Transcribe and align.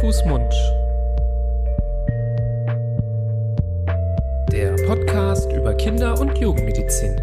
Fuß, 0.00 0.24
Mund. 0.24 0.50
Der 4.50 4.74
Podcast 4.86 5.52
über 5.52 5.74
Kinder- 5.74 6.18
und 6.18 6.38
Jugendmedizin. 6.38 7.20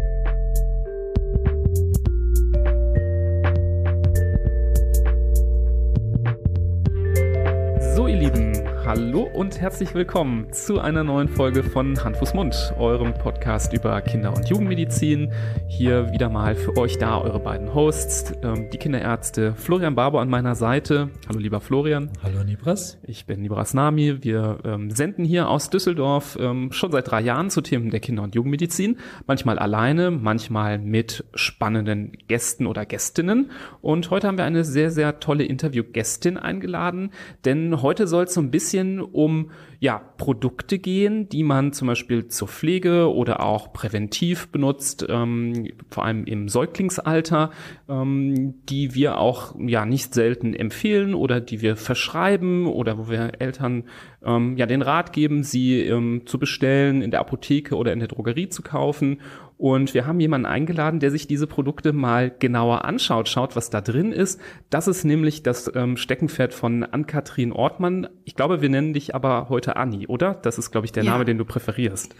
So, 7.96 8.06
ihr 8.06 8.18
Lieben, 8.18 8.67
hallo 8.88 9.28
und 9.34 9.60
herzlich 9.60 9.94
willkommen 9.94 10.50
zu 10.50 10.80
einer 10.80 11.04
neuen 11.04 11.28
Folge 11.28 11.62
von 11.62 12.02
Hand, 12.02 12.16
Fuß, 12.16 12.32
Mund, 12.32 12.72
eurem 12.78 13.12
Podcast 13.12 13.74
über 13.74 14.00
Kinder- 14.00 14.34
und 14.34 14.48
Jugendmedizin. 14.48 15.30
Hier 15.68 16.10
wieder 16.10 16.30
mal 16.30 16.54
für 16.54 16.74
euch 16.78 16.96
da 16.96 17.20
eure 17.20 17.38
beiden 17.38 17.74
Hosts, 17.74 18.32
ähm, 18.42 18.70
die 18.72 18.78
Kinderärzte 18.78 19.54
Florian 19.56 19.94
Barber 19.94 20.22
an 20.22 20.30
meiner 20.30 20.54
Seite. 20.54 21.10
Hallo, 21.28 21.38
lieber 21.38 21.60
Florian. 21.60 22.08
Hallo 22.22 22.42
Nibras. 22.42 22.96
Ich 23.02 23.26
bin 23.26 23.42
Nibras 23.42 23.74
Nami. 23.74 24.24
Wir 24.24 24.60
ähm, 24.64 24.90
senden 24.90 25.22
hier 25.22 25.50
aus 25.50 25.68
Düsseldorf 25.68 26.38
ähm, 26.40 26.72
schon 26.72 26.90
seit 26.90 27.10
drei 27.10 27.20
Jahren 27.20 27.50
zu 27.50 27.60
Themen 27.60 27.90
der 27.90 28.00
Kinder- 28.00 28.22
und 28.22 28.34
Jugendmedizin. 28.34 28.96
Manchmal 29.26 29.58
alleine, 29.58 30.10
manchmal 30.10 30.78
mit 30.78 31.26
spannenden 31.34 32.12
Gästen 32.26 32.66
oder 32.66 32.86
Gästinnen. 32.86 33.50
Und 33.82 34.08
heute 34.08 34.28
haben 34.28 34.38
wir 34.38 34.46
eine 34.46 34.64
sehr, 34.64 34.90
sehr 34.90 35.20
tolle 35.20 35.44
Interviewgästin 35.44 36.38
eingeladen, 36.38 37.10
denn 37.44 37.82
heute 37.82 38.06
soll 38.06 38.24
es 38.24 38.32
so 38.32 38.40
ein 38.40 38.50
bisschen 38.50 38.77
um 39.00 39.50
ja, 39.80 39.98
Produkte 40.16 40.78
gehen, 40.78 41.28
die 41.28 41.44
man 41.44 41.72
zum 41.72 41.88
Beispiel 41.88 42.26
zur 42.26 42.48
Pflege 42.48 43.12
oder 43.12 43.40
auch 43.40 43.72
präventiv 43.72 44.48
benutzt, 44.48 45.06
ähm, 45.08 45.68
vor 45.88 46.04
allem 46.04 46.24
im 46.24 46.48
Säuglingsalter, 46.48 47.50
ähm, 47.88 48.54
die 48.68 48.94
wir 48.94 49.18
auch 49.18 49.54
ja 49.58 49.86
nicht 49.86 50.14
selten 50.14 50.52
empfehlen 50.54 51.14
oder 51.14 51.40
die 51.40 51.60
wir 51.60 51.76
verschreiben 51.76 52.66
oder 52.66 52.98
wo 52.98 53.08
wir 53.08 53.40
Eltern 53.40 53.84
ähm, 54.24 54.56
ja 54.56 54.66
den 54.66 54.82
Rat 54.82 55.12
geben, 55.12 55.44
sie 55.44 55.80
ähm, 55.80 56.22
zu 56.26 56.38
bestellen, 56.38 57.02
in 57.02 57.10
der 57.10 57.20
Apotheke 57.20 57.76
oder 57.76 57.92
in 57.92 58.00
der 58.00 58.08
Drogerie 58.08 58.48
zu 58.48 58.62
kaufen. 58.62 59.20
Und 59.58 59.92
wir 59.92 60.06
haben 60.06 60.20
jemanden 60.20 60.46
eingeladen, 60.46 61.00
der 61.00 61.10
sich 61.10 61.26
diese 61.26 61.48
Produkte 61.48 61.92
mal 61.92 62.30
genauer 62.30 62.84
anschaut, 62.84 63.28
schaut, 63.28 63.56
was 63.56 63.70
da 63.70 63.80
drin 63.80 64.12
ist. 64.12 64.40
Das 64.70 64.86
ist 64.86 65.02
nämlich 65.04 65.42
das 65.42 65.68
ähm, 65.74 65.96
Steckenpferd 65.96 66.54
von 66.54 66.84
Ann-Kathrin 66.84 67.52
Ortmann. 67.52 68.08
Ich 68.24 68.36
glaube, 68.36 68.62
wir 68.62 68.68
nennen 68.68 68.92
dich 68.92 69.16
aber 69.16 69.48
heute 69.48 69.74
Anni, 69.74 70.06
oder? 70.06 70.34
Das 70.34 70.58
ist, 70.58 70.70
glaube 70.70 70.84
ich, 70.86 70.92
der 70.92 71.02
Ja. 71.02 71.10
Name, 71.10 71.24
den 71.24 71.38
du 71.38 71.44
präferierst. 71.44 72.14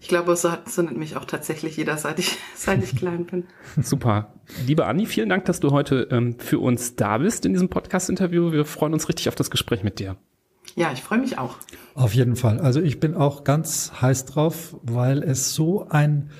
Ich 0.00 0.08
glaube, 0.08 0.34
so, 0.34 0.48
so 0.64 0.80
nennt 0.80 0.96
mich 0.96 1.16
auch 1.18 1.26
tatsächlich 1.26 1.76
jeder, 1.76 1.98
seit 1.98 2.18
ich, 2.18 2.38
seit 2.54 2.82
ich 2.82 2.96
klein 2.96 3.26
bin. 3.26 3.44
Super. 3.82 4.32
Liebe 4.66 4.86
Anni, 4.86 5.04
vielen 5.04 5.28
Dank, 5.28 5.44
dass 5.44 5.60
du 5.60 5.72
heute 5.72 6.08
ähm, 6.10 6.38
für 6.38 6.58
uns 6.58 6.96
da 6.96 7.18
bist 7.18 7.44
in 7.44 7.52
diesem 7.52 7.68
Podcast-Interview. 7.68 8.50
Wir 8.50 8.64
freuen 8.64 8.94
uns 8.94 9.10
richtig 9.10 9.28
auf 9.28 9.34
das 9.34 9.50
Gespräch 9.50 9.84
mit 9.84 9.98
dir. 9.98 10.16
Ja, 10.76 10.92
ich 10.92 11.02
freue 11.02 11.18
mich 11.18 11.38
auch. 11.38 11.56
Auf 11.94 12.14
jeden 12.14 12.36
Fall. 12.36 12.60
Also 12.60 12.80
ich 12.80 13.00
bin 13.00 13.14
auch 13.14 13.44
ganz 13.44 13.92
heiß 14.00 14.26
drauf, 14.26 14.76
weil 14.82 15.22
es 15.22 15.54
so 15.54 15.88
ein 15.88 16.30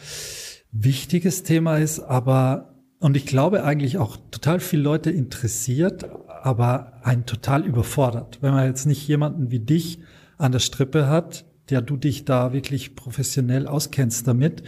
wichtiges 0.70 1.42
Thema 1.42 1.76
ist, 1.76 2.00
aber 2.00 2.74
und 3.00 3.16
ich 3.16 3.26
glaube 3.26 3.62
eigentlich 3.62 3.98
auch 3.98 4.16
total 4.30 4.58
viele 4.60 4.82
Leute 4.82 5.10
interessiert, 5.10 6.08
aber 6.42 6.94
ein 7.04 7.26
total 7.26 7.64
überfordert. 7.64 8.38
Wenn 8.40 8.52
man 8.52 8.66
jetzt 8.66 8.86
nicht 8.86 9.06
jemanden 9.06 9.50
wie 9.50 9.60
dich 9.60 10.00
an 10.36 10.52
der 10.52 10.58
Strippe 10.58 11.08
hat, 11.08 11.44
der 11.70 11.80
du 11.80 11.96
dich 11.96 12.24
da 12.24 12.52
wirklich 12.52 12.96
professionell 12.96 13.66
auskennst 13.66 14.26
damit, 14.26 14.62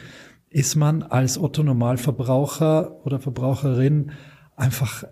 ist 0.49 0.77
man 0.77 1.03
als 1.03 1.39
Otto 1.39 1.63
Normalverbraucher 1.63 3.05
oder 3.05 3.19
Verbraucherin 3.19 4.13
einfach 4.57 5.05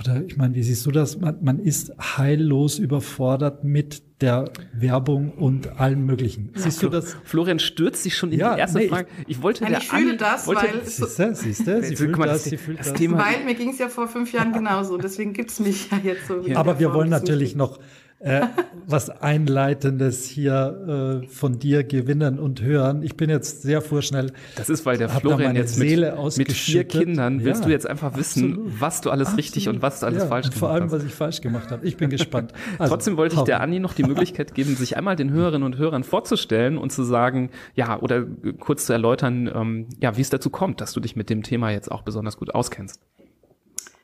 oder 0.00 0.22
ich 0.26 0.36
meine, 0.36 0.54
wie 0.54 0.62
siehst 0.62 0.86
du 0.86 0.90
das? 0.90 1.18
Man, 1.20 1.36
man 1.42 1.58
ist 1.58 1.92
heillos 1.98 2.78
überfordert 2.78 3.62
mit 3.64 4.02
der 4.22 4.50
Werbung 4.72 5.32
und 5.32 5.78
allem 5.80 6.06
Möglichen. 6.06 6.50
Siehst 6.54 6.82
du 6.82 6.88
das? 6.88 7.16
Florian 7.24 7.58
stürzt 7.58 8.02
sich 8.04 8.16
schon 8.16 8.32
in 8.32 8.38
Ja, 8.40 8.54
die 8.54 8.60
erste 8.60 8.78
nee, 8.78 8.84
ich- 8.84 8.90
Frage. 8.90 9.08
Ich 9.26 9.42
wollte 9.42 9.64
Nein, 9.64 9.72
der 9.72 9.80
ich 9.82 9.88
fühle 9.88 10.10
Anni- 10.12 10.16
das, 10.18 10.46
wollte, 10.46 10.62
weil 10.62 10.78
es 10.78 10.96
so, 10.96 11.04
Siehst 11.06 11.18
du, 11.18 11.34
siehst 11.34 11.66
du, 11.66 11.82
sie 11.82 11.96
fühlt 11.96 12.16
mal, 12.16 12.26
das, 12.28 12.44
sie 12.44 12.56
fühlt 12.56 12.78
das 12.78 12.88
das. 12.90 12.98
Thema- 12.98 13.18
weil 13.18 13.44
mir 13.44 13.54
ging 13.54 13.70
es 13.70 13.78
ja 13.78 13.88
vor 13.88 14.08
fünf 14.08 14.32
Jahren 14.32 14.52
genauso. 14.52 14.96
Deswegen 14.96 15.32
gibt's 15.34 15.60
mich 15.60 15.90
ja 15.90 15.98
jetzt 16.02 16.26
so. 16.28 16.36
in 16.38 16.56
Aber 16.56 16.78
wir 16.78 16.94
wollen 16.94 17.12
es 17.12 17.20
natürlich 17.20 17.50
gibt. 17.50 17.58
noch 17.58 17.78
äh, 18.20 18.46
was 18.86 19.10
Einleitendes 19.10 20.24
hier 20.24 21.22
äh, 21.24 21.28
von 21.28 21.58
dir 21.58 21.84
gewinnen 21.84 22.38
und 22.38 22.62
hören. 22.62 23.02
Ich 23.02 23.16
bin 23.16 23.28
jetzt 23.28 23.62
sehr 23.62 23.82
vorschnell. 23.82 24.32
Das 24.56 24.70
ist, 24.70 24.86
weil 24.86 24.96
der 24.96 25.08
Florian 25.10 25.56
jetzt 25.56 25.78
mit, 25.78 25.98
mit 26.38 26.52
vier. 26.52 26.84
Kindern 26.84 27.44
willst 27.44 27.62
Ja, 27.62 27.66
du 27.66 27.72
jetzt 27.72 27.86
einfach 27.86 28.16
wissen, 28.16 28.52
absolut. 28.52 28.80
was 28.80 29.00
du 29.02 29.10
alles 29.10 29.36
richtig 29.36 29.68
und 29.68 29.82
was 29.82 30.00
du 30.00 30.06
alles 30.06 30.22
ja, 30.22 30.28
falsch 30.28 30.46
gemacht 30.46 30.58
Vor 30.58 30.70
allem, 30.70 30.84
hast. 30.84 30.92
was 30.92 31.04
ich 31.04 31.14
falsch 31.14 31.40
gemacht 31.40 31.70
habe. 31.70 31.86
Ich 31.86 31.96
bin 31.96 32.10
gespannt. 32.10 32.52
Also, 32.78 32.94
Trotzdem 32.94 33.16
wollte 33.16 33.36
ich 33.36 33.42
der. 33.42 33.60
Anni 33.60 33.78
noch 33.78 33.92
die 33.92 34.02
Möglichkeit 34.02 34.54
geben, 34.54 34.74
sich 34.74 34.96
einmal 34.96 35.16
den 35.16 35.30
Hörerinnen 35.30 35.64
und 35.64 35.76
Hörern 35.76 36.02
vorzustellen 36.02 36.76
und 36.78 36.90
zu 36.90 37.04
sagen, 37.04 37.50
ja, 37.74 38.00
oder 38.00 38.24
kurz 38.58 38.86
zu 38.86 38.92
erläutern, 38.92 39.50
ähm, 39.54 39.88
ja, 40.00 40.16
wie 40.16 40.20
es 40.20 40.30
dazu 40.30 40.50
kommt, 40.50 40.80
dass 40.80 40.92
du 40.92 41.00
dich 41.00 41.14
mit 41.14 41.30
dem 41.30 41.42
Thema 41.42 41.70
jetzt 41.70 41.90
auch 41.90 42.02
besonders 42.02 42.36
gut 42.36 42.54
auskennst. 42.54 43.00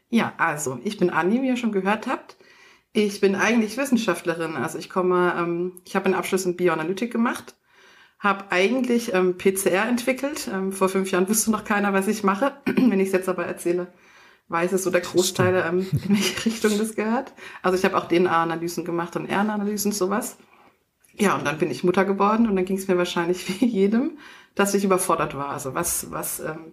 Ja, 0.09 0.33
also 0.39 0.79
ich 0.85 0.99
bin 0.99 1.11
Anni, 1.11 1.41
wie 1.43 1.49
ihr 1.49 1.57
schon 1.57 1.73
gehört 1.73 2.07
habt. 2.07 2.37
Ich 2.93 3.21
bin 3.21 3.37
eigentlich 3.37 3.77
Wissenschaftlerin. 3.77 4.57
Also 4.57 4.79
ich 4.79 4.91
komme, 4.91 5.35
ähm, 5.39 5.81
ich 5.85 5.95
habe 5.95 6.07
einen 6.07 6.15
Abschluss 6.15 6.45
in 6.45 6.57
Bioanalytik 6.57 7.13
gemacht, 7.13 7.55
habe 8.19 8.51
eigentlich 8.51 9.15
ähm, 9.15 9.39
PCR 9.39 9.87
entwickelt. 9.87 10.51
Ähm, 10.53 10.73
vor 10.73 10.89
fünf 10.89 11.11
Jahren 11.11 11.29
wusste 11.29 11.53
noch 11.53 11.65
keiner, 11.65 11.93
was 11.93 12.09
ich 12.09 12.25
mache. 12.25 12.53
Wenn 12.67 12.99
ich 12.99 13.09
es 13.09 13.13
jetzt 13.13 13.29
aber 13.29 13.47
erzähle, 13.47 13.93
weiß 14.49 14.73
es 14.73 14.83
so 14.83 14.91
der 14.91 15.03
Großteil, 15.03 15.65
ähm, 15.67 15.87
in 15.93 16.17
welche 16.17 16.45
Richtung 16.47 16.77
das 16.79 16.97
gehört. 16.97 17.33
Also 17.63 17.79
ich 17.79 17.85
habe 17.85 17.97
auch 17.97 18.09
DNA-Analysen 18.09 18.85
gemacht 18.85 19.15
und 19.15 19.31
RNA-Analysen 19.31 19.93
sowas. 19.93 20.37
Ja, 21.15 21.37
und 21.37 21.47
dann 21.47 21.59
bin 21.59 21.71
ich 21.71 21.85
Mutter 21.85 22.05
geworden 22.05 22.49
und 22.49 22.57
dann 22.57 22.65
ging 22.65 22.77
es 22.77 22.89
mir 22.89 22.99
wahrscheinlich 22.99 23.49
wie 23.61 23.67
jedem, 23.67 24.19
dass 24.57 24.75
ich 24.75 24.85
überfordert 24.85 25.37
war. 25.37 25.51
Also 25.51 25.75
was, 25.75 26.11
was 26.11 26.41
ähm, 26.41 26.73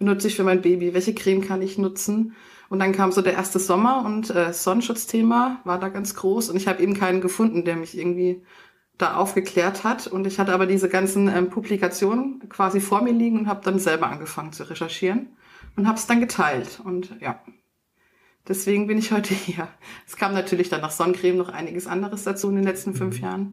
benutze 0.00 0.26
ich 0.26 0.34
für 0.34 0.44
mein 0.44 0.60
Baby? 0.60 0.92
Welche 0.92 1.14
Creme 1.14 1.42
kann 1.42 1.62
ich 1.62 1.78
nutzen? 1.78 2.34
Und 2.72 2.78
dann 2.78 2.92
kam 2.92 3.12
so 3.12 3.20
der 3.20 3.34
erste 3.34 3.58
Sommer 3.58 4.02
und 4.02 4.30
äh, 4.30 4.50
Sonnenschutzthema 4.50 5.60
war 5.64 5.78
da 5.78 5.90
ganz 5.90 6.14
groß 6.14 6.48
und 6.48 6.56
ich 6.56 6.66
habe 6.66 6.82
eben 6.82 6.94
keinen 6.94 7.20
gefunden, 7.20 7.66
der 7.66 7.76
mich 7.76 7.98
irgendwie 7.98 8.46
da 8.96 9.16
aufgeklärt 9.16 9.84
hat. 9.84 10.06
Und 10.06 10.26
ich 10.26 10.38
hatte 10.38 10.54
aber 10.54 10.64
diese 10.64 10.88
ganzen 10.88 11.28
ähm, 11.28 11.50
Publikationen 11.50 12.40
quasi 12.48 12.80
vor 12.80 13.02
mir 13.02 13.12
liegen 13.12 13.40
und 13.40 13.46
habe 13.46 13.60
dann 13.62 13.78
selber 13.78 14.08
angefangen 14.08 14.54
zu 14.54 14.62
recherchieren 14.70 15.36
und 15.76 15.86
habe 15.86 15.98
es 15.98 16.06
dann 16.06 16.20
geteilt. 16.20 16.80
Und 16.82 17.14
ja, 17.20 17.42
deswegen 18.48 18.86
bin 18.86 18.96
ich 18.96 19.12
heute 19.12 19.34
hier. 19.34 19.68
Es 20.06 20.16
kam 20.16 20.32
natürlich 20.32 20.70
dann 20.70 20.80
nach 20.80 20.92
Sonnencreme 20.92 21.36
noch 21.36 21.50
einiges 21.50 21.86
anderes 21.86 22.24
dazu 22.24 22.48
in 22.48 22.54
den 22.54 22.64
letzten 22.64 22.94
fünf 22.94 23.20
Jahren. 23.20 23.52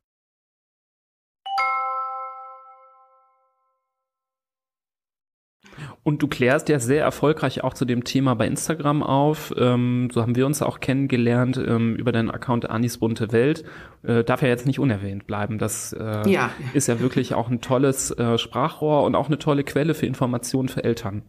Und 6.03 6.23
du 6.23 6.27
klärst 6.27 6.67
ja 6.69 6.79
sehr 6.79 7.03
erfolgreich 7.03 7.63
auch 7.63 7.75
zu 7.75 7.85
dem 7.85 8.03
Thema 8.03 8.33
bei 8.33 8.47
Instagram 8.47 9.03
auf. 9.03 9.53
Ähm, 9.55 10.09
so 10.11 10.21
haben 10.23 10.35
wir 10.35 10.47
uns 10.47 10.63
auch 10.63 10.79
kennengelernt 10.79 11.57
ähm, 11.63 11.95
über 11.95 12.11
deinen 12.11 12.31
Account 12.31 12.67
Anis 12.69 12.97
bunte 12.97 13.31
Welt. 13.31 13.63
Äh, 14.01 14.23
darf 14.23 14.41
ja 14.41 14.47
jetzt 14.47 14.65
nicht 14.65 14.79
unerwähnt 14.79 15.27
bleiben. 15.27 15.59
Das 15.59 15.93
äh, 15.93 16.27
Ja. 16.27 16.49
ist 16.73 16.87
ja 16.87 16.99
wirklich 16.99 17.35
auch 17.35 17.49
ein 17.51 17.61
tolles 17.61 18.09
äh, 18.17 18.39
Sprachrohr 18.39 19.03
und 19.03 19.13
auch 19.13 19.27
eine 19.27 19.37
tolle 19.37 19.63
Quelle 19.63 19.93
für 19.93 20.07
Informationen 20.07 20.69
für 20.69 20.83
Eltern. 20.83 21.21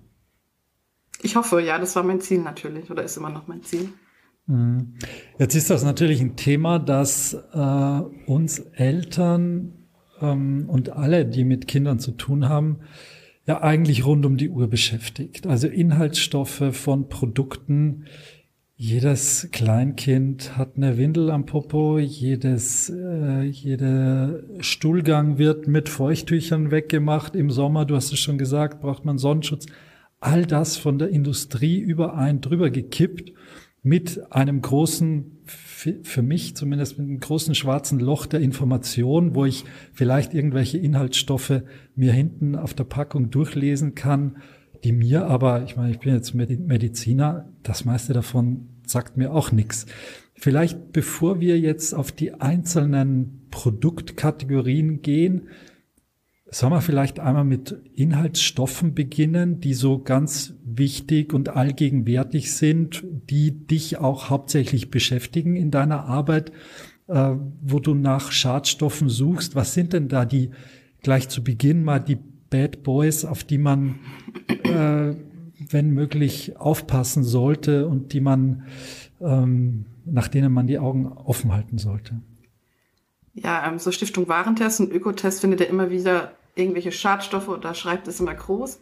Ich 1.20 1.37
hoffe, 1.37 1.61
ja, 1.61 1.79
das 1.79 1.94
war 1.94 2.02
mein 2.02 2.20
Ziel 2.23 2.41
natürlich 2.41 2.91
oder 2.91 3.02
ist 3.02 3.17
immer 3.19 3.31
noch 3.31 3.47
mein 3.47 3.62
Ziel. 3.62 3.91
Jetzt 5.38 5.55
ist 5.55 5.70
das 5.70 5.85
natürlich 5.85 6.20
ein 6.20 6.37
Thema, 6.37 6.79
das 6.79 7.35
äh, 7.52 8.00
uns 8.26 8.58
Eltern 8.58 9.87
ähm, 10.20 10.64
und 10.69 10.91
alle, 10.91 11.26
die 11.26 11.44
mit 11.44 11.69
Kindern 11.69 12.00
zu 12.00 12.11
tun 12.12 12.49
haben, 12.49 12.81
ja 13.47 13.61
eigentlich 13.62 14.05
rund 14.05 14.25
um 14.25 14.37
die 14.37 14.50
Uhr 14.50 14.69
beschäftigt. 14.69 15.47
Also 15.47 15.69
Inhaltsstoffe 15.69 16.71
von 16.73 17.09
Produkten. 17.09 18.06
Jedes 18.75 19.49
Kleinkind 19.53 20.56
hat 20.56 20.77
eine 20.77 20.97
Windel 20.97 21.31
am 21.31 21.47
Popo, 21.47 21.99
jedes, 21.99 22.91
äh, 22.91 23.43
jeder 23.43 24.41
Stuhlgang 24.59 25.39
wird 25.39 25.69
mit 25.69 25.89
Feuchttüchern 25.89 26.71
weggemacht. 26.71 27.37
Im 27.37 27.50
Sommer, 27.50 27.85
du 27.85 27.94
hast 27.94 28.12
es 28.12 28.19
schon 28.19 28.39
gesagt, 28.39 28.81
braucht 28.81 29.05
man 29.05 29.19
Sonnenschutz. 29.19 29.67
All 30.19 30.47
das 30.47 30.77
von 30.77 30.99
der 30.99 31.11
Industrie 31.11 31.79
überein 31.79 32.41
drüber 32.41 32.71
gekippt. 32.71 33.33
mit 33.85 34.33
einem 34.33 34.62
großen, 34.62 35.42
für 36.02 36.23
mich 36.23 36.56
zumindest 36.56 36.99
mit 36.99 37.08
einem 37.08 37.20
großen 37.20 37.55
schwarzen 37.55 37.99
Loch 37.99 38.26
der 38.26 38.40
Information, 38.40 39.34
wo 39.34 39.44
ich 39.44 39.64
vielleicht 39.93 40.34
irgendwelche 40.34 40.79
Inhaltsstoffe 40.79 41.62
mir 41.94 42.12
hinten 42.12 42.56
auf 42.56 42.75
der 42.75 42.84
Packung 42.84 43.31
durchlesen 43.31 43.94
kann, 43.94 44.37
die 44.84 44.93
mir 44.93 45.26
aber, 45.26 45.64
ich 45.64 45.76
meine, 45.76 45.90
ich 45.90 46.00
bin 46.00 46.14
jetzt 46.14 46.34
Mediziner, 46.34 47.49
das 47.62 47.84
meiste 47.84 48.12
davon 48.12 48.69
sagt 48.87 49.17
mir 49.17 49.32
auch 49.32 49.52
nichts. 49.52 49.87
Vielleicht 50.34 50.93
bevor 50.93 51.40
wir 51.40 51.58
jetzt 51.58 51.94
auf 51.94 52.11
die 52.11 52.35
einzelnen 52.35 53.46
Produktkategorien 53.50 55.02
gehen, 55.02 55.49
Sollen 56.55 56.75
wir 56.75 56.82
vielleicht 56.82 57.19
einmal 57.19 57.44
mit 57.44 57.81
Inhaltsstoffen 57.94 58.93
beginnen, 58.93 59.61
die 59.61 59.73
so 59.73 59.99
ganz 60.00 60.52
wichtig 60.79 61.33
und 61.33 61.51
allgegenwärtig 61.51 62.55
sind, 62.55 63.05
die 63.31 63.67
dich 63.67 63.99
auch 63.99 64.31
hauptsächlich 64.31 64.91
beschäftigen 64.91 65.57
in 65.57 65.71
deiner 65.71 66.05
Arbeit, 66.05 66.53
äh, 67.09 67.35
wo 67.61 67.79
du 67.79 67.95
nach 67.95 68.33
Schadstoffen 68.33 69.09
suchst? 69.09 69.55
Was 69.55 69.75
sind 69.75 69.93
denn 69.93 70.09
da 70.09 70.25
die 70.25 70.51
gleich 71.03 71.29
zu 71.29 71.43
Beginn 71.43 71.85
mal 71.85 71.99
die 71.99 72.19
Bad 72.51 72.83
Boys, 72.83 73.25
auf 73.25 73.45
die 73.45 73.59
man, 73.59 73.99
äh, 74.65 75.15
wenn 75.71 75.91
möglich, 75.91 76.57
aufpassen 76.59 77.25
sollte 77.25 77.89
und 77.89 78.13
die 78.13 78.21
man, 78.21 78.65
ähm, 79.21 79.87
nach 80.05 80.29
denen 80.29 80.53
man 80.53 80.67
die 80.67 80.79
Augen 80.79 81.07
offen 81.07 81.53
halten 81.53 81.79
sollte? 81.79 82.21
Ja, 83.35 83.67
ähm, 83.67 83.79
so 83.79 83.91
Stiftung 83.91 84.29
Warentest 84.29 84.81
und 84.81 84.93
Ökotest 84.93 85.41
findet 85.41 85.61
ja 85.61 85.67
immer 85.67 85.91
wieder 85.91 86.33
irgendwelche 86.55 86.93
Schadstoffe 86.93 87.49
oder 87.49 87.75
schreibt 87.75 88.09
es 88.09 88.21
immer 88.21 88.35
groß. 88.35 88.81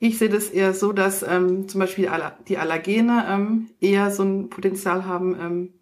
Ich 0.00 0.18
sehe 0.18 0.28
das 0.28 0.48
eher 0.48 0.74
so, 0.74 0.92
dass 0.92 1.24
ähm, 1.24 1.68
zum 1.68 1.80
Beispiel 1.80 2.08
die 2.48 2.58
Allergene 2.58 3.26
ähm, 3.28 3.70
eher 3.80 4.10
so 4.10 4.22
ein 4.22 4.48
Potenzial 4.48 5.06
haben, 5.06 5.36
ähm, 5.40 5.74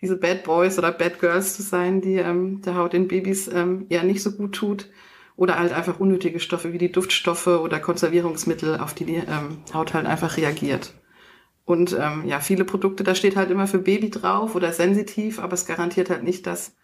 diese 0.00 0.16
Bad 0.16 0.44
Boys 0.44 0.78
oder 0.78 0.92
Bad 0.92 1.18
Girls 1.18 1.56
zu 1.56 1.62
sein, 1.62 2.00
die 2.00 2.14
ähm, 2.14 2.62
der 2.62 2.76
Haut 2.76 2.94
in 2.94 3.08
Babys 3.08 3.48
ähm, 3.48 3.86
eher 3.88 4.04
nicht 4.04 4.22
so 4.22 4.32
gut 4.32 4.54
tut. 4.54 4.88
Oder 5.34 5.58
halt 5.58 5.72
einfach 5.72 6.00
unnötige 6.00 6.40
Stoffe 6.40 6.72
wie 6.72 6.78
die 6.78 6.90
Duftstoffe 6.90 7.46
oder 7.46 7.78
Konservierungsmittel, 7.78 8.78
auf 8.78 8.94
die 8.94 9.04
die 9.04 9.16
ähm, 9.16 9.58
Haut 9.72 9.94
halt 9.94 10.06
einfach 10.06 10.36
reagiert. 10.36 10.94
Und 11.64 11.96
ähm, 12.00 12.24
ja, 12.26 12.40
viele 12.40 12.64
Produkte, 12.64 13.04
da 13.04 13.14
steht 13.14 13.36
halt 13.36 13.50
immer 13.50 13.66
für 13.66 13.78
Baby 13.78 14.10
drauf 14.10 14.54
oder 14.54 14.72
sensitiv, 14.72 15.38
aber 15.38 15.52
es 15.52 15.66
garantiert 15.66 16.10
halt 16.10 16.22
nicht, 16.22 16.46
dass 16.46 16.74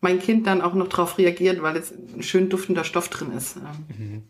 mein 0.00 0.18
Kind 0.18 0.46
dann 0.46 0.60
auch 0.60 0.74
noch 0.74 0.88
darauf 0.88 1.18
reagiert, 1.18 1.62
weil 1.62 1.76
es 1.76 1.92
ein 1.92 2.22
schön 2.22 2.48
duftender 2.48 2.84
Stoff 2.84 3.08
drin 3.08 3.32
ist. 3.32 3.56
Mhm. 3.56 4.22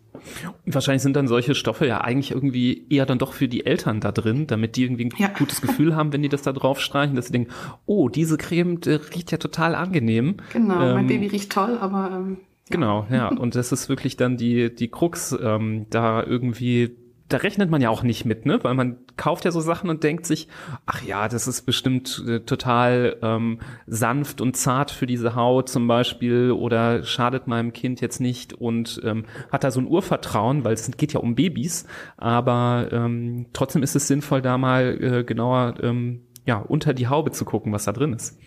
Und 0.64 0.74
wahrscheinlich 0.74 1.02
sind 1.02 1.14
dann 1.14 1.28
solche 1.28 1.54
Stoffe 1.54 1.86
ja 1.86 2.00
eigentlich 2.00 2.30
irgendwie 2.30 2.86
eher 2.88 3.06
dann 3.06 3.18
doch 3.18 3.32
für 3.32 3.48
die 3.48 3.66
Eltern 3.66 4.00
da 4.00 4.12
drin, 4.12 4.46
damit 4.46 4.76
die 4.76 4.84
irgendwie 4.84 5.06
ein 5.06 5.12
ja. 5.18 5.28
gutes 5.28 5.60
Gefühl 5.60 5.94
haben, 5.94 6.12
wenn 6.12 6.22
die 6.22 6.28
das 6.28 6.42
da 6.42 6.52
drauf 6.52 6.80
streichen, 6.80 7.16
dass 7.16 7.26
sie 7.26 7.32
denken, 7.32 7.52
oh, 7.84 8.08
diese 8.08 8.36
Creme 8.36 8.78
riecht 8.86 9.32
ja 9.32 9.38
total 9.38 9.74
angenehm. 9.74 10.36
Genau, 10.52 10.80
ähm, 10.80 10.94
mein 10.94 11.06
Baby 11.06 11.26
riecht 11.26 11.52
toll, 11.52 11.78
aber 11.80 12.10
ähm, 12.12 12.38
Genau, 12.70 13.06
ja. 13.10 13.28
Und 13.36 13.54
das 13.54 13.72
ist 13.72 13.88
wirklich 13.88 14.16
dann 14.16 14.36
die, 14.36 14.74
die 14.74 14.88
Krux, 14.88 15.36
ähm, 15.40 15.86
da 15.90 16.22
irgendwie 16.22 16.96
da 17.28 17.38
rechnet 17.38 17.70
man 17.70 17.80
ja 17.80 17.90
auch 17.90 18.02
nicht 18.02 18.24
mit, 18.24 18.46
ne? 18.46 18.62
Weil 18.62 18.74
man 18.74 18.98
kauft 19.16 19.44
ja 19.44 19.50
so 19.50 19.60
Sachen 19.60 19.90
und 19.90 20.04
denkt 20.04 20.26
sich, 20.26 20.46
ach 20.86 21.02
ja, 21.02 21.28
das 21.28 21.48
ist 21.48 21.62
bestimmt 21.62 22.22
äh, 22.26 22.40
total 22.40 23.16
ähm, 23.22 23.58
sanft 23.86 24.40
und 24.40 24.56
zart 24.56 24.90
für 24.90 25.06
diese 25.06 25.34
Haut 25.34 25.68
zum 25.68 25.88
Beispiel 25.88 26.52
oder 26.52 27.02
schadet 27.02 27.48
meinem 27.48 27.72
Kind 27.72 28.00
jetzt 28.00 28.20
nicht 28.20 28.52
und 28.52 29.00
ähm, 29.04 29.24
hat 29.50 29.64
da 29.64 29.70
so 29.70 29.80
ein 29.80 29.88
Urvertrauen, 29.88 30.64
weil 30.64 30.74
es 30.74 30.90
geht 30.96 31.12
ja 31.14 31.20
um 31.20 31.34
Babys, 31.34 31.86
aber 32.16 32.88
ähm, 32.92 33.46
trotzdem 33.52 33.82
ist 33.82 33.96
es 33.96 34.06
sinnvoll, 34.06 34.40
da 34.40 34.56
mal 34.56 35.02
äh, 35.02 35.24
genauer 35.24 35.74
ähm, 35.82 36.22
ja, 36.46 36.58
unter 36.58 36.94
die 36.94 37.08
Haube 37.08 37.32
zu 37.32 37.44
gucken, 37.44 37.72
was 37.72 37.84
da 37.84 37.92
drin 37.92 38.12
ist. 38.12 38.38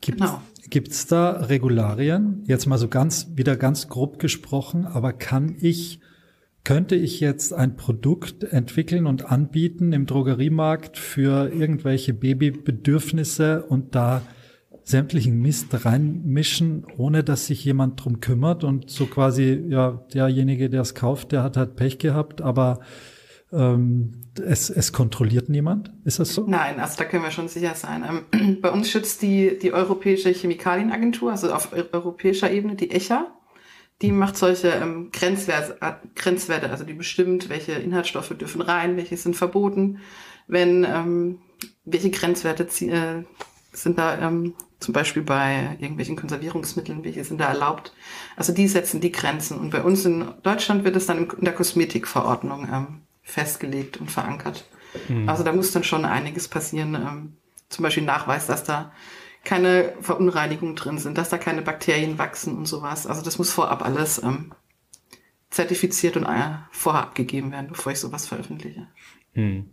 Gibt 0.00 0.18
genau. 0.18 0.40
Gibt's 0.68 1.06
da 1.06 1.32
Regularien? 1.32 2.44
Jetzt 2.46 2.66
mal 2.66 2.78
so 2.78 2.88
ganz, 2.88 3.28
wieder 3.34 3.56
ganz 3.56 3.88
grob 3.88 4.18
gesprochen, 4.18 4.86
aber 4.86 5.12
kann 5.12 5.56
ich 5.60 6.00
könnte 6.64 6.94
ich 6.94 7.20
jetzt 7.20 7.52
ein 7.52 7.76
Produkt 7.76 8.44
entwickeln 8.44 9.06
und 9.06 9.30
anbieten 9.30 9.92
im 9.92 10.06
Drogeriemarkt 10.06 10.98
für 10.98 11.50
irgendwelche 11.52 12.12
Babybedürfnisse 12.12 13.64
und 13.64 13.94
da 13.94 14.22
sämtlichen 14.82 15.40
Mist 15.40 15.84
reinmischen, 15.84 16.84
ohne 16.96 17.24
dass 17.24 17.46
sich 17.46 17.64
jemand 17.64 18.02
drum 18.04 18.20
kümmert 18.20 18.64
und 18.64 18.90
so 18.90 19.06
quasi, 19.06 19.64
ja, 19.68 20.04
derjenige, 20.12 20.68
der 20.68 20.82
es 20.82 20.94
kauft, 20.94 21.32
der 21.32 21.42
hat 21.42 21.56
halt 21.56 21.76
Pech 21.76 21.98
gehabt, 21.98 22.42
aber 22.42 22.80
ähm, 23.52 24.12
es, 24.42 24.70
es 24.70 24.92
kontrolliert 24.92 25.48
niemand. 25.48 25.92
Ist 26.04 26.18
das 26.18 26.34
so? 26.34 26.46
Nein, 26.46 26.78
also 26.78 26.98
da 26.98 27.04
können 27.04 27.22
wir 27.22 27.30
schon 27.30 27.48
sicher 27.48 27.74
sein. 27.74 28.04
Ähm, 28.32 28.58
bei 28.62 28.70
uns 28.70 28.90
schützt 28.90 29.22
die, 29.22 29.58
die 29.58 29.72
Europäische 29.72 30.30
Chemikalienagentur, 30.30 31.30
also 31.32 31.52
auf 31.52 31.72
europäischer 31.72 32.50
Ebene, 32.50 32.74
die 32.74 32.90
ECHA, 32.90 33.26
die 34.02 34.12
macht 34.12 34.36
solche 34.36 34.68
ähm, 34.68 35.10
Grenzwerte, 35.12 35.78
Grenzwerte, 36.14 36.70
also 36.70 36.84
die 36.84 36.94
bestimmt, 36.94 37.48
welche 37.48 37.72
Inhaltsstoffe 37.72 38.30
dürfen 38.30 38.62
rein, 38.62 38.96
welche 38.96 39.16
sind 39.16 39.36
verboten, 39.36 40.00
wenn 40.46 40.84
ähm, 40.84 41.38
welche 41.84 42.10
Grenzwerte 42.10 42.64
äh, 42.86 43.24
sind 43.72 43.98
da 43.98 44.18
ähm, 44.18 44.54
zum 44.80 44.94
Beispiel 44.94 45.22
bei 45.22 45.76
irgendwelchen 45.78 46.16
Konservierungsmitteln, 46.16 47.04
welche 47.04 47.22
sind 47.24 47.38
da 47.38 47.48
erlaubt. 47.48 47.92
Also 48.36 48.52
die 48.52 48.66
setzen 48.66 49.00
die 49.00 49.12
Grenzen. 49.12 49.58
Und 49.58 49.70
bei 49.70 49.82
uns 49.82 50.04
in 50.06 50.26
Deutschland 50.42 50.84
wird 50.84 50.96
es 50.96 51.06
dann 51.06 51.28
in 51.30 51.44
der 51.44 51.54
Kosmetikverordnung 51.54 52.68
ähm, 52.72 52.86
festgelegt 53.22 53.98
und 53.98 54.10
verankert. 54.10 54.64
Mhm. 55.08 55.28
Also 55.28 55.44
da 55.44 55.52
muss 55.52 55.72
dann 55.72 55.84
schon 55.84 56.06
einiges 56.06 56.48
passieren. 56.48 56.94
Ähm, 56.94 57.36
zum 57.68 57.82
Beispiel 57.82 58.02
Nachweis, 58.02 58.46
dass 58.46 58.64
da 58.64 58.92
keine 59.44 59.92
Verunreinigungen 60.00 60.76
drin 60.76 60.98
sind, 60.98 61.16
dass 61.18 61.30
da 61.30 61.38
keine 61.38 61.62
Bakterien 61.62 62.18
wachsen 62.18 62.56
und 62.56 62.66
sowas. 62.66 63.06
Also 63.06 63.22
das 63.22 63.38
muss 63.38 63.50
vorab 63.50 63.84
alles 63.84 64.22
ähm, 64.22 64.52
zertifiziert 65.50 66.16
und 66.16 66.24
äh, 66.24 66.58
vorher 66.70 67.02
abgegeben 67.02 67.52
werden, 67.52 67.68
bevor 67.68 67.92
ich 67.92 67.98
sowas 67.98 68.26
veröffentliche. 68.26 68.86
Hm. 69.32 69.70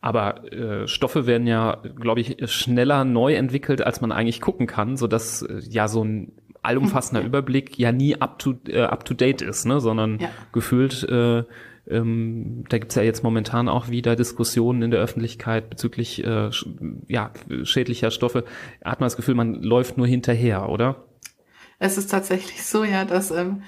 Aber 0.00 0.52
äh, 0.52 0.88
Stoffe 0.88 1.26
werden 1.26 1.46
ja, 1.46 1.80
glaube 1.94 2.20
ich, 2.20 2.50
schneller 2.50 3.04
neu 3.04 3.34
entwickelt, 3.34 3.82
als 3.82 4.00
man 4.00 4.10
eigentlich 4.10 4.40
gucken 4.40 4.66
kann, 4.66 4.96
so 4.96 5.06
dass 5.06 5.42
äh, 5.42 5.60
ja 5.68 5.86
so 5.86 6.04
ein 6.04 6.32
allumfassender 6.62 7.20
ja. 7.20 7.26
Überblick 7.26 7.78
ja 7.78 7.92
nie 7.92 8.20
up 8.20 8.38
to, 8.38 8.54
äh, 8.68 8.82
up 8.82 9.04
to 9.04 9.14
date 9.14 9.42
ist, 9.42 9.64
ne? 9.64 9.80
sondern 9.80 10.18
ja. 10.18 10.30
gefühlt 10.52 11.04
äh, 11.04 11.44
ähm, 11.88 12.64
da 12.68 12.78
gibt's 12.78 12.94
ja 12.94 13.02
jetzt 13.02 13.24
momentan 13.24 13.68
auch 13.68 13.88
wieder 13.88 14.16
Diskussionen 14.16 14.82
in 14.82 14.90
der 14.90 15.00
Öffentlichkeit 15.00 15.70
bezüglich 15.70 16.24
äh, 16.24 16.50
ja, 17.08 17.32
schädlicher 17.64 18.10
Stoffe. 18.10 18.44
Hat 18.84 19.00
man 19.00 19.06
das 19.06 19.16
Gefühl, 19.16 19.34
man 19.34 19.62
läuft 19.62 19.96
nur 19.96 20.06
hinterher, 20.06 20.68
oder? 20.68 21.04
Es 21.78 21.98
ist 21.98 22.10
tatsächlich 22.10 22.64
so, 22.64 22.84
ja, 22.84 23.04
dass 23.04 23.30
ähm, 23.32 23.62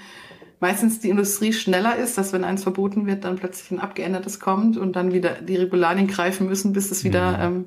meistens 0.59 0.99
die 0.99 1.09
Industrie 1.09 1.51
schneller 1.51 1.97
ist, 1.97 2.17
dass 2.17 2.31
wenn 2.31 2.45
eins 2.45 2.63
verboten 2.63 3.05
wird, 3.07 3.25
dann 3.25 3.35
plötzlich 3.35 3.71
ein 3.71 3.79
abgeändertes 3.79 4.39
kommt 4.39 4.77
und 4.77 4.95
dann 4.95 5.11
wieder 5.11 5.41
die 5.41 5.57
Regularien 5.57 6.07
greifen 6.07 6.47
müssen, 6.47 6.73
bis 6.73 6.91
es 6.91 7.03
wieder, 7.03 7.33
ja, 7.33 7.49
mhm. 7.49 7.55
ähm, 7.55 7.65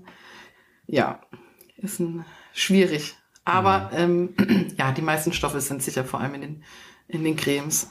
ja 0.87 1.21
ist 1.77 2.01
ein, 2.01 2.25
schwierig. 2.53 3.17
Aber 3.45 3.91
ja. 3.93 4.07
Mhm. 4.07 4.35
ähm, 4.39 4.75
ja, 4.79 4.93
die 4.93 5.03
meisten 5.03 5.33
Stoffe 5.33 5.61
sind 5.61 5.83
sicher 5.83 6.05
vor 6.05 6.21
allem 6.21 6.35
in 6.35 6.41
den, 6.41 6.65
in 7.09 7.25
den 7.25 7.37
Cremes. 7.37 7.91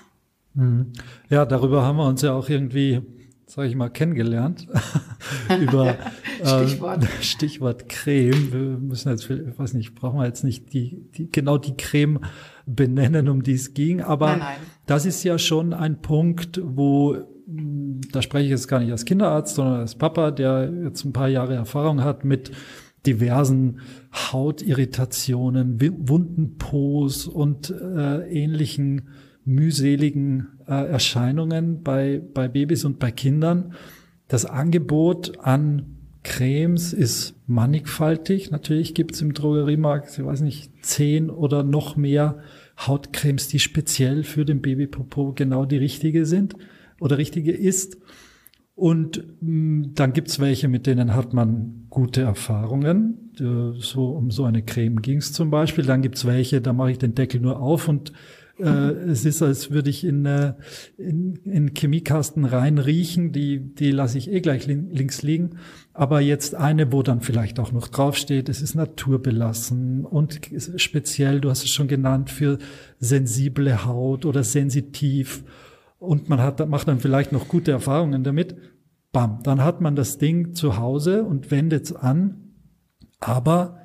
Mhm. 0.57 0.87
Ja, 1.29 1.45
darüber 1.45 1.83
haben 1.83 1.97
wir 1.97 2.07
uns 2.07 2.23
ja 2.23 2.33
auch 2.33 2.49
irgendwie, 2.49 3.01
sage 3.45 3.69
ich 3.69 3.75
mal, 3.75 3.89
kennengelernt. 3.89 4.67
Über 5.61 5.95
Stichwort. 6.43 7.03
Äh, 7.03 7.07
Stichwort 7.21 7.89
Creme. 7.89 8.51
Wir 8.51 8.77
müssen 8.79 9.09
jetzt, 9.09 9.29
ich 9.29 9.57
weiß 9.57 9.75
nicht, 9.75 9.93
brauchen 9.93 10.19
wir 10.19 10.25
jetzt 10.25 10.43
nicht 10.43 10.73
die, 10.73 11.05
die 11.15 11.31
genau 11.31 11.57
die 11.59 11.77
Creme 11.77 12.19
benennen, 12.65 13.29
um 13.29 13.43
die 13.43 13.53
es 13.53 13.75
ging. 13.75 14.01
Aber 14.01 14.31
nein, 14.31 14.39
nein. 14.39 14.57
das 14.87 15.05
ist 15.05 15.23
ja 15.23 15.37
schon 15.37 15.73
ein 15.73 16.01
Punkt, 16.01 16.59
wo 16.63 17.15
hm, 17.45 18.01
da 18.11 18.23
spreche 18.23 18.45
ich 18.45 18.51
jetzt 18.51 18.67
gar 18.67 18.79
nicht 18.79 18.91
als 18.91 19.05
Kinderarzt, 19.05 19.55
sondern 19.55 19.81
als 19.81 19.95
Papa, 19.95 20.31
der 20.31 20.71
jetzt 20.85 21.05
ein 21.05 21.13
paar 21.13 21.29
Jahre 21.29 21.53
Erfahrung 21.53 22.03
hat 22.03 22.25
mit 22.25 22.51
diversen 23.05 23.79
Hautirritationen, 24.11 25.79
wunden 26.09 26.57
Pos 26.57 27.27
und 27.27 27.69
äh, 27.69 28.27
ähnlichen 28.27 29.09
mühseligen 29.47 30.59
äh, 30.67 30.73
Erscheinungen 30.73 31.81
bei, 31.81 32.21
bei 32.33 32.47
Babys 32.47 32.85
und 32.85 32.99
bei 32.99 33.11
Kindern. 33.11 33.73
Das 34.27 34.45
Angebot 34.45 35.39
an 35.39 35.97
Cremes 36.23 36.91
ist 36.91 37.35
mannigfaltig. 37.47 38.51
Natürlich 38.51 38.93
gibt 38.93 39.15
es 39.15 39.21
im 39.21 39.33
Drogeriemarkt, 39.33 40.09
ich 40.19 40.25
weiß 40.25 40.41
nicht, 40.41 40.85
zehn 40.85 41.29
oder 41.29 41.63
noch 41.63 41.95
mehr 41.95 42.39
Hautcremes, 42.77 43.47
die 43.47 43.59
speziell 43.59 44.23
für 44.23 44.43
den 44.43 44.61
Babypopo 44.61 45.31
genau 45.33 45.65
die 45.65 45.77
richtige 45.77 46.25
sind 46.25 46.55
oder 46.99 47.17
richtige 47.17 47.53
ist. 47.53 47.97
Und 48.75 49.23
mh, 49.41 49.49
mm, 49.49 49.91
dann 49.95 50.13
gibt's 50.13 50.39
welche, 50.39 50.67
mit 50.67 50.85
denen 50.85 51.15
hat 51.15 51.33
man 51.33 51.87
gute 51.89 52.21
Erfahrungen. 52.21 53.31
So 53.79 54.09
um 54.09 54.29
so 54.29 54.43
eine 54.43 54.63
Creme 54.63 55.01
ging's 55.01 55.31
zum 55.31 55.49
Beispiel. 55.49 55.85
Dann 55.85 56.01
gibt's 56.01 56.25
welche, 56.25 56.59
da 56.59 56.73
mache 56.73 56.91
ich 56.91 56.97
den 56.97 57.15
Deckel 57.15 57.39
nur 57.39 57.61
auf 57.61 57.87
und 57.87 58.11
äh, 58.59 58.91
es 59.09 59.25
ist, 59.25 59.41
als 59.41 59.71
würde 59.71 59.89
ich 59.89 60.03
in, 60.03 60.25
äh, 60.25 60.53
in, 60.97 61.35
in 61.43 61.73
Chemiekasten 61.73 62.45
reinriechen, 62.45 63.31
die, 63.31 63.59
die 63.59 63.91
lasse 63.91 64.17
ich 64.17 64.31
eh 64.31 64.41
gleich 64.41 64.65
links 64.67 65.21
liegen. 65.21 65.57
Aber 65.93 66.21
jetzt 66.21 66.55
eine, 66.55 66.91
wo 66.91 67.03
dann 67.03 67.21
vielleicht 67.21 67.59
auch 67.59 67.71
noch 67.71 67.87
draufsteht, 67.87 68.49
es 68.49 68.61
ist 68.61 68.75
naturbelassen 68.75 70.05
und 70.05 70.39
speziell, 70.77 71.41
du 71.41 71.49
hast 71.49 71.63
es 71.63 71.69
schon 71.69 71.87
genannt, 71.87 72.29
für 72.29 72.57
sensible 72.99 73.85
Haut 73.85 74.25
oder 74.25 74.43
sensitiv. 74.43 75.43
Und 75.99 76.29
man 76.29 76.39
hat, 76.39 76.67
macht 76.67 76.87
dann 76.87 76.99
vielleicht 76.99 77.31
noch 77.31 77.47
gute 77.47 77.71
Erfahrungen 77.71 78.23
damit. 78.23 78.55
Bam, 79.11 79.39
dann 79.43 79.63
hat 79.63 79.81
man 79.81 79.95
das 79.95 80.17
Ding 80.17 80.53
zu 80.53 80.77
Hause 80.77 81.23
und 81.23 81.49
wendet 81.51 81.85
es 81.85 81.95
an. 81.95 82.53
Aber 83.19 83.79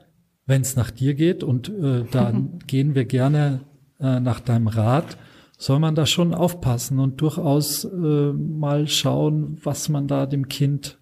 wenn 0.46 0.62
es 0.62 0.76
nach 0.76 0.90
dir 0.90 1.14
geht 1.14 1.42
und 1.42 1.68
äh, 1.68 2.04
dann 2.10 2.58
gehen 2.66 2.94
wir 2.94 3.04
gerne 3.04 3.62
äh, 4.02 4.20
nach 4.20 4.40
deinem 4.40 4.66
Rat, 4.66 5.16
soll 5.56 5.78
man 5.78 5.94
da 5.94 6.06
schon 6.06 6.34
aufpassen 6.34 6.98
und 6.98 7.20
durchaus 7.20 7.84
äh, 7.84 8.32
mal 8.32 8.88
schauen, 8.88 9.58
was 9.62 9.88
man 9.88 10.08
da 10.08 10.26
dem 10.26 10.48
Kind 10.48 10.98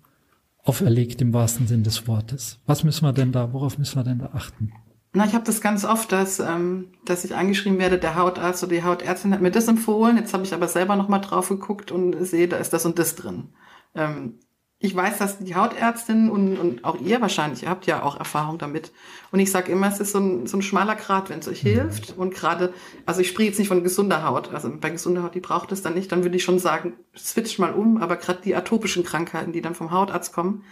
auferlegt 0.62 1.22
im 1.22 1.32
wahrsten 1.32 1.66
Sinn 1.66 1.82
des 1.82 2.06
Wortes. 2.06 2.58
Was 2.66 2.84
müssen 2.84 3.04
wir 3.04 3.12
denn 3.12 3.32
da, 3.32 3.52
worauf 3.52 3.78
müssen 3.78 3.96
wir 3.96 4.04
denn 4.04 4.18
da 4.18 4.30
achten? 4.34 4.72
Na, 5.12 5.24
ich 5.24 5.34
habe 5.34 5.44
das 5.44 5.60
ganz 5.60 5.84
oft, 5.84 6.12
dass, 6.12 6.38
ähm, 6.38 6.92
dass 7.04 7.24
ich 7.24 7.34
angeschrieben 7.34 7.78
werde, 7.78 7.98
der 7.98 8.14
Hautarzt 8.14 8.62
oder 8.62 8.74
die 8.74 8.84
Hautärztin 8.84 9.32
hat 9.32 9.40
mir 9.40 9.50
das 9.50 9.66
empfohlen. 9.66 10.16
Jetzt 10.16 10.32
habe 10.34 10.44
ich 10.44 10.54
aber 10.54 10.68
selber 10.68 10.94
nochmal 10.94 11.20
drauf 11.20 11.48
geguckt 11.48 11.90
und 11.90 12.14
sehe, 12.24 12.46
da 12.46 12.58
ist 12.58 12.72
das 12.72 12.86
und 12.86 12.98
das 12.98 13.16
drin. 13.16 13.48
Ähm, 13.94 14.38
ich 14.82 14.96
weiß, 14.96 15.18
dass 15.18 15.38
die 15.38 15.54
Hautärztin 15.54 16.30
und, 16.30 16.56
und 16.56 16.84
auch 16.86 16.98
ihr 16.98 17.20
wahrscheinlich, 17.20 17.64
ihr 17.64 17.68
habt 17.68 17.84
ja 17.84 18.02
auch 18.02 18.16
Erfahrung 18.18 18.56
damit. 18.56 18.92
Und 19.30 19.38
ich 19.38 19.50
sage 19.50 19.70
immer, 19.70 19.88
es 19.88 20.00
ist 20.00 20.12
so 20.12 20.18
ein, 20.18 20.46
so 20.46 20.56
ein 20.56 20.62
schmaler 20.62 20.96
Grat, 20.96 21.28
wenn 21.28 21.40
es 21.40 21.48
euch 21.48 21.60
hilft. 21.60 22.16
Und 22.16 22.34
gerade, 22.34 22.72
also 23.04 23.20
ich 23.20 23.28
spreche 23.28 23.50
jetzt 23.50 23.58
nicht 23.58 23.68
von 23.68 23.84
gesunder 23.84 24.24
Haut, 24.24 24.54
also 24.54 24.72
bei 24.74 24.88
gesunder 24.88 25.22
Haut, 25.22 25.34
die 25.34 25.40
braucht 25.40 25.70
es 25.70 25.82
dann 25.82 25.92
nicht, 25.92 26.10
dann 26.10 26.22
würde 26.22 26.34
ich 26.34 26.44
schon 26.44 26.58
sagen, 26.58 26.94
switch 27.14 27.58
mal 27.58 27.74
um. 27.74 27.98
Aber 27.98 28.16
gerade 28.16 28.40
die 28.42 28.56
atopischen 28.56 29.04
Krankheiten, 29.04 29.52
die 29.52 29.60
dann 29.60 29.74
vom 29.74 29.90
Hautarzt 29.90 30.32
kommen, 30.32 30.64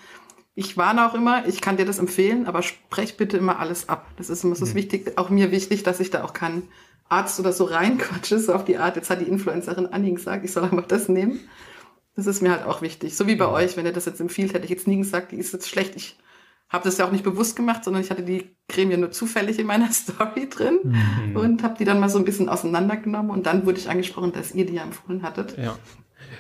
ich 0.55 0.79
warne 0.79 1.07
auch 1.07 1.15
immer, 1.15 1.47
ich 1.47 1.61
kann 1.61 1.77
dir 1.77 1.85
das 1.85 1.99
empfehlen, 1.99 2.47
aber 2.47 2.63
sprech 2.63 3.19
bitte 3.19 3.37
immer 3.37 3.59
alles 3.61 3.91
ab. 3.91 4.07
Das 4.17 4.31
ist 4.31 4.43
immer 4.43 4.55
so 4.55 4.65
mhm. 4.65 4.75
wichtig, 4.75 5.19
auch 5.19 5.29
mir 5.29 5.51
wichtig, 5.51 5.83
dass 5.83 6.01
ich 6.01 6.09
da 6.09 6.25
auch 6.25 6.33
keinen 6.33 6.63
Arzt 7.11 7.39
oder 7.41 7.53
so 7.53 7.65
reinquatsche, 7.65 8.39
so 8.39 8.55
auf 8.55 8.65
die 8.65 8.79
Art, 8.79 8.97
jetzt 8.97 9.11
hat 9.11 9.21
die 9.21 9.29
Influencerin 9.29 9.87
Annie 9.87 10.15
gesagt, 10.15 10.47
ich 10.47 10.53
soll 10.53 10.65
einfach 10.65 10.87
das 10.87 11.11
nehmen. 11.11 11.41
Das 12.19 12.27
ist 12.27 12.43
mir 12.43 12.51
halt 12.51 12.65
auch 12.65 12.83
wichtig. 12.83 13.17
So 13.17 13.29
wie 13.29 13.37
bei 13.37 13.45
ja. 13.45 13.53
euch, 13.53 13.77
wenn 13.77 13.87
ihr 13.87 13.93
das 13.93 14.05
jetzt 14.05 14.21
empfiehlt, 14.21 14.53
hätte 14.53 14.65
ich 14.65 14.71
jetzt 14.71 14.89
nie 14.89 14.97
gesagt, 14.97 15.31
die 15.31 15.37
ist 15.37 15.53
jetzt 15.53 15.69
schlecht. 15.69 15.95
Ich 15.95 16.19
habe 16.69 16.83
das 16.83 16.99
ja 16.99 17.07
auch 17.07 17.13
nicht 17.13 17.23
bewusst 17.23 17.55
gemacht, 17.55 17.85
sondern 17.85 18.03
ich 18.03 18.11
hatte 18.11 18.25
die 18.25 18.57
Creme 18.67 18.91
ja 18.91 18.97
nur 18.97 19.13
zufällig 19.13 19.61
in 19.61 19.69
meiner 19.69 19.89
Story 19.93 20.49
drin 20.51 20.81
mhm. 20.83 21.37
und 21.37 21.63
habe 21.63 21.77
die 21.79 21.85
dann 21.85 22.01
mal 22.01 22.09
so 22.09 22.19
ein 22.19 22.25
bisschen 22.25 22.49
auseinandergenommen 22.49 23.31
und 23.31 23.47
dann 23.47 23.65
wurde 23.67 23.79
ich 23.79 23.89
angesprochen, 23.89 24.33
dass 24.33 24.53
ihr 24.53 24.67
die 24.67 24.75
ja 24.75 24.83
empfohlen 24.83 25.23
hattet. 25.23 25.57
Ja. 25.57 25.77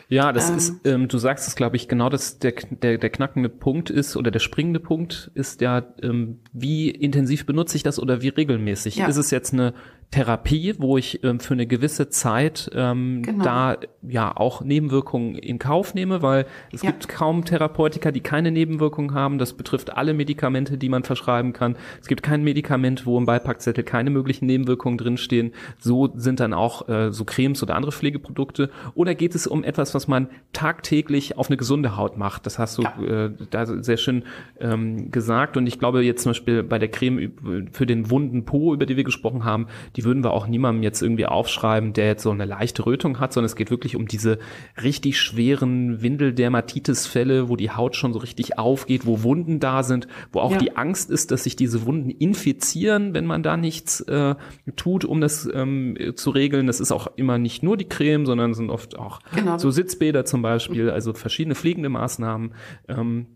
Ja, 0.08 0.32
das 0.32 0.50
ähm, 0.50 0.56
ist, 0.56 0.74
ähm, 0.84 1.08
du 1.08 1.18
sagst 1.18 1.46
es, 1.46 1.54
glaube 1.54 1.76
ich, 1.76 1.86
genau, 1.86 2.08
dass 2.08 2.38
der, 2.38 2.54
der, 2.70 2.98
der 2.98 3.10
knackende 3.10 3.48
Punkt 3.48 3.88
ist 3.88 4.16
oder 4.16 4.30
der 4.30 4.40
springende 4.40 4.80
Punkt 4.80 5.30
ist 5.34 5.60
ja, 5.60 5.84
ähm, 6.02 6.40
wie 6.52 6.90
intensiv 6.90 7.46
benutze 7.46 7.76
ich 7.76 7.84
das 7.84 8.00
oder 8.00 8.20
wie 8.20 8.28
regelmäßig? 8.28 8.96
Ja. 8.96 9.06
Ist 9.06 9.16
es 9.16 9.30
jetzt 9.30 9.52
eine 9.52 9.74
Therapie, 10.10 10.74
wo 10.78 10.96
ich 10.96 11.22
ähm, 11.22 11.38
für 11.38 11.52
eine 11.52 11.66
gewisse 11.66 12.08
Zeit 12.08 12.70
ähm, 12.74 13.22
genau. 13.22 13.44
da 13.44 13.76
ja 14.02 14.34
auch 14.34 14.62
Nebenwirkungen 14.62 15.34
in 15.34 15.58
Kauf 15.58 15.94
nehme, 15.94 16.22
weil 16.22 16.46
es 16.72 16.80
ja. 16.80 16.90
gibt 16.90 17.08
kaum 17.08 17.44
Therapeutika, 17.44 18.10
die 18.10 18.20
keine 18.20 18.50
Nebenwirkungen 18.50 19.12
haben. 19.12 19.36
Das 19.36 19.52
betrifft 19.52 19.94
alle 19.94 20.14
Medikamente, 20.14 20.78
die 20.78 20.88
man 20.88 21.04
verschreiben 21.04 21.52
kann. 21.52 21.76
Es 22.00 22.08
gibt 22.08 22.22
kein 22.22 22.42
Medikament, 22.42 23.04
wo 23.04 23.18
im 23.18 23.26
Beipackzettel 23.26 23.84
keine 23.84 24.08
möglichen 24.08 24.46
Nebenwirkungen 24.46 24.96
drinstehen. 24.96 25.52
So 25.78 26.10
sind 26.14 26.40
dann 26.40 26.54
auch 26.54 26.88
äh, 26.88 27.12
so 27.12 27.26
Cremes 27.26 27.62
oder 27.62 27.76
andere 27.76 27.92
Pflegeprodukte. 27.92 28.70
Oder 28.94 29.14
geht 29.14 29.34
es 29.34 29.46
um 29.46 29.62
etwas, 29.62 29.94
was 29.94 30.08
man 30.08 30.28
tagtäglich 30.54 31.36
auf 31.36 31.48
eine 31.50 31.58
gesunde 31.58 31.98
Haut 31.98 32.16
macht? 32.16 32.46
Das 32.46 32.58
hast 32.58 32.78
du 32.78 32.82
ja. 32.82 33.26
äh, 33.26 33.30
da 33.50 33.66
sehr 33.66 33.98
schön 33.98 34.22
ähm, 34.58 35.10
gesagt. 35.10 35.58
Und 35.58 35.66
ich 35.66 35.78
glaube 35.78 36.02
jetzt 36.02 36.22
zum 36.22 36.30
Beispiel 36.30 36.62
bei 36.62 36.78
der 36.78 36.88
Creme 36.88 37.68
für 37.72 37.84
den 37.84 38.08
wunden 38.08 38.46
Po, 38.46 38.72
über 38.72 38.86
die 38.86 38.96
wir 38.96 39.04
gesprochen 39.04 39.44
haben, 39.44 39.66
die 39.98 40.04
würden 40.04 40.22
wir 40.22 40.30
auch 40.30 40.46
niemandem 40.46 40.84
jetzt 40.84 41.02
irgendwie 41.02 41.26
aufschreiben, 41.26 41.92
der 41.92 42.06
jetzt 42.06 42.22
so 42.22 42.30
eine 42.30 42.44
leichte 42.44 42.86
Rötung 42.86 43.18
hat, 43.18 43.32
sondern 43.32 43.46
es 43.46 43.56
geht 43.56 43.72
wirklich 43.72 43.96
um 43.96 44.06
diese 44.06 44.38
richtig 44.80 45.18
schweren 45.18 46.00
Windeldermatitis-Fälle, 46.00 47.48
wo 47.48 47.56
die 47.56 47.72
Haut 47.72 47.96
schon 47.96 48.12
so 48.12 48.20
richtig 48.20 48.60
aufgeht, 48.60 49.06
wo 49.06 49.24
Wunden 49.24 49.58
da 49.58 49.82
sind, 49.82 50.06
wo 50.30 50.38
auch 50.38 50.52
ja. 50.52 50.58
die 50.58 50.76
Angst 50.76 51.10
ist, 51.10 51.32
dass 51.32 51.42
sich 51.42 51.56
diese 51.56 51.84
Wunden 51.84 52.10
infizieren, 52.10 53.12
wenn 53.12 53.26
man 53.26 53.42
da 53.42 53.56
nichts 53.56 54.00
äh, 54.02 54.36
tut, 54.76 55.04
um 55.04 55.20
das 55.20 55.50
ähm, 55.52 55.96
zu 56.14 56.30
regeln. 56.30 56.68
Das 56.68 56.78
ist 56.78 56.92
auch 56.92 57.08
immer 57.16 57.38
nicht 57.38 57.64
nur 57.64 57.76
die 57.76 57.88
Creme, 57.88 58.24
sondern 58.24 58.54
sind 58.54 58.70
oft 58.70 58.96
auch 58.96 59.18
genau. 59.34 59.58
so 59.58 59.72
Sitzbäder 59.72 60.24
zum 60.24 60.42
Beispiel, 60.42 60.90
also 60.90 61.12
verschiedene 61.12 61.56
fliegende 61.56 61.88
Maßnahmen. 61.88 62.54
Ähm, 62.86 63.26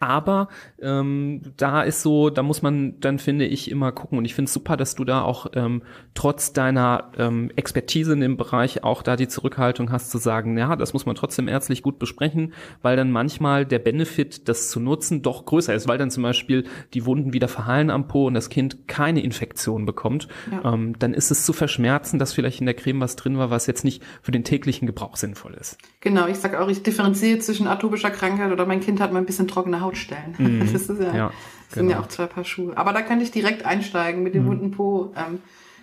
aber 0.00 0.48
ähm, 0.80 1.42
da 1.56 1.82
ist 1.82 2.02
so, 2.02 2.30
da 2.30 2.42
muss 2.42 2.62
man 2.62 2.98
dann, 3.00 3.18
finde 3.18 3.46
ich, 3.46 3.70
immer 3.70 3.92
gucken. 3.92 4.18
Und 4.18 4.24
ich 4.24 4.34
finde 4.34 4.48
es 4.48 4.52
super, 4.52 4.76
dass 4.76 4.94
du 4.94 5.04
da 5.04 5.22
auch 5.22 5.46
ähm, 5.54 5.82
trotz 6.14 6.52
deiner 6.52 7.12
ähm, 7.18 7.50
Expertise 7.56 8.12
in 8.12 8.20
dem 8.20 8.36
Bereich 8.36 8.84
auch 8.84 9.02
da 9.02 9.16
die 9.16 9.28
Zurückhaltung 9.28 9.92
hast 9.92 10.10
zu 10.10 10.18
sagen, 10.18 10.58
ja, 10.58 10.76
das 10.76 10.92
muss 10.92 11.06
man 11.06 11.14
trotzdem 11.14 11.48
ärztlich 11.48 11.82
gut 11.82 11.98
besprechen, 11.98 12.52
weil 12.82 12.96
dann 12.96 13.10
manchmal 13.10 13.64
der 13.64 13.78
Benefit, 13.78 14.48
das 14.48 14.70
zu 14.70 14.80
nutzen, 14.80 15.22
doch 15.22 15.44
größer 15.44 15.74
ist, 15.74 15.88
weil 15.88 15.98
dann 15.98 16.10
zum 16.10 16.22
Beispiel 16.22 16.64
die 16.94 17.06
Wunden 17.06 17.32
wieder 17.32 17.48
verheilen 17.48 17.90
am 17.90 18.08
Po 18.08 18.26
und 18.26 18.34
das 18.34 18.50
Kind 18.50 18.88
keine 18.88 19.22
Infektion 19.22 19.86
bekommt. 19.86 20.28
Ja. 20.50 20.72
Ähm, 20.72 20.98
dann 20.98 21.14
ist 21.14 21.30
es 21.30 21.44
zu 21.44 21.52
verschmerzen, 21.52 22.18
dass 22.18 22.32
vielleicht 22.32 22.60
in 22.60 22.66
der 22.66 22.74
Creme 22.74 23.00
was 23.00 23.16
drin 23.16 23.38
war, 23.38 23.50
was 23.50 23.66
jetzt 23.66 23.84
nicht 23.84 24.02
für 24.22 24.32
den 24.32 24.44
täglichen 24.44 24.86
Gebrauch 24.86 25.16
sinnvoll 25.16 25.54
ist. 25.54 25.78
Genau, 26.00 26.26
ich 26.26 26.36
sage 26.36 26.60
auch, 26.60 26.68
ich 26.68 26.82
differenziere 26.82 27.38
zwischen 27.38 27.66
atopischer 27.66 28.10
Krankheit 28.10 28.52
oder 28.52 28.66
mein 28.66 28.80
Kind 28.80 29.00
hat 29.00 29.12
mal 29.12 29.18
ein 29.18 29.26
bisschen 29.26 29.48
trockene 29.48 29.75
trockene 29.76 29.80
Haut 29.80 29.96
stellen. 29.96 30.34
Mhm. 30.38 30.60
Das, 30.72 30.88
ist 30.88 31.00
ja, 31.00 31.14
ja 31.14 31.32
das 31.68 31.74
sind 31.74 31.88
ja 31.88 31.96
genau. 31.96 32.06
auch 32.06 32.08
zwei 32.08 32.26
Paar 32.26 32.44
Schuhe. 32.44 32.76
Aber 32.76 32.92
da 32.92 33.02
könnte 33.02 33.24
ich 33.24 33.30
direkt 33.30 33.64
einsteigen 33.64 34.22
mit 34.22 34.34
dem 34.34 34.44
mhm. 34.44 34.48
wunden 34.48 34.70
Po. 34.70 35.12
Ähm, 35.16 35.38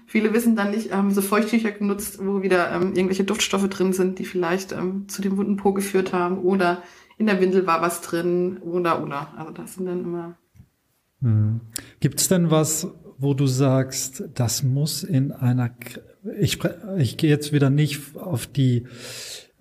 viele 0.05 0.33
wissen 0.33 0.55
dann 0.55 0.71
nicht, 0.71 0.93
haben 0.93 1.11
so 1.11 1.21
Feuchttücher 1.21 1.71
genutzt, 1.71 2.19
wo 2.21 2.41
wieder 2.41 2.71
ähm, 2.71 2.93
irgendwelche 2.93 3.23
Duftstoffe 3.23 3.67
drin 3.69 3.93
sind, 3.93 4.19
die 4.19 4.25
vielleicht 4.25 4.71
ähm, 4.71 5.07
zu 5.07 5.21
dem 5.21 5.37
wunden 5.37 5.57
Po 5.57 5.73
geführt 5.73 6.13
haben. 6.13 6.39
Oder 6.39 6.81
in 7.17 7.25
der 7.25 7.39
Windel 7.39 7.67
war 7.67 7.81
was 7.81 8.01
drin. 8.01 8.57
Oder, 8.61 9.03
oder. 9.03 9.33
Also 9.37 9.51
das 9.51 9.75
sind 9.75 9.85
dann 9.85 10.03
immer... 10.03 10.35
Mhm. 11.19 11.61
Gibt 11.99 12.19
es 12.19 12.27
denn 12.27 12.51
was, 12.51 12.87
wo 13.17 13.33
du 13.33 13.47
sagst, 13.47 14.23
das 14.33 14.63
muss 14.63 15.03
in 15.03 15.31
einer... 15.31 15.71
Ich, 16.39 16.59
ich 16.97 17.17
gehe 17.17 17.29
jetzt 17.29 17.51
wieder 17.51 17.69
nicht 17.69 18.15
auf 18.15 18.47
die 18.47 18.85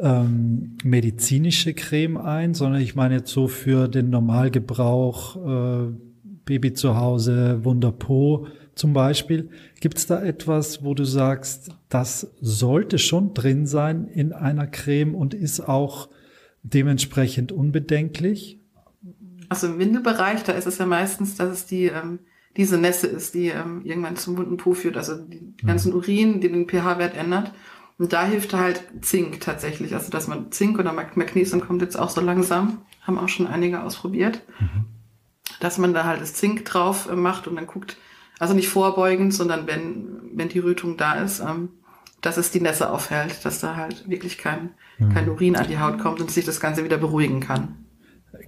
ähm, 0.02 0.76
medizinische 0.82 1.75
Creme 1.75 2.16
ein, 2.16 2.54
sondern 2.54 2.82
ich 2.82 2.94
meine 2.94 3.16
jetzt 3.16 3.30
so 3.30 3.47
für 3.47 3.88
den 3.88 4.11
Normalgebrauch 4.11 5.37
äh, 5.37 5.92
Baby 6.44 6.73
zu 6.73 6.97
Hause, 6.97 7.64
Wunderpo 7.64 8.49
zum 8.75 8.92
Beispiel. 8.92 9.50
Gibt 9.80 9.99
es 9.99 10.06
da 10.06 10.23
etwas, 10.23 10.82
wo 10.82 10.94
du 10.94 11.04
sagst, 11.04 11.71
das 11.88 12.32
sollte 12.40 12.99
schon 12.99 13.32
drin 13.32 13.66
sein 13.66 14.09
in 14.09 14.32
einer 14.32 14.66
Creme 14.66 15.14
und 15.14 15.35
ist 15.35 15.61
auch 15.61 16.09
dementsprechend 16.64 17.52
unbedenklich? 17.52 18.59
Also 19.49 19.68
im 19.68 19.78
Windelbereich, 19.78 20.42
da 20.42 20.52
ist 20.52 20.66
es 20.66 20.78
ja 20.78 20.87
meistens, 20.87 21.37
dass 21.37 21.50
es 21.50 21.66
die 21.66 21.87
ähm, 21.87 22.18
diese 22.56 22.76
Nässe 22.76 23.06
ist, 23.06 23.35
die 23.35 23.49
ähm, 23.49 23.82
irgendwann 23.85 24.16
zum 24.16 24.37
wunden 24.37 24.56
Po 24.56 24.75
führt, 24.75 24.97
also 24.97 25.16
die 25.16 25.54
ganzen 25.64 25.94
Urin, 25.94 26.40
die 26.40 26.50
den 26.50 26.68
pH-Wert 26.68 27.16
ändert. 27.16 27.52
Und 27.99 28.13
da 28.13 28.25
hilft 28.25 28.55
halt 28.55 28.83
Zink 29.03 29.41
tatsächlich. 29.41 29.95
Also, 29.95 30.11
dass 30.11 30.29
man 30.29 30.51
Zink 30.51 30.79
oder 30.79 30.93
Magnesium 30.93 31.61
kommt 31.61 31.83
jetzt 31.83 31.99
auch 31.99 32.11
so 32.11 32.21
langsam. 32.21 32.79
Haben 33.03 33.19
auch 33.19 33.29
schon 33.29 33.47
einige 33.47 33.83
ausprobiert. 33.83 34.43
Mhm. 34.59 34.87
Dass 35.61 35.79
man 35.79 35.95
da 35.95 36.05
halt 36.05 36.21
das 36.21 36.35
Zink 36.35 36.65
drauf 36.65 37.09
äh, 37.09 37.17
macht 37.17 37.47
und 37.47 37.57
dann 37.57 37.67
guckt, 37.67 37.97
also 38.39 38.55
nicht 38.55 38.69
vorbeugend, 38.69 39.33
sondern 39.33 39.67
wenn, 39.67 40.31
wenn 40.35 40.49
die 40.49 40.59
Rötung 40.59 40.97
da 40.97 41.15
ist, 41.15 41.41
ähm, 41.41 41.71
dass 42.21 42.37
es 42.37 42.51
die 42.51 42.61
Nässe 42.61 42.91
aufhält, 42.91 43.45
dass 43.45 43.61
da 43.61 43.77
halt 43.77 44.09
wirklich 44.09 44.39
kein, 44.39 44.71
mhm. 44.99 45.13
kein 45.13 45.29
Urin 45.29 45.57
an 45.57 45.69
die 45.69 45.79
Haut 45.79 45.99
kommt 45.99 46.21
und 46.21 46.31
sich 46.31 46.45
das 46.45 46.61
Ganze 46.61 46.85
wieder 46.85 46.99
beruhigen 46.99 47.41
kann. 47.41 47.85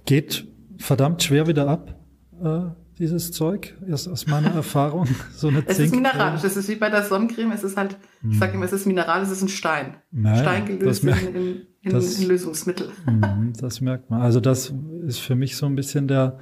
Geht 0.05 0.47
verdammt 0.77 1.23
schwer 1.23 1.47
wieder 1.47 1.67
ab. 1.67 1.99
Äh 2.43 2.84
dieses 2.99 3.31
Zeug, 3.31 3.75
erst 3.87 4.07
aus 4.07 4.27
meiner 4.27 4.51
Erfahrung. 4.55 5.07
So 5.35 5.49
eine 5.49 5.63
es 5.65 5.79
ist 5.79 5.93
mineralisch, 5.93 6.43
es 6.43 6.55
ist 6.57 6.69
wie 6.69 6.75
bei 6.75 6.89
der 6.89 7.03
Sonnencreme, 7.03 7.51
es 7.51 7.63
ist 7.63 7.77
halt, 7.77 7.97
ich 8.29 8.39
sage 8.39 8.53
immer, 8.53 8.65
es 8.65 8.73
ist 8.73 8.85
mineral, 8.85 9.21
es 9.21 9.29
ist 9.29 9.41
ein 9.41 9.49
Stein. 9.49 9.95
Naja, 10.11 10.41
Stein 10.41 10.65
gelöst 10.65 11.03
in, 11.03 11.09
in, 11.09 11.61
in, 11.81 11.91
das, 11.91 12.19
in, 12.19 12.27
Lösungsmittel. 12.27 12.89
Mhm, 13.05 13.53
das 13.59 13.81
merkt 13.81 14.09
man. 14.09 14.21
Also 14.21 14.39
das 14.39 14.73
ist 15.05 15.19
für 15.19 15.35
mich 15.35 15.57
so 15.57 15.65
ein 15.65 15.75
bisschen 15.75 16.07
der, 16.07 16.39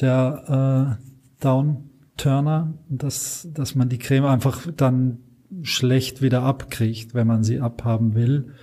der 0.00 0.98
äh, 0.98 1.42
Downturner, 1.42 2.74
dass, 2.88 3.48
dass 3.52 3.74
man 3.74 3.88
die 3.88 3.98
Creme 3.98 4.26
einfach 4.26 4.66
dann 4.76 5.18
schlecht 5.62 6.22
wieder 6.22 6.42
abkriegt, 6.42 7.14
wenn 7.14 7.26
man 7.26 7.44
sie 7.44 7.60
abhaben 7.60 8.14
will. 8.14 8.54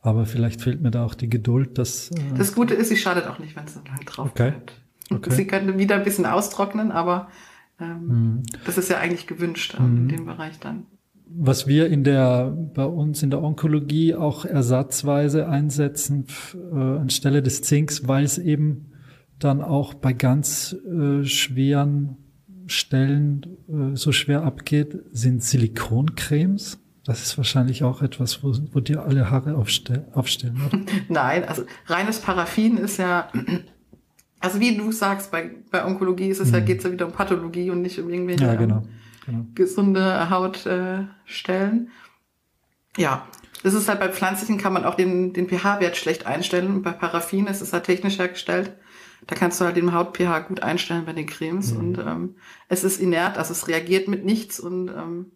Aber 0.00 0.26
vielleicht 0.26 0.60
fehlt 0.60 0.80
mir 0.80 0.90
da 0.90 1.04
auch 1.04 1.14
die 1.14 1.28
Geduld, 1.28 1.78
dass. 1.78 2.10
Äh 2.10 2.36
das 2.36 2.54
Gute 2.54 2.74
ist, 2.74 2.88
sie 2.88 2.96
schadet 2.96 3.26
auch 3.26 3.38
nicht, 3.38 3.56
wenn 3.56 3.64
es 3.64 3.74
so 3.74 3.80
lang 3.80 4.00
drauf 4.04 4.30
okay. 4.30 4.50
bleibt. 4.50 4.72
Okay. 5.10 5.30
Sie 5.30 5.46
könnte 5.46 5.78
wieder 5.78 5.96
ein 5.96 6.04
bisschen 6.04 6.26
austrocknen, 6.26 6.90
aber 6.92 7.28
ähm, 7.80 8.06
mhm. 8.06 8.42
das 8.66 8.78
ist 8.78 8.90
ja 8.90 8.98
eigentlich 8.98 9.26
gewünscht 9.26 9.76
ähm, 9.78 9.90
mhm. 9.90 9.96
in 9.98 10.08
dem 10.08 10.26
Bereich 10.26 10.58
dann. 10.58 10.86
was 11.26 11.66
wir 11.66 11.88
in 11.88 12.04
der, 12.04 12.50
bei 12.74 12.84
uns 12.84 13.22
in 13.22 13.30
der 13.30 13.42
Onkologie 13.42 14.14
auch 14.14 14.44
ersatzweise 14.44 15.48
einsetzen 15.48 16.26
äh, 16.54 16.76
anstelle 16.76 17.42
des 17.42 17.62
Zinks, 17.62 18.08
weil 18.08 18.24
es 18.24 18.38
eben 18.38 18.92
dann 19.38 19.62
auch 19.62 19.94
bei 19.94 20.12
ganz 20.12 20.74
äh, 20.86 21.24
schweren 21.24 22.16
Stellen 22.66 23.58
äh, 23.68 23.96
so 23.96 24.12
schwer 24.12 24.42
abgeht, 24.42 24.98
sind 25.12 25.42
Silikoncremes. 25.42 26.78
Das 27.04 27.22
ist 27.22 27.38
wahrscheinlich 27.38 27.84
auch 27.84 28.02
etwas, 28.02 28.42
wo, 28.42 28.52
wo 28.72 28.80
dir 28.80 29.02
alle 29.02 29.30
Haare 29.30 29.56
aufstell, 29.56 30.06
aufstellen. 30.12 30.60
Oder? 30.66 30.80
Nein, 31.08 31.44
also 31.44 31.62
reines 31.86 32.20
Paraffin 32.20 32.76
ist 32.76 32.98
ja, 32.98 33.30
also 34.40 34.60
wie 34.60 34.76
du 34.76 34.92
sagst, 34.92 35.30
bei, 35.30 35.50
bei 35.70 35.84
Onkologie 35.84 36.28
ist 36.28 36.40
es 36.40 36.48
mhm. 36.48 36.54
ja, 36.54 36.60
geht 36.60 36.78
es 36.78 36.84
ja 36.84 36.92
wieder 36.92 37.06
um 37.06 37.12
Pathologie 37.12 37.70
und 37.70 37.82
nicht 37.82 37.98
um 37.98 38.08
irgendwelche 38.08 38.44
ja, 38.44 38.54
genau, 38.54 38.84
genau. 39.26 39.46
gesunde 39.54 40.30
Hautstellen. 40.30 41.88
Äh, 42.96 43.02
ja, 43.02 43.26
das 43.62 43.74
ist 43.74 43.88
halt 43.88 44.00
bei 44.00 44.08
pflanzlichen 44.08 44.58
kann 44.58 44.72
man 44.72 44.84
auch 44.84 44.94
den, 44.94 45.32
den 45.32 45.48
pH-Wert 45.48 45.96
schlecht 45.96 46.26
einstellen 46.26 46.68
und 46.68 46.82
bei 46.82 46.92
Paraffin 46.92 47.46
ist 47.46 47.60
es 47.60 47.72
halt 47.72 47.84
technisch 47.84 48.18
hergestellt. 48.18 48.76
Da 49.26 49.34
kannst 49.34 49.60
du 49.60 49.64
halt 49.64 49.76
den 49.76 49.92
Haut-pH 49.92 50.40
gut 50.40 50.62
einstellen 50.62 51.04
bei 51.04 51.12
den 51.12 51.26
Cremes 51.26 51.72
mhm. 51.72 51.78
und 51.78 51.98
ähm, 51.98 52.36
es 52.68 52.84
ist 52.84 53.00
inert, 53.00 53.36
also 53.36 53.52
es 53.52 53.66
reagiert 53.66 54.06
mit 54.06 54.24
nichts 54.24 54.60
und 54.60 54.88
ähm, 54.88 55.32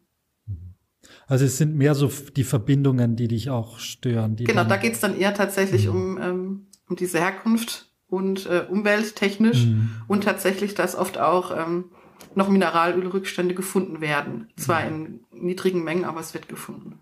also 1.27 1.45
es 1.45 1.59
sind 1.59 1.75
mehr 1.75 1.95
so 1.95 2.11
die 2.37 2.45
Verbindungen, 2.45 3.17
die 3.17 3.27
dich 3.27 3.51
auch 3.51 3.79
stören. 3.79 4.37
genau, 4.37 4.65
da 4.65 4.77
geht's 4.77 5.01
dann 5.01 5.19
eher 5.19 5.35
tatsächlich 5.35 5.87
mhm. 5.87 5.95
um, 5.95 6.21
ähm, 6.21 6.67
um 6.89 6.97
diese 6.97 7.19
Herkunft 7.19 7.92
und 8.13 8.45
äh, 8.45 8.67
umwelttechnisch 8.69 9.65
mhm. 9.65 9.91
und 10.07 10.25
tatsächlich, 10.25 10.75
dass 10.75 10.95
oft 10.95 11.19
auch 11.19 11.51
ähm, 11.57 11.87
noch 12.35 12.49
Mineralölrückstände 12.49 13.55
gefunden 13.55 14.03
werden. 14.03 14.49
Zwar 14.57 14.83
mhm. 14.85 15.21
in 15.33 15.47
niedrigen 15.47 15.83
Mengen, 15.83 16.05
aber 16.05 16.21
es 16.21 16.35
wird 16.35 16.47
gefunden. 16.47 16.99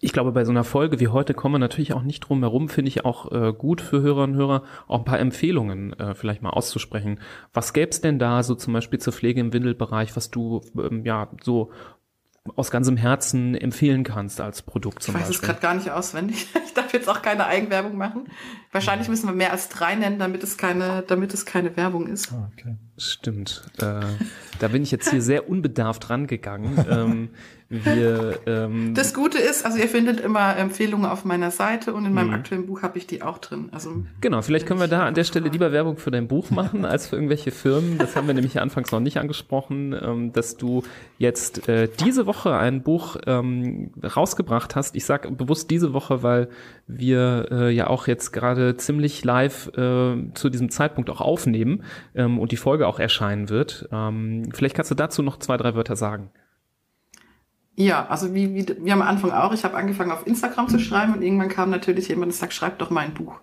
Ich 0.00 0.12
glaube, 0.12 0.32
bei 0.32 0.44
so 0.44 0.50
einer 0.50 0.64
Folge 0.64 1.00
wie 1.00 1.08
heute 1.08 1.32
kommen 1.32 1.54
wir 1.54 1.58
natürlich 1.60 1.94
auch 1.94 2.02
nicht 2.02 2.20
drum 2.20 2.40
herum, 2.40 2.68
finde 2.68 2.90
ich 2.90 3.06
auch 3.06 3.32
äh, 3.32 3.54
gut 3.56 3.80
für 3.80 4.02
Hörerinnen 4.02 4.36
und 4.36 4.42
Hörer, 4.42 4.62
auch 4.86 4.98
ein 4.98 5.04
paar 5.06 5.18
Empfehlungen 5.18 5.98
äh, 5.98 6.14
vielleicht 6.14 6.42
mal 6.42 6.50
auszusprechen. 6.50 7.20
Was 7.54 7.72
gäbe 7.72 7.90
es 7.90 8.02
denn 8.02 8.18
da 8.18 8.42
so 8.42 8.54
zum 8.54 8.74
Beispiel 8.74 8.98
zur 8.98 9.14
Pflege 9.14 9.40
im 9.40 9.54
Windelbereich, 9.54 10.14
was 10.14 10.30
du 10.30 10.60
ähm, 10.76 11.06
ja 11.06 11.30
so 11.42 11.70
aus 12.56 12.70
ganzem 12.70 12.96
Herzen 12.96 13.54
empfehlen 13.54 14.04
kannst 14.04 14.40
als 14.40 14.62
Produkt 14.62 15.02
zum 15.02 15.14
Beispiel? 15.14 15.30
Ich 15.32 15.38
weiß 15.38 15.40
Beispiel. 15.40 15.54
es 15.54 15.60
gerade 15.60 15.60
gar 15.60 15.74
nicht 15.74 15.90
auswendig. 15.90 16.46
Ich 16.64 16.82
darf 16.82 16.92
jetzt 16.92 17.08
auch 17.08 17.22
keine 17.22 17.46
Eigenwerbung 17.46 17.96
machen. 17.96 18.24
Wahrscheinlich 18.72 19.08
müssen 19.08 19.28
wir 19.28 19.32
mehr 19.32 19.52
als 19.52 19.68
drei 19.68 19.94
nennen, 19.94 20.18
damit 20.18 20.42
es 20.42 20.56
keine, 20.56 21.04
damit 21.06 21.32
es 21.32 21.46
keine 21.46 21.76
Werbung 21.76 22.08
ist. 22.08 22.32
Ah, 22.32 22.50
okay. 22.52 22.74
Stimmt. 22.96 23.62
Äh, 23.78 24.00
da 24.60 24.68
bin 24.68 24.82
ich 24.82 24.90
jetzt 24.90 25.10
hier 25.10 25.22
sehr 25.22 25.48
unbedarft 25.48 26.10
rangegangen. 26.10 26.84
ähm, 26.88 27.28
wir, 27.70 28.40
ähm, 28.46 28.94
das 28.94 29.14
Gute 29.14 29.38
ist, 29.38 29.64
also 29.64 29.78
ihr 29.78 29.88
findet 29.88 30.20
immer 30.20 30.56
Empfehlungen 30.56 31.06
auf 31.06 31.24
meiner 31.24 31.50
Seite 31.50 31.94
und 31.94 32.04
in 32.04 32.12
meinem 32.12 32.28
mhm. 32.28 32.34
aktuellen 32.34 32.66
Buch 32.66 32.82
habe 32.82 32.98
ich 32.98 33.06
die 33.06 33.22
auch 33.22 33.38
drin. 33.38 33.68
Also 33.72 34.04
genau, 34.20 34.42
vielleicht 34.42 34.66
können 34.66 34.80
wir 34.80 34.86
da 34.86 35.06
an 35.06 35.14
der 35.14 35.24
Stelle 35.24 35.48
lieber 35.48 35.72
Werbung 35.72 35.96
für 35.96 36.10
dein 36.10 36.28
Buch 36.28 36.50
machen 36.50 36.84
als 36.84 37.08
für 37.08 37.16
irgendwelche 37.16 37.50
Firmen. 37.50 37.98
Das 37.98 38.16
haben 38.16 38.26
wir 38.26 38.34
nämlich 38.34 38.60
anfangs 38.60 38.92
noch 38.92 39.00
nicht 39.00 39.16
angesprochen, 39.16 39.96
ähm, 40.00 40.32
dass 40.32 40.56
du 40.56 40.82
jetzt 41.18 41.68
äh, 41.68 41.88
diese 42.04 42.26
Woche 42.26 42.54
ein 42.54 42.82
Buch 42.82 43.16
ähm, 43.26 43.90
rausgebracht 44.02 44.76
hast. 44.76 44.94
Ich 44.94 45.04
sage 45.04 45.30
bewusst 45.30 45.70
diese 45.70 45.94
Woche, 45.94 46.22
weil 46.22 46.48
wir 46.86 47.48
äh, 47.50 47.70
ja 47.70 47.88
auch 47.88 48.06
jetzt 48.06 48.32
gerade 48.32 48.76
ziemlich 48.76 49.24
live 49.24 49.68
äh, 49.68 50.16
zu 50.34 50.50
diesem 50.50 50.68
Zeitpunkt 50.68 51.08
auch 51.08 51.22
aufnehmen 51.22 51.82
ähm, 52.14 52.38
und 52.38 52.52
die 52.52 52.56
Folge 52.56 52.83
auch 52.84 52.98
erscheinen 52.98 53.48
wird. 53.48 53.88
Ähm, 53.92 54.50
vielleicht 54.52 54.74
kannst 54.76 54.90
du 54.90 54.94
dazu 54.94 55.22
noch 55.22 55.38
zwei, 55.38 55.56
drei 55.56 55.74
Wörter 55.74 55.96
sagen. 55.96 56.30
Ja, 57.76 58.06
also 58.06 58.34
wie, 58.34 58.54
wie, 58.54 58.66
wie 58.78 58.92
am 58.92 59.02
Anfang 59.02 59.32
auch. 59.32 59.52
Ich 59.52 59.64
habe 59.64 59.76
angefangen 59.76 60.12
auf 60.12 60.26
Instagram 60.26 60.68
zu 60.68 60.78
schreiben 60.78 61.14
und 61.14 61.22
irgendwann 61.22 61.48
kam 61.48 61.70
natürlich 61.70 62.08
jemand 62.08 62.32
und 62.32 62.38
sagt, 62.38 62.52
schreib 62.52 62.78
doch 62.78 62.90
mal 62.90 63.00
ein 63.00 63.14
Buch. 63.14 63.40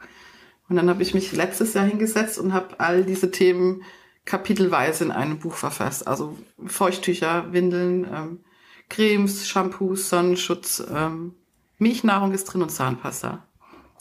Und 0.69 0.77
dann 0.77 0.89
habe 0.89 1.03
ich 1.03 1.13
mich 1.13 1.33
letztes 1.33 1.74
Jahr 1.74 1.86
hingesetzt 1.86 2.39
und 2.39 2.53
habe 2.53 2.79
all 2.79 3.03
diese 3.03 3.29
Themen 3.29 3.83
kapitelweise 4.24 5.03
in 5.03 5.12
einem 5.12 5.39
Buch 5.39 5.55
verfasst. 5.55 6.07
Also 6.07 6.38
Feuchttücher, 6.65 7.51
Windeln, 7.51 8.05
ähm, 8.05 8.39
Cremes, 8.88 9.48
Shampoos, 9.48 10.10
Sonnenschutz, 10.10 10.83
ähm, 10.93 11.33
Milchnahrung 11.77 12.31
ist 12.31 12.46
drin 12.46 12.61
und 12.61 12.70
Zahnpasta. 12.70 13.46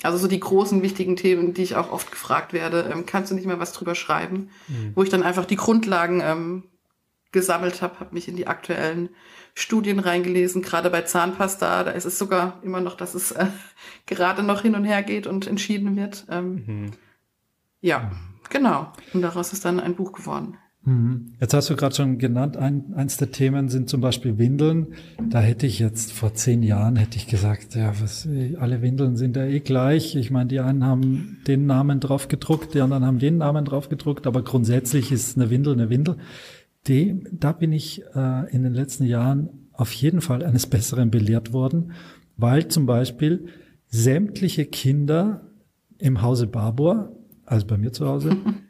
Also 0.03 0.19
so 0.19 0.29
die 0.29 0.41
großen 0.41 0.83
wichtigen 0.83 1.17
Themen, 1.17 1.53
die 1.53 1.63
ich 1.63 1.77
auch 1.77 1.93
oft 1.93 2.11
gefragt 2.11 2.53
werde, 2.53 2.91
ähm, 2.93 3.05
kannst 3.07 3.31
du 3.31 3.35
nicht 3.35 3.47
mehr 3.47 3.61
was 3.61 3.73
drüber 3.73 3.95
schreiben? 3.95 4.51
Mhm. 4.69 4.93
Wo 4.95 5.03
ich 5.03 5.11
dann 5.11 5.23
einfach 5.23 5.45
die 5.45 5.57
Grundlagen 5.57 6.21
ähm, 6.23 6.65
gesammelt 7.33 7.83
habe, 7.83 8.01
habe 8.01 8.15
mich 8.15 8.27
in 8.29 8.37
die 8.37 8.47
aktuellen 8.47 9.11
Studien 9.55 9.99
reingelesen, 9.99 10.63
gerade 10.63 10.91
bei 10.91 11.03
Zahnpasta, 11.03 11.85
da 11.85 11.91
ist 11.91 12.07
es 12.07 12.19
sogar 12.19 12.61
immer 12.63 12.81
noch, 12.81 12.97
dass 12.97 13.15
es 13.15 13.33
äh, 13.33 13.47
gerade 14.07 14.43
noch 14.43 14.63
hin 14.63 14.75
und 14.75 14.85
her 14.85 15.03
geht 15.03 15.27
und 15.27 15.47
entschieden 15.47 15.97
wird. 15.97 16.27
Ähm, 16.31 16.65
mhm. 16.67 16.91
Ja, 17.81 18.11
genau. 18.49 18.93
Und 19.13 19.23
daraus 19.23 19.53
ist 19.53 19.65
dann 19.65 19.81
ein 19.81 19.97
Buch 19.97 20.13
geworden. 20.13 20.59
Mhm. 20.83 21.33
Jetzt 21.41 21.53
hast 21.53 21.69
du 21.69 21.77
gerade 21.77 21.95
schon 21.95 22.19
genannt, 22.19 22.57
ein, 22.57 22.95
eins 22.95 23.17
der 23.19 23.31
Themen 23.31 23.69
sind 23.69 23.91
zum 23.91 24.01
Beispiel 24.01 24.39
Windeln. 24.39 24.95
Da 25.29 25.41
hätte 25.41 25.67
ich 25.67 25.79
jetzt 25.79 26.13
vor 26.13 26.35
zehn 26.35 26.63
Jahren 26.63 26.97
hätte 26.97 27.17
ich 27.17 27.27
gesagt, 27.27 27.75
ja, 27.75 27.93
was, 28.01 28.27
alle 28.59 28.81
Windeln 28.81 29.17
sind 29.17 29.37
ja 29.37 29.45
eh 29.45 29.61
gleich. 29.61 30.17
Ich 30.17 30.31
meine, 30.31 30.49
die 30.49 30.61
einen 30.61 30.85
haben 30.85 31.39
den 31.47 31.67
Namen 31.67 32.01
drauf 32.01 32.29
gedruckt, 32.29 32.75
die 32.75 32.81
anderen 32.81 33.05
haben 33.05 33.19
den 33.19 33.39
Namen 33.39 33.65
drauf 33.65 33.89
gedruckt, 33.89 34.27
aber 34.27 34.43
grundsätzlich 34.43 35.13
ist 35.13 35.37
eine 35.37 35.51
Windel 35.51 35.75
eine 35.75 35.91
Windel 35.91 36.17
dem, 36.89 37.27
da 37.33 37.53
bin 37.53 37.73
ich 37.73 38.03
äh, 38.15 38.51
in 38.55 38.63
den 38.63 38.75
letzten 38.75 39.05
Jahren 39.05 39.69
auf 39.73 39.93
jeden 39.93 40.21
Fall 40.21 40.45
eines 40.45 40.67
Besseren 40.67 41.11
belehrt 41.11 41.53
worden, 41.53 41.93
weil 42.37 42.69
zum 42.69 42.87
Beispiel 42.87 43.47
sämtliche 43.87 44.67
Kinder 44.67 45.47
im 45.99 46.23
Hause 46.23 46.47
Barbour, 46.47 47.17
also 47.45 47.67
bei 47.67 47.77
mir 47.77 47.93
zu 47.93 48.07
Hause, 48.07 48.37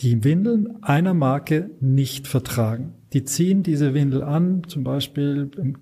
die 0.00 0.24
Windeln 0.24 0.82
einer 0.82 1.14
Marke 1.14 1.70
nicht 1.80 2.26
vertragen. 2.28 2.94
Die 3.12 3.24
ziehen 3.24 3.62
diese 3.62 3.94
Windel 3.94 4.22
an, 4.22 4.62
zum 4.66 4.84
Beispiel 4.84 5.50
im, 5.56 5.76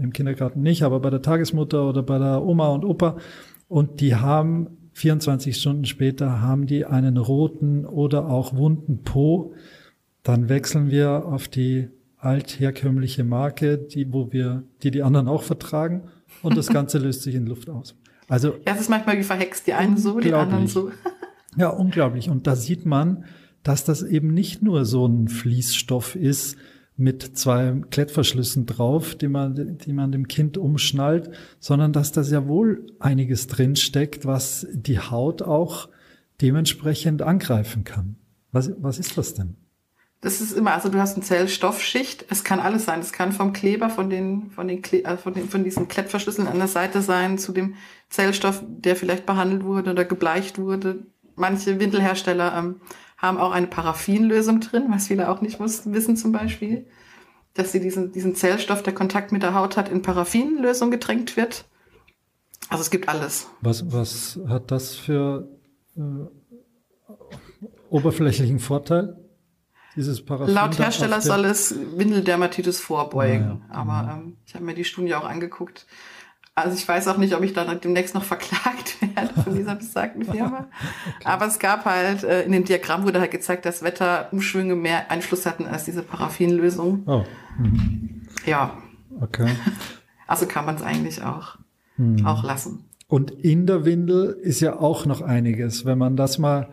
im 0.00 0.12
Kindergarten 0.12 0.62
nicht, 0.62 0.82
aber 0.82 1.00
bei 1.00 1.10
der 1.10 1.22
Tagesmutter 1.22 1.88
oder 1.88 2.02
bei 2.02 2.18
der 2.18 2.44
Oma 2.44 2.68
und 2.68 2.84
Opa, 2.84 3.16
und 3.66 4.00
die 4.00 4.14
haben 4.14 4.78
24 4.92 5.56
Stunden 5.56 5.84
später 5.84 6.40
haben 6.40 6.66
die 6.66 6.84
einen 6.84 7.16
roten 7.16 7.86
oder 7.86 8.26
auch 8.26 8.54
wunden 8.54 9.02
Po, 9.02 9.54
dann 10.22 10.48
wechseln 10.48 10.90
wir 10.90 11.24
auf 11.24 11.48
die 11.48 11.88
altherkömmliche 12.18 13.24
Marke, 13.24 13.78
die, 13.78 14.12
wo 14.12 14.30
wir, 14.32 14.64
die 14.82 14.90
die 14.90 15.02
anderen 15.02 15.26
auch 15.26 15.42
vertragen 15.42 16.02
und 16.42 16.56
das 16.56 16.68
Ganze 16.68 16.98
löst 17.04 17.22
sich 17.22 17.34
in 17.34 17.46
Luft 17.46 17.70
aus. 17.70 17.96
Also. 18.28 18.56
Ja, 18.66 18.74
es 18.74 18.82
ist 18.82 18.90
manchmal 18.90 19.18
wie 19.18 19.22
verhext, 19.22 19.66
die 19.66 19.72
einen 19.72 19.96
so, 19.96 20.20
die 20.20 20.34
anderen 20.34 20.66
so. 20.66 20.90
ja, 21.56 21.68
unglaublich. 21.68 22.28
Und 22.28 22.46
da 22.46 22.54
sieht 22.54 22.84
man, 22.84 23.24
dass 23.62 23.84
das 23.84 24.02
eben 24.02 24.32
nicht 24.32 24.62
nur 24.62 24.84
so 24.84 25.06
ein 25.06 25.28
Fließstoff 25.28 26.16
ist 26.16 26.56
mit 26.96 27.38
zwei 27.38 27.80
Klettverschlüssen 27.90 28.66
drauf, 28.66 29.14
die 29.14 29.28
man, 29.28 29.78
die 29.78 29.92
man 29.92 30.12
dem 30.12 30.28
Kind 30.28 30.58
umschnallt, 30.58 31.30
sondern 31.58 31.92
dass 31.92 32.12
da 32.12 32.22
sehr 32.22 32.46
wohl 32.46 32.86
einiges 32.98 33.46
drinsteckt, 33.46 34.26
was 34.26 34.66
die 34.72 34.98
Haut 34.98 35.40
auch 35.40 35.88
dementsprechend 36.42 37.22
angreifen 37.22 37.84
kann. 37.84 38.16
Was, 38.52 38.72
was 38.78 38.98
ist 38.98 39.16
das 39.16 39.34
denn? 39.34 39.56
Das 40.20 40.42
ist 40.42 40.52
immer, 40.52 40.74
also 40.74 40.90
du 40.90 40.98
hast 40.98 41.14
eine 41.14 41.24
Zellstoffschicht. 41.24 42.26
Es 42.28 42.44
kann 42.44 42.60
alles 42.60 42.84
sein. 42.84 43.00
Es 43.00 43.12
kann 43.12 43.32
vom 43.32 43.54
Kleber, 43.54 43.88
von 43.88 44.10
den, 44.10 44.50
von 44.50 44.68
den, 44.68 44.82
Kle 44.82 45.02
äh, 45.04 45.16
von 45.16 45.32
den, 45.32 45.48
von 45.48 45.64
diesen 45.64 45.88
Klettverschlüsseln 45.88 46.46
an 46.46 46.58
der 46.58 46.68
Seite 46.68 47.00
sein, 47.00 47.38
zu 47.38 47.52
dem 47.52 47.76
Zellstoff, 48.10 48.62
der 48.66 48.96
vielleicht 48.96 49.24
behandelt 49.24 49.64
wurde 49.64 49.92
oder 49.92 50.04
gebleicht 50.04 50.58
wurde. 50.58 51.06
Manche 51.36 51.80
Windelhersteller 51.80 52.54
ähm, 52.54 52.80
haben 53.20 53.38
auch 53.38 53.52
eine 53.52 53.66
Paraffinlösung 53.66 54.60
drin, 54.60 54.86
was 54.88 55.08
viele 55.08 55.28
auch 55.30 55.40
nicht 55.42 55.60
wissen 55.60 56.16
zum 56.16 56.32
Beispiel, 56.32 56.86
dass 57.54 57.72
sie 57.72 57.80
diesen, 57.80 58.12
diesen 58.12 58.34
Zellstoff, 58.34 58.82
der 58.82 58.94
Kontakt 58.94 59.30
mit 59.30 59.42
der 59.42 59.54
Haut 59.54 59.76
hat, 59.76 59.90
in 59.90 60.02
Paraffinlösung 60.02 60.90
getränkt 60.90 61.36
wird. 61.36 61.66
Also 62.70 62.82
es 62.82 62.90
gibt 62.90 63.08
alles. 63.08 63.48
Was, 63.60 63.92
was 63.92 64.38
hat 64.48 64.70
das 64.70 64.94
für 64.94 65.48
äh, 65.96 66.00
oberflächlichen 67.90 68.58
Vorteil? 68.58 69.16
Dieses 69.96 70.24
Paraffin 70.24 70.54
Laut 70.54 70.78
Hersteller 70.78 71.20
soll 71.20 71.44
es 71.44 71.74
Windeldermatitis 71.96 72.80
vorbeugen. 72.80 73.60
Ja, 73.68 73.74
ja. 73.74 73.80
Aber 73.80 74.02
mhm. 74.02 74.22
ähm, 74.22 74.36
ich 74.46 74.54
habe 74.54 74.64
mir 74.64 74.74
die 74.74 74.84
Studie 74.84 75.14
auch 75.14 75.24
angeguckt. 75.24 75.86
Also 76.62 76.76
ich 76.76 76.86
weiß 76.86 77.08
auch 77.08 77.16
nicht, 77.16 77.34
ob 77.34 77.42
ich 77.42 77.52
dann 77.52 77.80
demnächst 77.80 78.14
noch 78.14 78.24
verklagt 78.24 78.96
werde 79.14 79.40
von 79.42 79.54
dieser 79.54 79.74
besagten 79.74 80.24
Firma. 80.24 80.68
okay. 81.16 81.24
Aber 81.24 81.46
es 81.46 81.58
gab 81.58 81.84
halt, 81.84 82.24
äh, 82.24 82.42
in 82.42 82.52
dem 82.52 82.64
Diagramm 82.64 83.04
wurde 83.04 83.20
halt 83.20 83.30
gezeigt, 83.30 83.64
dass 83.64 83.82
Wetterumschwünge 83.82 84.74
mehr 84.74 85.10
Einfluss 85.10 85.46
hatten 85.46 85.66
als 85.66 85.84
diese 85.84 86.02
Paraffinlösung. 86.02 87.02
Oh. 87.06 87.24
Mhm. 87.58 88.22
Ja. 88.46 88.78
Okay. 89.20 89.48
Also 90.26 90.46
kann 90.46 90.64
man 90.64 90.76
es 90.76 90.82
eigentlich 90.82 91.24
auch, 91.24 91.58
mhm. 91.96 92.24
auch 92.24 92.44
lassen. 92.44 92.84
Und 93.08 93.32
in 93.32 93.66
der 93.66 93.84
Windel 93.84 94.26
ist 94.40 94.60
ja 94.60 94.78
auch 94.78 95.04
noch 95.04 95.22
einiges. 95.22 95.84
Wenn 95.84 95.98
man 95.98 96.14
das 96.14 96.38
mal, 96.38 96.68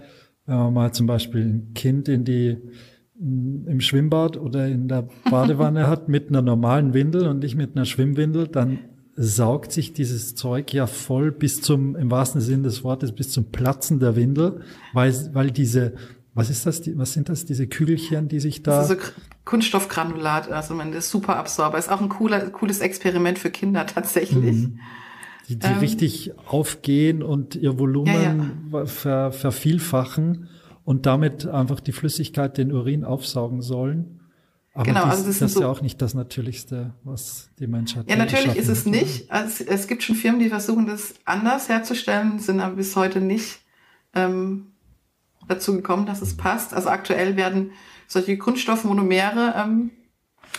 wenn 0.45 0.57
man 0.57 0.73
mal 0.75 0.91
zum 0.91 1.07
Beispiel 1.07 1.41
ein 1.41 1.73
Kind 1.73 2.07
in 2.07 2.23
die 2.23 2.57
im 3.19 3.81
Schwimmbad 3.81 4.37
oder 4.37 4.67
in 4.67 4.87
der 4.87 5.07
Badewanne 5.29 5.87
hat 5.87 6.07
mit 6.07 6.29
einer 6.29 6.43
normalen 6.43 6.93
Windel 6.93 7.27
und 7.27 7.39
nicht 7.39 7.55
mit 7.55 7.75
einer 7.75 7.85
Schwimmwindel, 7.85 8.47
dann 8.47 8.79
saugt 9.19 9.71
sich 9.71 9.93
dieses 9.93 10.35
Zeug 10.35 10.71
ja 10.73 10.85
voll 10.85 11.31
bis 11.31 11.61
zum, 11.61 11.95
im 11.95 12.11
wahrsten 12.11 12.39
Sinne 12.39 12.63
des 12.63 12.83
Wortes, 12.83 13.11
bis 13.11 13.31
zum 13.31 13.45
Platzen 13.45 13.99
der 13.99 14.15
Windel, 14.15 14.61
weil, 14.93 15.13
weil 15.33 15.49
diese, 15.49 15.93
was 16.35 16.51
ist 16.51 16.67
das, 16.67 16.83
was 16.95 17.13
sind 17.13 17.27
das, 17.27 17.43
diese 17.43 17.65
Kügelchen, 17.65 18.27
die 18.27 18.39
sich 18.39 18.61
da... 18.61 18.81
Das 18.81 18.91
ist 18.91 19.01
so 19.01 19.11
Kunststoffgranulat, 19.43 20.51
also 20.51 20.75
man 20.75 20.93
ist 20.93 21.09
super 21.09 21.37
Absorber. 21.37 21.79
Ist 21.79 21.91
auch 21.91 21.99
ein 21.99 22.09
cooler, 22.09 22.49
cooles 22.51 22.79
Experiment 22.79 23.39
für 23.39 23.49
Kinder 23.49 23.87
tatsächlich. 23.87 24.55
Mhm. 24.55 24.79
Die, 25.49 25.57
die 25.57 25.65
ähm, 25.65 25.79
richtig 25.79 26.33
aufgehen 26.45 27.23
und 27.23 27.55
ihr 27.55 27.79
Volumen 27.79 28.61
ja, 28.71 28.79
ja. 28.79 28.85
Ver, 28.85 29.31
vervielfachen 29.31 30.49
und 30.83 31.05
damit 31.05 31.47
einfach 31.47 31.79
die 31.79 31.93
Flüssigkeit, 31.93 32.57
den 32.57 32.71
Urin 32.71 33.03
aufsaugen 33.03 33.61
sollen. 33.61 34.16
Aber 34.77 34.85
genau, 34.85 35.05
dies, 35.05 35.11
also 35.11 35.25
das, 35.25 35.39
das 35.39 35.49
ist 35.49 35.53
so, 35.55 35.61
ja 35.61 35.67
auch 35.69 35.81
nicht 35.81 35.99
das 36.03 36.13
Natürlichste, 36.13 36.93
was 37.03 37.49
die 37.57 37.65
Menschheit. 37.65 38.07
Ja, 38.07 38.15
natürlich 38.15 38.55
ist 38.55 38.67
es 38.67 38.85
nicht. 38.85 39.31
Also 39.31 39.63
es 39.63 39.87
gibt 39.87 40.03
schon 40.03 40.15
Firmen, 40.15 40.39
die 40.39 40.49
versuchen, 40.49 40.85
das 40.85 41.15
anders 41.25 41.67
herzustellen, 41.67 42.37
sind 42.37 42.59
aber 42.59 42.75
bis 42.75 42.95
heute 42.95 43.19
nicht 43.19 43.59
ähm, 44.13 44.67
dazu 45.47 45.73
gekommen, 45.73 46.05
dass 46.05 46.21
es 46.21 46.37
passt. 46.37 46.75
Also 46.75 46.89
aktuell 46.89 47.35
werden 47.35 47.71
solche 48.07 48.37
Kunststoffmonomere, 48.37 49.55
ähm, 49.57 49.89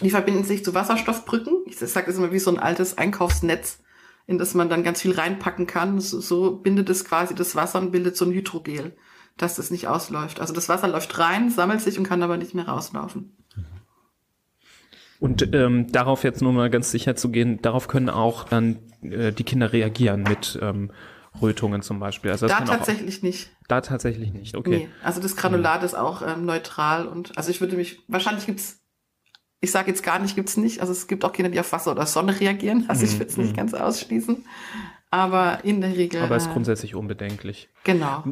die 0.01 0.11
verbinden 0.11 0.43
sich 0.43 0.65
zu 0.65 0.75
Wasserstoffbrücken. 0.75 1.55
Ich 1.67 1.79
sage 1.79 2.07
das 2.07 2.17
immer 2.17 2.33
wie 2.33 2.41
so 2.41 2.51
ein 2.51 2.59
altes 2.59 2.99
Einkaufsnetz, 2.99 3.79
in 4.27 4.37
das 4.37 4.53
man 4.55 4.69
dann 4.69 4.83
ganz 4.83 5.01
viel 5.01 5.13
reinpacken 5.13 5.69
kann. 5.69 6.01
So, 6.01 6.21
so 6.21 6.57
bindet 6.57 6.91
es 6.91 7.05
quasi 7.05 7.37
das 7.37 7.55
Wasser 7.55 7.79
und 7.79 7.93
bildet 7.93 8.17
so 8.17 8.25
ein 8.25 8.33
Hydrogel 8.33 8.97
dass 9.39 9.55
das 9.55 9.71
nicht 9.71 9.87
ausläuft. 9.87 10.41
Also 10.41 10.53
das 10.53 10.69
Wasser 10.69 10.89
läuft 10.89 11.19
rein, 11.19 11.51
sammelt 11.51 11.81
sich 11.81 11.99
und 11.99 12.05
kann 12.05 12.23
aber 12.23 12.37
nicht 12.37 12.55
mehr 12.55 12.69
rauslaufen. 12.69 13.37
Und 15.21 15.55
ähm, 15.55 15.91
darauf 15.91 16.23
jetzt 16.25 16.43
nur 16.43 16.53
mal 16.53 16.71
ganz 16.71 16.91
sicher 16.91 17.17
zu 17.17 17.31
gehen, 17.31 17.61
darauf 17.61 17.89
können 17.89 18.09
auch 18.09 18.45
dann 18.45 18.79
äh, 19.03 19.33
die 19.33 19.45
Kinder 19.45 19.73
reagieren 19.73 20.23
mit 20.23 20.59
ähm, 20.63 20.91
Rötungen 21.41 21.83
zum 21.83 21.99
Beispiel. 21.99 22.31
Also 22.31 22.47
da 22.47 22.61
tatsächlich 22.61 23.19
auch, 23.19 23.23
nicht. 23.23 23.51
Da 23.67 23.81
tatsächlich 23.81 24.33
nicht, 24.33 24.57
okay. 24.57 24.71
Nee, 24.71 24.89
also 25.03 25.21
das 25.21 25.37
Granulat 25.37 25.81
mhm. 25.81 25.87
ist 25.87 25.95
auch 25.95 26.23
ähm, 26.23 26.45
neutral 26.45 27.07
und 27.07 27.37
also 27.37 27.51
ich 27.51 27.61
würde 27.61 27.77
mich, 27.77 28.01
wahrscheinlich 28.09 28.47
gibt's, 28.47 28.81
ich 29.61 29.73
sage 29.73 29.91
jetzt 29.91 30.05
gar 30.05 30.21
nicht, 30.21 30.37
gibt's 30.37 30.57
nicht. 30.57 30.81
Also 30.81 30.93
es 30.93 31.09
gibt 31.09 31.25
auch 31.25 31.33
Kinder, 31.33 31.51
die 31.51 31.59
auf 31.59 31.73
Wasser 31.73 31.91
oder 31.91 32.07
Sonne 32.07 32.39
reagieren. 32.39 32.85
Also 32.87 33.05
mhm. 33.05 33.13
ich 33.13 33.19
würde 33.19 33.31
es 33.31 33.37
nicht 33.37 33.53
mhm. 33.53 33.57
ganz 33.57 33.75
ausschließen 33.75 34.45
aber 35.11 35.61
in 35.64 35.81
der 35.81 35.97
Regel. 35.97 36.21
Aber 36.21 36.37
ist 36.37 36.49
äh, 36.49 36.53
grundsätzlich 36.53 36.94
unbedenklich. 36.94 37.71
Genau. 37.85 38.25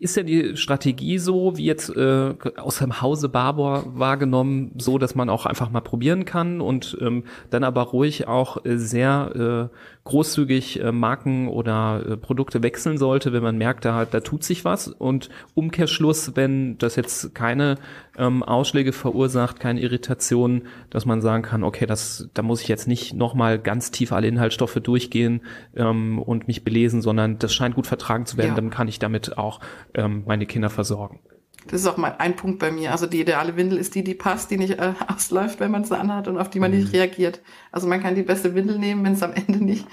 Ist 0.00 0.16
ja 0.16 0.24
die 0.24 0.56
Strategie 0.56 1.18
so, 1.18 1.56
wie 1.56 1.64
jetzt 1.64 1.90
äh, 1.90 2.34
aus 2.56 2.78
dem 2.78 3.00
Hause 3.00 3.28
Barbour 3.28 3.84
wahrgenommen, 3.94 4.72
so, 4.78 4.98
dass 4.98 5.14
man 5.14 5.30
auch 5.30 5.46
einfach 5.46 5.70
mal 5.70 5.80
probieren 5.80 6.24
kann 6.24 6.60
und 6.60 6.98
ähm, 7.00 7.24
dann 7.50 7.62
aber 7.62 7.82
ruhig 7.82 8.26
auch 8.26 8.64
äh, 8.64 8.76
sehr 8.78 9.70
äh, 9.70 9.76
großzügig 10.08 10.80
äh, 10.80 10.90
Marken 10.90 11.48
oder 11.48 12.02
äh, 12.04 12.16
Produkte 12.16 12.62
wechseln 12.62 12.96
sollte, 12.96 13.32
wenn 13.34 13.42
man 13.42 13.58
merkt, 13.58 13.84
da, 13.84 14.06
da 14.06 14.20
tut 14.20 14.42
sich 14.42 14.64
was. 14.64 14.88
Und 14.88 15.28
Umkehrschluss, 15.54 16.34
wenn 16.34 16.78
das 16.78 16.96
jetzt 16.96 17.34
keine 17.34 17.76
ähm, 18.16 18.42
Ausschläge 18.42 18.92
verursacht, 18.92 19.60
keine 19.60 19.80
Irritation, 19.80 20.62
dass 20.88 21.04
man 21.04 21.20
sagen 21.20 21.42
kann, 21.42 21.62
okay, 21.62 21.84
das, 21.84 22.30
da 22.32 22.40
muss 22.42 22.62
ich 22.62 22.68
jetzt 22.68 22.88
nicht 22.88 23.12
nochmal 23.12 23.58
ganz 23.58 23.90
tief 23.90 24.12
alle 24.12 24.28
Inhaltsstoffe 24.28 24.80
durchgehen 24.82 25.42
ähm, 25.76 26.18
und 26.18 26.48
mich 26.48 26.64
belesen, 26.64 27.02
sondern 27.02 27.38
das 27.38 27.52
scheint 27.52 27.74
gut 27.74 27.86
vertragen 27.86 28.24
zu 28.24 28.38
werden, 28.38 28.50
ja. 28.50 28.56
dann 28.56 28.70
kann 28.70 28.88
ich 28.88 28.98
damit 28.98 29.36
auch 29.36 29.60
ähm, 29.92 30.22
meine 30.26 30.46
Kinder 30.46 30.70
versorgen. 30.70 31.20
Das 31.66 31.80
ist 31.80 31.86
auch 31.86 31.96
mal 31.96 32.14
ein 32.18 32.36
Punkt 32.36 32.58
bei 32.58 32.70
mir. 32.70 32.92
Also 32.92 33.06
die 33.06 33.20
ideale 33.20 33.56
Windel 33.56 33.78
ist 33.78 33.94
die, 33.94 34.04
die 34.04 34.14
passt, 34.14 34.50
die 34.50 34.56
nicht 34.56 34.78
äh, 34.78 34.94
ausläuft, 35.08 35.60
wenn 35.60 35.70
man 35.70 35.84
sie 35.84 35.98
anhat 35.98 36.28
und 36.28 36.38
auf 36.38 36.50
die 36.50 36.60
man 36.60 36.70
mhm. 36.70 36.78
nicht 36.78 36.92
reagiert. 36.92 37.42
Also 37.72 37.86
man 37.86 38.00
kann 38.00 38.14
die 38.14 38.22
beste 38.22 38.54
Windel 38.54 38.78
nehmen, 38.78 39.04
wenn 39.04 39.12
es 39.12 39.22
am 39.22 39.32
Ende 39.32 39.62
nicht, 39.62 39.86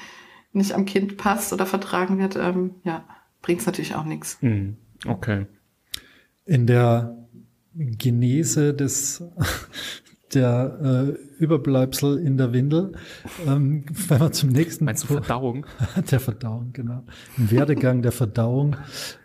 nicht 0.54 0.74
am 0.74 0.86
Kind 0.86 1.18
passt 1.18 1.52
oder 1.52 1.66
vertragen 1.66 2.20
wird. 2.20 2.36
Ähm, 2.36 2.76
ja, 2.84 3.04
bringt 3.42 3.62
es 3.62 3.66
natürlich 3.66 3.96
auch 3.96 4.06
nichts. 4.06 4.38
Mhm. 4.42 4.78
Okay. 5.06 5.48
In 6.46 6.68
der 6.68 7.18
Genese 7.74 8.74
des 8.74 9.24
der 10.36 11.16
äh, 11.40 11.42
Überbleibsel 11.42 12.20
in 12.20 12.38
der 12.38 12.54
Windel. 12.54 12.92
Ähm, 13.48 13.86
wenn 14.08 14.20
wir 14.20 14.32
zum 14.32 14.50
nächsten 14.50 14.86
Meinst 14.86 15.04
du 15.04 15.08
Verdauung? 15.08 15.66
der 16.12 16.20
Verdauung, 16.20 16.72
genau. 16.74 17.04
Im 17.38 17.52
Werdegang 17.52 18.02
der 18.02 18.12
Verdauung. 18.12 18.76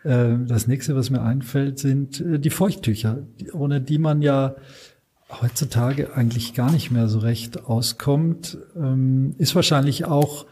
Äh, 0.04 0.36
das 0.46 0.66
nächste, 0.66 0.96
was 0.96 1.10
mir 1.10 1.22
einfällt, 1.22 1.78
sind 1.78 2.20
äh, 2.20 2.38
die 2.38 2.50
Feuchttücher, 2.50 3.18
ohne 3.52 3.80
die 3.80 3.98
man 3.98 4.22
ja 4.22 4.54
heutzutage 5.40 6.14
eigentlich 6.14 6.54
gar 6.54 6.72
nicht 6.72 6.90
mehr 6.90 7.08
so 7.08 7.18
recht 7.18 7.64
auskommt. 7.64 8.58
Ähm, 8.76 9.34
ist 9.38 9.54
wahrscheinlich 9.54 10.04
auch 10.04 10.46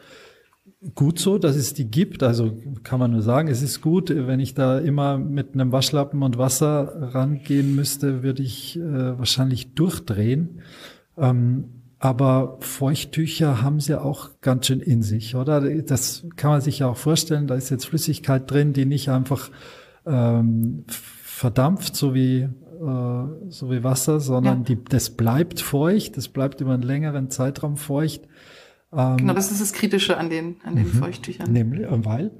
gut 0.94 1.18
so, 1.18 1.38
dass 1.38 1.56
es 1.56 1.74
die 1.74 1.90
gibt. 1.90 2.22
Also 2.22 2.56
kann 2.82 3.00
man 3.00 3.10
nur 3.10 3.22
sagen, 3.22 3.48
es 3.48 3.62
ist 3.62 3.80
gut. 3.80 4.10
Wenn 4.10 4.40
ich 4.40 4.54
da 4.54 4.78
immer 4.78 5.18
mit 5.18 5.54
einem 5.54 5.72
Waschlappen 5.72 6.22
und 6.22 6.38
Wasser 6.38 7.12
rangehen 7.14 7.74
müsste, 7.74 8.22
würde 8.22 8.42
ich 8.42 8.78
äh, 8.78 9.18
wahrscheinlich 9.18 9.74
durchdrehen. 9.74 10.60
Ähm, 11.16 11.64
aber 11.98 12.58
Feuchttücher 12.60 13.60
haben 13.60 13.80
sie 13.80 14.00
auch 14.00 14.40
ganz 14.40 14.66
schön 14.66 14.80
in 14.80 15.02
sich, 15.02 15.34
oder? 15.34 15.60
Das 15.82 16.24
kann 16.36 16.52
man 16.52 16.60
sich 16.60 16.78
ja 16.78 16.88
auch 16.88 16.96
vorstellen. 16.96 17.48
Da 17.48 17.56
ist 17.56 17.70
jetzt 17.70 17.86
Flüssigkeit 17.86 18.48
drin, 18.48 18.72
die 18.72 18.86
nicht 18.86 19.08
einfach 19.08 19.50
ähm, 20.06 20.84
verdampft, 20.86 21.96
so 21.96 22.14
wie 22.14 22.48
äh, 22.80 23.50
so 23.50 23.70
wie 23.70 23.82
Wasser, 23.82 24.20
sondern 24.20 24.58
ja. 24.58 24.64
die, 24.64 24.84
das 24.84 25.10
bleibt 25.10 25.60
feucht, 25.60 26.16
das 26.16 26.28
bleibt 26.28 26.60
über 26.60 26.74
einen 26.74 26.84
längeren 26.84 27.30
Zeitraum 27.30 27.76
feucht. 27.76 28.22
Ähm, 28.92 29.16
genau, 29.18 29.34
das 29.34 29.50
ist 29.50 29.60
das 29.60 29.72
Kritische 29.72 30.16
an 30.16 30.30
den, 30.30 30.56
an 30.64 30.76
den 30.76 30.86
mhm. 30.86 30.98
Feuchttüchern. 30.98 31.52
Nämlich, 31.52 31.82
äh, 31.82 32.04
weil? 32.04 32.30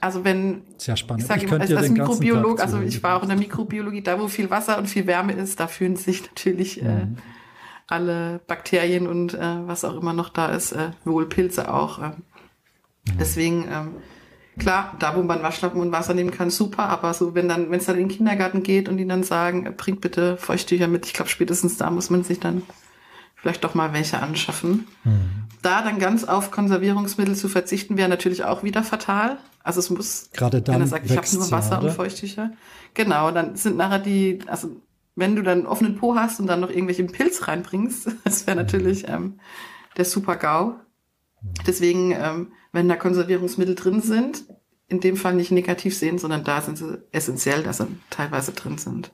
Also 0.00 0.24
wenn, 0.24 0.62
Sehr 0.78 0.96
spannend. 0.96 1.22
ich 1.22 1.28
sage 1.28 1.46
immer, 1.46 1.60
als, 1.60 1.72
als 1.72 1.90
Mikrobiolog, 1.90 2.60
also 2.60 2.80
ich 2.80 3.02
war 3.02 3.16
auch 3.16 3.22
in 3.22 3.28
der 3.28 3.38
Mikrobiologie, 3.38 4.02
da 4.02 4.18
wo 4.18 4.28
viel 4.28 4.50
Wasser 4.50 4.78
und 4.78 4.86
viel 4.86 5.06
Wärme 5.06 5.32
ist, 5.32 5.60
da 5.60 5.66
fühlen 5.66 5.96
sich 5.96 6.22
natürlich 6.22 6.82
äh, 6.82 6.84
mhm. 6.84 7.16
äh, 7.16 7.20
alle 7.86 8.40
Bakterien 8.46 9.06
und 9.06 9.34
äh, 9.34 9.66
was 9.66 9.84
auch 9.84 10.00
immer 10.00 10.12
noch 10.12 10.30
da 10.30 10.48
ist, 10.48 10.72
äh, 10.72 10.90
wohl 11.04 11.28
Pilze 11.28 11.72
auch. 11.72 11.98
Äh. 11.98 12.08
Mhm. 12.08 12.14
Deswegen, 13.18 13.64
ähm, 13.70 13.88
klar, 14.58 14.96
da 14.98 15.14
wo 15.16 15.22
man 15.22 15.42
Waschlappen 15.42 15.80
und 15.80 15.92
Wasser 15.92 16.14
nehmen 16.14 16.30
kann, 16.30 16.50
super, 16.50 16.88
aber 16.88 17.12
so 17.12 17.34
wenn 17.34 17.48
dann, 17.48 17.70
wenn 17.70 17.80
es 17.80 17.86
dann 17.86 17.96
in 17.96 18.08
den 18.08 18.16
Kindergarten 18.16 18.62
geht 18.62 18.88
und 18.88 18.96
die 18.96 19.06
dann 19.06 19.22
sagen, 19.22 19.66
äh, 19.66 19.70
bringt 19.70 20.00
bitte 20.00 20.38
Feuchttücher 20.38 20.88
mit, 20.88 21.06
ich 21.06 21.12
glaube 21.12 21.30
spätestens 21.30 21.76
da 21.76 21.90
muss 21.90 22.08
man 22.08 22.24
sich 22.24 22.40
dann 22.40 22.62
vielleicht 23.40 23.64
doch 23.64 23.74
mal 23.74 23.92
welche 23.92 24.20
anschaffen. 24.20 24.86
Mhm. 25.04 25.48
Da 25.62 25.82
dann 25.82 25.98
ganz 25.98 26.24
auf 26.24 26.50
Konservierungsmittel 26.50 27.34
zu 27.34 27.48
verzichten, 27.48 27.96
wäre 27.96 28.08
natürlich 28.08 28.44
auch 28.44 28.62
wieder 28.62 28.82
fatal. 28.82 29.38
Also 29.62 29.80
es 29.80 29.90
muss, 29.90 30.30
gerade 30.32 30.62
dann, 30.62 30.76
wenn 30.76 30.82
er 30.82 30.86
sagt, 30.86 31.06
ich 31.06 31.16
habe 31.16 31.26
nur 31.34 31.50
Wasser 31.50 31.72
ja, 31.72 31.78
und 31.80 31.90
Feuchttücher. 31.90 32.52
Genau, 32.94 33.30
dann 33.30 33.56
sind 33.56 33.76
nachher 33.76 33.98
die, 33.98 34.40
also 34.46 34.76
wenn 35.16 35.36
du 35.36 35.42
dann 35.42 35.58
einen 35.58 35.66
offenen 35.66 35.96
Po 35.96 36.14
hast 36.16 36.40
und 36.40 36.46
dann 36.46 36.60
noch 36.60 36.70
irgendwelche 36.70 37.04
Pilz 37.04 37.46
reinbringst, 37.46 38.08
das 38.24 38.46
wäre 38.46 38.56
natürlich 38.56 39.08
ähm, 39.08 39.38
der 39.96 40.04
super 40.04 40.36
GAU. 40.36 40.66
Mhm. 40.66 41.54
Deswegen, 41.66 42.12
ähm, 42.12 42.52
wenn 42.72 42.88
da 42.88 42.96
Konservierungsmittel 42.96 43.74
drin 43.74 44.00
sind, 44.00 44.44
in 44.88 45.00
dem 45.00 45.16
Fall 45.16 45.34
nicht 45.34 45.52
negativ 45.52 45.96
sehen, 45.96 46.18
sondern 46.18 46.42
da 46.42 46.60
sind 46.60 46.76
sie 46.76 46.98
essentiell, 47.12 47.62
dass 47.62 47.78
sie 47.78 47.86
teilweise 48.10 48.52
drin 48.52 48.76
sind. 48.76 49.12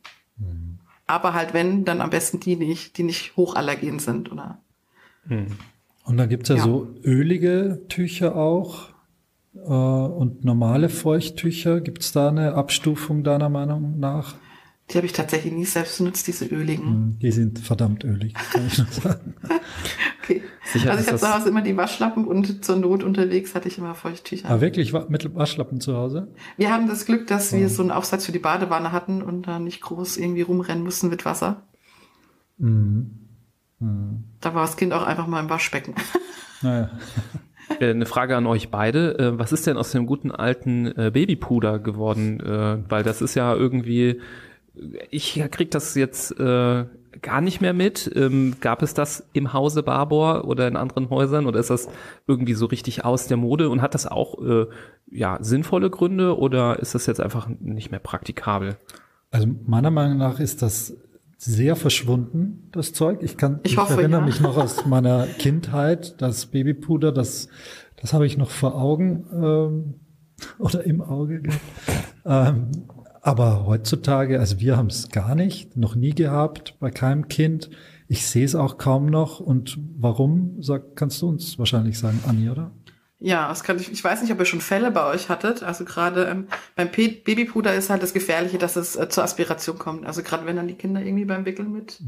Aber 1.07 1.35
halt 1.35 1.55
wenn, 1.55 1.85
dann 1.85 2.01
am 2.01 2.11
besten 2.11 2.41
die 2.41 2.57
nicht, 2.57 2.99
die 2.99 3.05
nicht 3.05 3.37
hochallergen 3.37 3.99
sind, 3.99 4.33
oder? 4.33 4.59
Hm. 5.29 5.47
Und 6.05 6.17
dann 6.17 6.29
gibt's 6.29 6.49
ja, 6.49 6.57
ja, 6.57 6.63
so 6.63 6.95
ölige 7.05 7.83
Tücher 7.89 8.37
auch 8.37 8.91
äh, 9.55 9.59
und 9.59 10.45
normale 10.45 10.89
Feuchttücher. 10.89 11.81
Gibt's 11.81 12.13
da 12.13 12.29
eine 12.29 12.55
Abstufung 12.55 13.25
deiner 13.25 13.49
Meinung 13.49 13.99
nach? 13.99 14.35
Die 14.91 14.97
habe 14.97 15.07
ich 15.07 15.13
tatsächlich 15.13 15.53
nie 15.53 15.65
selbst 15.65 15.99
benutzt, 15.99 16.27
diese 16.29 16.47
öligen. 16.47 16.87
Hm, 16.87 17.19
die 17.21 17.33
sind 17.33 17.59
verdammt 17.59 18.05
ölig, 18.05 18.35
kann 18.35 18.67
ich 18.67 18.79
nur 18.79 18.87
sagen. 18.87 19.35
okay. 20.23 20.43
Sicher 20.73 20.91
also 20.91 21.03
ich 21.03 21.09
habe 21.09 21.19
zu 21.19 21.35
Hause 21.35 21.49
immer 21.49 21.63
die 21.63 21.77
Waschlappen 21.77 22.27
und 22.27 22.65
zur 22.65 22.77
Not 22.77 23.05
unterwegs 23.05 23.55
hatte 23.55 23.69
ich 23.69 23.79
immer 23.79 23.95
Feuchttücher. 23.95 24.51
Ah, 24.51 24.61
wirklich? 24.61 24.93
Mit 25.09 25.35
Waschlappen 25.35 25.81
zu 25.81 25.97
Hause? 25.97 26.29
Wir 26.57 26.73
haben 26.73 26.89
das 26.89 27.07
Glück, 27.07 27.27
dass 27.29 27.53
oh. 27.53 27.57
wir 27.57 27.69
so 27.69 27.83
einen 27.83 27.93
Aufsatz 27.93 28.27
für 28.27 28.33
die 28.33 28.41
Badewanne 28.41 28.91
hatten 28.91 29.23
und 29.23 29.47
da 29.47 29.59
nicht 29.59 29.81
groß 29.81 30.17
irgendwie 30.17 30.43
rumrennen 30.43 30.83
mussten 30.83 31.09
mit 31.09 31.25
Wasser. 31.25 31.63
Mhm. 32.59 33.11
Mhm. 33.79 34.25
Da 34.41 34.55
war 34.55 34.63
das 34.63 34.77
Kind 34.77 34.93
auch 34.93 35.05
einfach 35.05 35.27
mal 35.27 35.41
im 35.41 35.51
Waschbecken. 35.51 35.95
Naja. 36.63 36.91
Äh, 37.81 37.91
eine 37.91 38.07
Frage 38.07 38.37
an 38.37 38.47
euch 38.47 38.71
beide. 38.71 39.19
Äh, 39.19 39.39
was 39.41 39.51
ist 39.51 39.67
denn 39.67 39.77
aus 39.77 39.91
dem 39.91 40.07
guten 40.07 40.31
alten 40.31 40.87
äh, 40.87 41.11
Babypuder 41.13 41.81
geworden? 41.81 42.41
Weil 42.89 43.03
das 43.03 43.21
ist 43.21 43.35
ja 43.35 43.53
irgendwie, 43.55 44.21
ich 45.11 45.43
krieg 45.51 45.73
das 45.73 45.97
jetzt 45.97 46.33
gar 47.23 47.41
nicht 47.41 47.61
mehr 47.61 47.73
mit? 47.73 48.11
Ähm, 48.15 48.57
gab 48.61 48.83
es 48.83 48.95
das 48.95 49.29
im 49.33 49.53
Hause 49.53 49.83
Barbour 49.83 50.45
oder 50.47 50.69
in 50.69 50.77
anderen 50.77 51.11
Häusern 51.11 51.47
oder 51.47 51.61
ist 51.61 51.71
das 51.71 51.89
irgendwie 52.27 52.55
so 52.55 52.67
richtig 52.67 53.05
aus 53.05 53.27
der 53.27 53.37
Mode 53.37 53.69
und 53.69 53.83
hat 53.83 53.95
das 53.95 54.07
auch 54.07 54.43
äh, 54.43 54.67
ja 55.11 55.39
sinnvolle 55.41 55.91
Gründe 55.91 56.39
oder 56.39 56.79
ist 56.79 56.95
das 56.95 57.07
jetzt 57.07 57.21
einfach 57.21 57.49
nicht 57.61 57.91
mehr 57.91 58.01
praktikabel? 58.01 58.77
Also 59.31 59.49
meiner 59.67 59.91
Meinung 59.91 60.19
nach 60.19 60.41
ist 60.41 60.63
das 60.63 60.97
sehr 61.39 61.77
verschwunden, 61.77 62.69
das 62.73 62.93
Zeug. 62.93 63.23
Ich 63.23 63.37
kann, 63.37 63.61
Ich 63.63 63.73
ich, 63.73 63.79
hoffe, 63.79 64.01
erinnere 64.01 64.21
ja. 64.21 64.27
mich 64.27 64.41
noch 64.41 64.57
aus 64.57 64.87
meiner 64.87 65.27
Kindheit, 65.27 66.21
das 66.21 66.47
Babypuder, 66.47 67.13
das, 67.13 67.49
das 68.01 68.13
habe 68.13 68.27
ich 68.27 68.39
noch 68.39 68.51
vor 68.51 68.75
Augen 68.75 69.27
ähm, 69.33 69.95
oder 70.59 70.85
im 70.85 71.03
Auge. 71.03 71.43
gehabt. 71.43 71.61
ähm, 72.25 72.71
aber 73.27 73.67
heutzutage, 73.67 74.39
also 74.39 74.61
wir 74.61 74.77
haben 74.77 74.87
es 74.87 75.09
gar 75.09 75.35
nicht, 75.35 75.77
noch 75.77 75.97
nie 75.97 76.15
gehabt, 76.15 76.77
bei 76.79 76.93
keinem 76.93 77.27
Kind. 77.27 77.71
Ich 78.07 78.25
sehe 78.25 78.45
es 78.45 78.55
auch 78.55 78.79
kaum 78.79 79.07
noch. 79.07 79.41
Und 79.41 79.79
warum, 79.99 80.63
sag, 80.63 80.95
kannst 80.95 81.21
du 81.21 81.29
uns 81.29 81.59
wahrscheinlich 81.59 81.99
sagen, 81.99 82.21
Anni, 82.25 82.49
oder? 82.49 82.71
Ja, 83.19 83.49
das 83.49 83.65
kann 83.65 83.81
ich, 83.81 83.91
ich 83.91 84.05
weiß 84.05 84.23
nicht, 84.23 84.31
ob 84.31 84.39
ihr 84.39 84.45
schon 84.45 84.61
Fälle 84.61 84.93
bei 84.93 85.05
euch 85.07 85.29
hattet. 85.29 85.65
Also 85.65 85.85
gerade 85.85 86.27
ähm, 86.27 86.47
beim 86.77 86.93
P 86.93 87.09
Babypuder 87.09 87.75
ist 87.75 87.91
halt 87.91 88.01
das 88.01 88.13
Gefährliche, 88.15 88.59
dass 88.59 88.77
es 88.77 88.95
äh, 88.95 89.09
zur 89.09 89.25
Aspiration 89.25 89.77
kommt. 89.77 90.07
Also 90.07 90.23
gerade 90.23 90.47
wenn 90.47 90.55
dann 90.55 90.69
die 90.69 90.75
Kinder 90.75 91.03
irgendwie 91.03 91.25
beim 91.25 91.47
Wickeln 91.47 91.73
mit, 91.73 92.01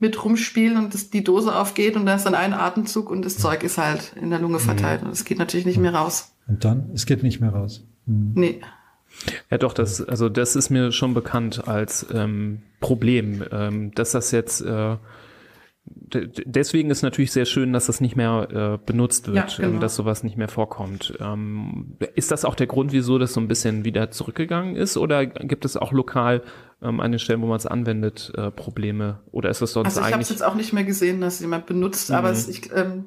mit 0.00 0.24
rumspielen 0.24 0.76
und 0.76 0.92
das, 0.92 1.10
die 1.10 1.22
Dose 1.22 1.54
aufgeht 1.54 1.94
und 1.94 2.04
da 2.04 2.16
ist 2.16 2.26
dann 2.26 2.34
ein 2.34 2.52
Atemzug 2.52 3.10
und 3.10 3.24
das 3.24 3.38
Zeug 3.38 3.62
ist 3.62 3.78
halt 3.78 4.14
in 4.20 4.30
der 4.30 4.40
Lunge 4.40 4.58
verteilt 4.58 5.04
und 5.04 5.10
es 5.10 5.24
geht 5.24 5.38
natürlich 5.38 5.66
nicht 5.66 5.78
mehr 5.78 5.94
raus. 5.94 6.34
Und 6.48 6.64
dann, 6.64 6.90
es 6.94 7.06
geht 7.06 7.22
nicht 7.22 7.40
mehr 7.40 7.50
raus. 7.50 7.84
Hm. 8.06 8.32
Nee. 8.34 8.60
Ja, 9.50 9.58
doch, 9.58 9.72
das, 9.72 10.00
also 10.06 10.28
das 10.28 10.56
ist 10.56 10.70
mir 10.70 10.92
schon 10.92 11.12
bekannt 11.14 11.66
als 11.68 12.06
ähm, 12.12 12.62
Problem, 12.80 13.44
ähm, 13.52 13.92
dass 13.94 14.12
das 14.12 14.30
jetzt 14.30 14.60
äh, 14.60 14.96
deswegen 16.10 16.90
ist 16.90 17.02
natürlich 17.02 17.32
sehr 17.32 17.46
schön, 17.46 17.72
dass 17.72 17.86
das 17.86 18.00
nicht 18.00 18.16
mehr 18.16 18.78
äh, 18.80 18.86
benutzt 18.86 19.26
wird, 19.28 19.36
Ja, 19.36 19.46
genau. 19.64 19.74
ähm, 19.76 19.80
dass 19.80 19.96
sowas 19.96 20.22
nicht 20.22 20.36
mehr 20.36 20.48
vorkommt. 20.48 21.14
Ähm, 21.20 21.96
ist 22.14 22.30
das 22.30 22.44
auch 22.44 22.54
der 22.54 22.66
Grund, 22.66 22.92
wieso 22.92 23.18
das 23.18 23.32
so 23.32 23.40
ein 23.40 23.48
bisschen 23.48 23.84
wieder 23.84 24.10
zurückgegangen 24.10 24.76
ist, 24.76 24.96
oder 24.96 25.26
gibt 25.26 25.64
es 25.64 25.76
auch 25.76 25.92
lokal 25.92 26.42
ähm, 26.82 27.00
an 27.00 27.10
den 27.12 27.18
Stellen, 27.18 27.40
wo 27.42 27.46
man 27.46 27.56
es 27.56 27.66
anwendet, 27.66 28.32
äh, 28.36 28.50
Probleme? 28.50 29.20
Oder 29.32 29.50
ist 29.50 29.62
das 29.62 29.72
sonst 29.72 29.86
Also 29.86 30.00
ich 30.00 30.04
habe 30.12 30.22
es 30.22 30.28
eigentlich? 30.28 30.40
jetzt 30.40 30.46
auch 30.46 30.54
nicht 30.54 30.72
mehr 30.72 30.84
gesehen, 30.84 31.20
dass 31.20 31.40
jemand 31.40 31.66
benutzt, 31.66 32.10
aber 32.10 32.28
Mhm. 32.28 32.34
es, 32.34 32.48
ich, 32.48 32.70
ähm, 32.74 33.06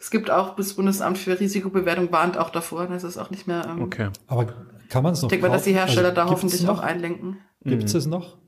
es 0.00 0.10
gibt 0.10 0.30
auch, 0.30 0.56
das 0.56 0.74
Bundesamt 0.74 1.18
für 1.18 1.38
Risikobewertung 1.38 2.10
warnt 2.12 2.36
auch 2.38 2.50
davor, 2.50 2.86
dass 2.86 3.04
es 3.04 3.18
auch 3.18 3.30
nicht 3.30 3.46
mehr, 3.46 3.66
ähm, 3.68 3.82
Okay. 3.82 4.08
Aber 4.26 4.46
kann 4.92 5.02
man 5.02 5.14
es 5.14 5.22
noch 5.22 5.28
ich 5.28 5.30
denke 5.30 5.48
mal, 5.48 5.52
dass 5.54 5.64
die? 5.64 5.72
Hersteller 5.72 6.10
Also 6.10 6.14
da 6.16 6.28
hoffentlich 6.28 6.62
noch? 6.62 6.78
auch 6.78 6.82
einlenken. 6.82 7.38
Gibt 7.64 7.84
es 7.84 7.94
Mhm. 7.94 7.98
es 7.98 8.06
noch? 8.06 8.38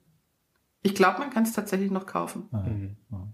Ich 0.83 0.94
glaube, 0.94 1.18
man 1.20 1.30
kann 1.30 1.44
es 1.44 1.52
tatsächlich 1.54 1.90
noch 1.90 2.04
kaufen. 2.07 2.48
Ah, 2.52 2.59
Mhm. 2.59 2.96
ja. 3.11 3.26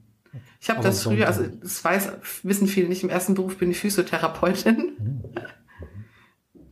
Ich 0.61 0.71
habe 0.71 0.81
das 0.81 1.03
früher, 1.03 1.27
also 1.27 1.45
das 1.49 1.83
weiß, 1.85 2.13
wissen 2.45 2.69
viele 2.69 2.89
nicht, 2.89 3.03
im 3.03 3.09
ersten 3.11 3.35
Beruf 3.35 3.59
bin 3.59 3.71
ich 3.73 3.79
Physiotherapeutin. 3.81 4.93
Mhm. 4.99 5.23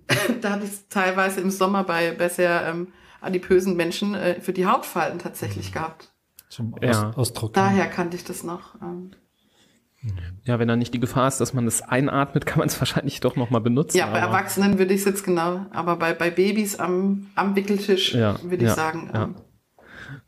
da 0.40 0.51
hatte 0.53 0.64
ich 0.64 0.70
es 0.70 0.88
teilweise 0.88 1.40
im 1.40 1.51
Sommer 1.51 1.83
bei, 1.85 2.12
sehr 2.29 2.66
ähm, 2.66 2.92
adipösen 3.20 3.77
Menschen 3.77 4.14
äh, 4.14 4.40
für 4.40 4.53
die 4.53 4.66
Hautfalten 4.66 5.18
tatsächlich 5.18 5.72
gehabt. 5.72 6.12
Zum 6.48 6.74
Ja. 6.81 7.09
Aus, 7.11 7.16
Austrocknen. 7.16 7.55
Daher 7.64 7.88
kannte 7.88 8.16
ich 8.16 8.24
das 8.24 8.44
noch. 8.44 8.81
Ähm, 8.81 9.11
Ja, 10.44 10.58
wenn 10.58 10.68
da 10.68 10.76
nicht 10.76 10.94
die 10.94 11.00
Gefahr 11.00 11.26
ist, 11.28 11.38
dass 11.40 11.52
man 11.54 11.64
das 11.64 11.82
einatmet, 11.82 12.46
kann 12.46 12.58
man 12.61 12.68
es 12.68 12.78
wahrscheinlich 12.80 13.20
doch 13.20 13.37
noch 13.37 13.50
mal 13.50 13.58
benutzen. 13.58 13.96
ja, 13.98 14.06
bei 14.06 14.22
aber- 14.22 14.32
Erwachsenen 14.37 14.78
würde 14.78 14.94
ich 14.94 15.00
es 15.00 15.06
jetzt 15.06 15.24
genau, 15.24 15.66
aber 15.72 15.96
bei, 15.96 16.14
bei 16.14 16.30
Babys 16.30 16.76
am, 16.76 17.26
am 17.34 17.56
Wickeltisch 17.56 18.14
Ja, 18.14 18.40
würde 18.42 18.56
ich 18.56 18.62
ja, 18.70 18.74
sagen, 18.74 19.11
ja. 19.12 19.24
ähm, 19.24 19.34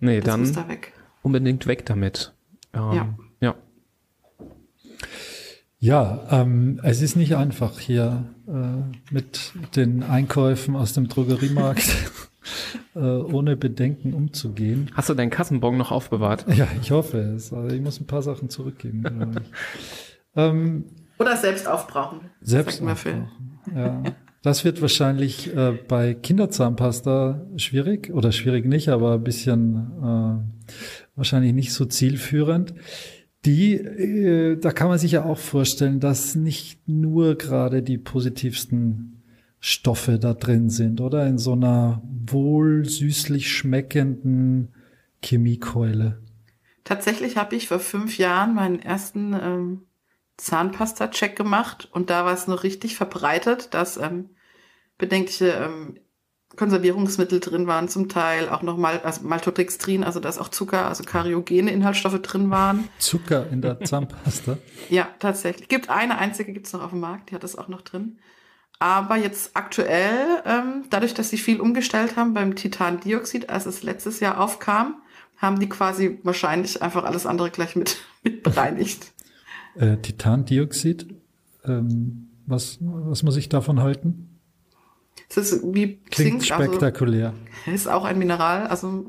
Nee, 0.00 0.20
das 0.20 0.36
muss 0.36 0.52
dann 0.52 0.64
da 0.64 0.72
weg. 0.72 0.92
unbedingt 1.22 1.66
weg 1.66 1.86
damit. 1.86 2.32
Ähm, 2.74 2.92
Ja. 2.92 3.14
ja. 3.40 3.54
Ja, 5.78 6.26
ähm, 6.30 6.78
es 6.82 7.00
ist 7.00 7.16
nicht 7.16 7.36
einfach 7.36 7.78
hier 7.78 8.24
äh, 8.46 9.12
mit 9.14 9.52
den 9.76 10.02
Einkäufen 10.02 10.76
aus 10.76 10.92
dem 10.92 11.08
Drogeriemarkt 11.08 11.88
äh, 12.94 12.98
ohne 12.98 13.56
Bedenken 13.56 14.14
umzugehen. 14.14 14.90
Hast 14.94 15.08
du 15.08 15.14
deinen 15.14 15.30
Kassenbon 15.30 15.76
noch 15.76 15.90
aufbewahrt? 15.90 16.46
Ja, 16.54 16.68
ich 16.80 16.90
hoffe 16.90 17.18
es. 17.18 17.52
Also 17.52 17.74
ich 17.74 17.80
muss 17.80 18.00
ein 18.00 18.06
paar 18.06 18.22
Sachen 18.22 18.48
zurückgeben. 18.50 19.04
ich. 19.36 19.50
ähm, 20.36 20.84
Oder 21.18 21.36
selbst 21.36 21.68
aufbrauchen. 21.68 22.20
selbst 22.40 22.82
aufbrauchen. 22.82 23.28
ja. 23.74 24.02
Das 24.42 24.64
wird 24.64 24.80
wahrscheinlich 24.80 25.54
äh, 25.54 25.72
bei 25.86 26.14
Kinderzahnpasta 26.14 27.46
schwierig 27.56 28.10
oder 28.10 28.32
schwierig 28.32 28.64
nicht, 28.64 28.88
aber 28.88 29.14
ein 29.14 29.22
bisschen 29.22 29.92
äh, 30.02 30.70
wahrscheinlich 31.14 31.52
nicht 31.52 31.74
so 31.74 31.84
zielführend. 31.84 32.72
Die, 33.44 33.74
äh, 33.74 34.56
da 34.56 34.70
kann 34.72 34.88
man 34.88 34.98
sich 34.98 35.12
ja 35.12 35.24
auch 35.24 35.36
vorstellen, 35.36 36.00
dass 36.00 36.36
nicht 36.36 36.88
nur 36.88 37.36
gerade 37.36 37.82
die 37.82 37.98
positivsten 37.98 39.19
Stoffe 39.60 40.18
da 40.18 40.34
drin 40.34 40.70
sind, 40.70 41.00
oder? 41.00 41.26
In 41.26 41.38
so 41.38 41.52
einer 41.52 42.02
wohl 42.04 42.84
süßlich 42.84 43.52
schmeckenden 43.52 44.74
Chemiekeule. 45.22 46.22
Tatsächlich 46.84 47.36
habe 47.36 47.54
ich 47.56 47.68
vor 47.68 47.78
fünf 47.78 48.16
Jahren 48.18 48.54
meinen 48.54 48.80
ersten 48.80 49.34
ähm, 49.34 49.82
Zahnpasta-Check 50.38 51.36
gemacht 51.36 51.88
und 51.92 52.08
da 52.08 52.24
war 52.24 52.32
es 52.32 52.46
noch 52.46 52.62
richtig 52.62 52.96
verbreitet, 52.96 53.74
dass 53.74 53.98
ähm, 53.98 54.30
bedenkliche 54.96 55.50
ähm, 55.50 55.98
Konservierungsmittel 56.56 57.38
drin 57.38 57.66
waren, 57.66 57.88
zum 57.88 58.08
Teil 58.08 58.48
auch 58.48 58.62
noch 58.62 58.76
mal, 58.76 59.00
also 59.00 59.22
Maltodextrin, 59.22 60.02
also 60.02 60.18
dass 60.20 60.38
auch 60.38 60.48
Zucker, 60.48 60.86
also 60.86 61.04
kariogene 61.04 61.70
Inhaltsstoffe 61.70 62.20
drin 62.22 62.50
waren. 62.50 62.88
Zucker 62.98 63.46
in 63.50 63.62
der 63.62 63.80
Zahnpasta. 63.84 64.58
Ja, 64.88 65.08
tatsächlich. 65.18 65.68
Gibt 65.68 65.90
eine 65.90 66.18
einzige, 66.18 66.52
gibt's 66.52 66.72
noch 66.72 66.82
auf 66.82 66.90
dem 66.90 67.00
Markt, 67.00 67.30
die 67.30 67.34
hat 67.34 67.44
das 67.44 67.56
auch 67.56 67.68
noch 67.68 67.82
drin. 67.82 68.18
Aber 68.80 69.16
jetzt 69.16 69.50
aktuell, 69.54 70.42
ähm, 70.46 70.84
dadurch, 70.88 71.12
dass 71.12 71.28
sie 71.28 71.36
viel 71.36 71.60
umgestellt 71.60 72.16
haben 72.16 72.32
beim 72.32 72.56
Titandioxid, 72.56 73.50
als 73.50 73.66
es 73.66 73.82
letztes 73.82 74.20
Jahr 74.20 74.40
aufkam, 74.40 75.02
haben 75.36 75.60
die 75.60 75.68
quasi 75.68 76.18
wahrscheinlich 76.22 76.82
einfach 76.82 77.04
alles 77.04 77.26
andere 77.26 77.50
gleich 77.50 77.76
mit, 77.76 77.98
mit 78.24 78.42
bereinigt. 78.42 79.12
Äh, 79.76 79.98
Titandioxid. 79.98 81.14
Ähm, 81.64 82.30
was, 82.46 82.78
was 82.80 83.22
muss 83.22 83.36
ich 83.36 83.50
davon 83.50 83.80
halten? 83.80 84.38
Es 85.28 85.36
ist 85.36 85.62
wie 85.62 85.98
Klingt 86.10 86.42
Zink, 86.42 86.52
also 86.52 86.64
spektakulär. 86.64 87.34
ist 87.66 87.86
auch 87.86 88.04
ein 88.04 88.18
Mineral, 88.18 88.66
also 88.66 89.06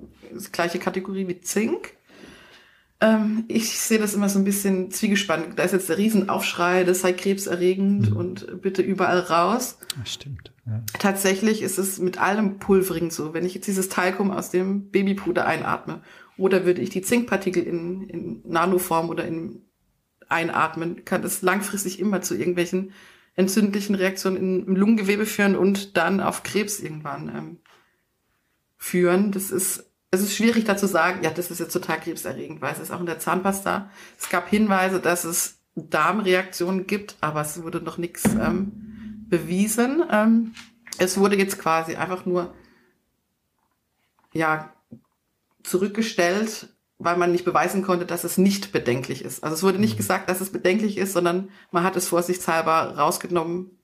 gleiche 0.51 0.79
Kategorie 0.79 1.29
wie 1.29 1.39
Zink. 1.39 1.93
Ähm, 3.03 3.45
ich 3.47 3.79
sehe 3.79 3.97
das 3.97 4.13
immer 4.13 4.29
so 4.29 4.37
ein 4.37 4.45
bisschen 4.45 4.91
zwiegespannt. 4.91 5.57
Da 5.57 5.63
ist 5.63 5.71
jetzt 5.71 5.89
der 5.89 5.97
Riesenaufschrei, 5.97 6.83
das 6.83 7.01
sei 7.01 7.13
krebserregend 7.13 8.11
Mhm. 8.11 8.15
und 8.17 8.61
bitte 8.61 8.81
überall 8.83 9.19
raus. 9.19 9.79
Ja, 9.97 10.05
stimmt. 10.05 10.53
Ja. 10.67 10.83
Tatsächlich 10.99 11.63
ist 11.63 11.79
es 11.79 11.97
mit 11.97 12.19
allem 12.21 12.59
Pulvering 12.59 13.09
so. 13.09 13.33
Wenn 13.33 13.43
ich 13.45 13.55
jetzt 13.55 13.65
dieses 13.67 13.89
Talkum 13.89 14.29
aus 14.29 14.51
dem 14.51 14.91
Babypuder 14.91 15.47
einatme 15.47 16.01
oder 16.37 16.65
würde 16.65 16.81
ich 16.81 16.91
die 16.91 17.01
Zinkpartikel 17.01 17.63
in, 17.63 18.03
in 18.07 18.41
Nanoform 18.45 19.09
oder 19.09 19.25
in 19.25 19.61
einatmen, 20.29 21.03
kann 21.03 21.23
es 21.23 21.41
langfristig 21.41 21.99
immer 21.99 22.21
zu 22.21 22.35
irgendwelchen 22.37 22.91
entzündlichen 23.35 23.95
Reaktionen 23.95 24.37
in- 24.37 24.65
im 24.67 24.75
Lungengewebe 24.75 25.25
führen 25.25 25.55
und 25.55 25.97
dann 25.97 26.19
auf 26.21 26.43
Krebs 26.43 26.79
irgendwann 26.79 27.29
ähm, 27.29 27.57
führen. 28.77 29.31
Das 29.31 29.51
ist, 29.51 29.90
es 30.11 30.21
ist 30.21 30.35
schwierig 30.35 30.65
dazu 30.65 30.87
sagen, 30.87 31.23
ja, 31.23 31.29
das 31.29 31.49
ist 31.49 31.59
jetzt 31.59 31.71
total 31.71 31.99
krebserregend, 31.99 32.61
weil 32.61 32.73
es 32.73 32.79
ist 32.79 32.91
auch 32.91 32.99
in 32.99 33.05
der 33.05 33.19
Zahnpasta. 33.19 33.89
Es 34.19 34.29
gab 34.29 34.49
Hinweise, 34.49 34.99
dass 34.99 35.23
es 35.23 35.59
Darmreaktionen 35.75 36.85
gibt, 36.85 37.15
aber 37.21 37.41
es 37.41 37.63
wurde 37.63 37.81
noch 37.81 37.97
nichts 37.97 38.25
ähm, 38.25 39.25
bewiesen. 39.29 40.03
Ähm, 40.11 40.53
es 40.97 41.17
wurde 41.17 41.37
jetzt 41.37 41.57
quasi 41.59 41.95
einfach 41.95 42.25
nur, 42.25 42.53
ja, 44.33 44.73
zurückgestellt, 45.63 46.67
weil 46.97 47.15
man 47.15 47.31
nicht 47.31 47.45
beweisen 47.45 47.81
konnte, 47.81 48.05
dass 48.05 48.25
es 48.25 48.37
nicht 48.37 48.73
bedenklich 48.73 49.23
ist. 49.23 49.43
Also 49.43 49.55
es 49.55 49.63
wurde 49.63 49.79
nicht 49.79 49.95
gesagt, 49.95 50.29
dass 50.29 50.41
es 50.41 50.51
bedenklich 50.51 50.97
ist, 50.97 51.13
sondern 51.13 51.49
man 51.71 51.83
hat 51.83 51.95
es 51.95 52.09
vorsichtshalber 52.09 52.97
rausgenommen, 52.97 53.80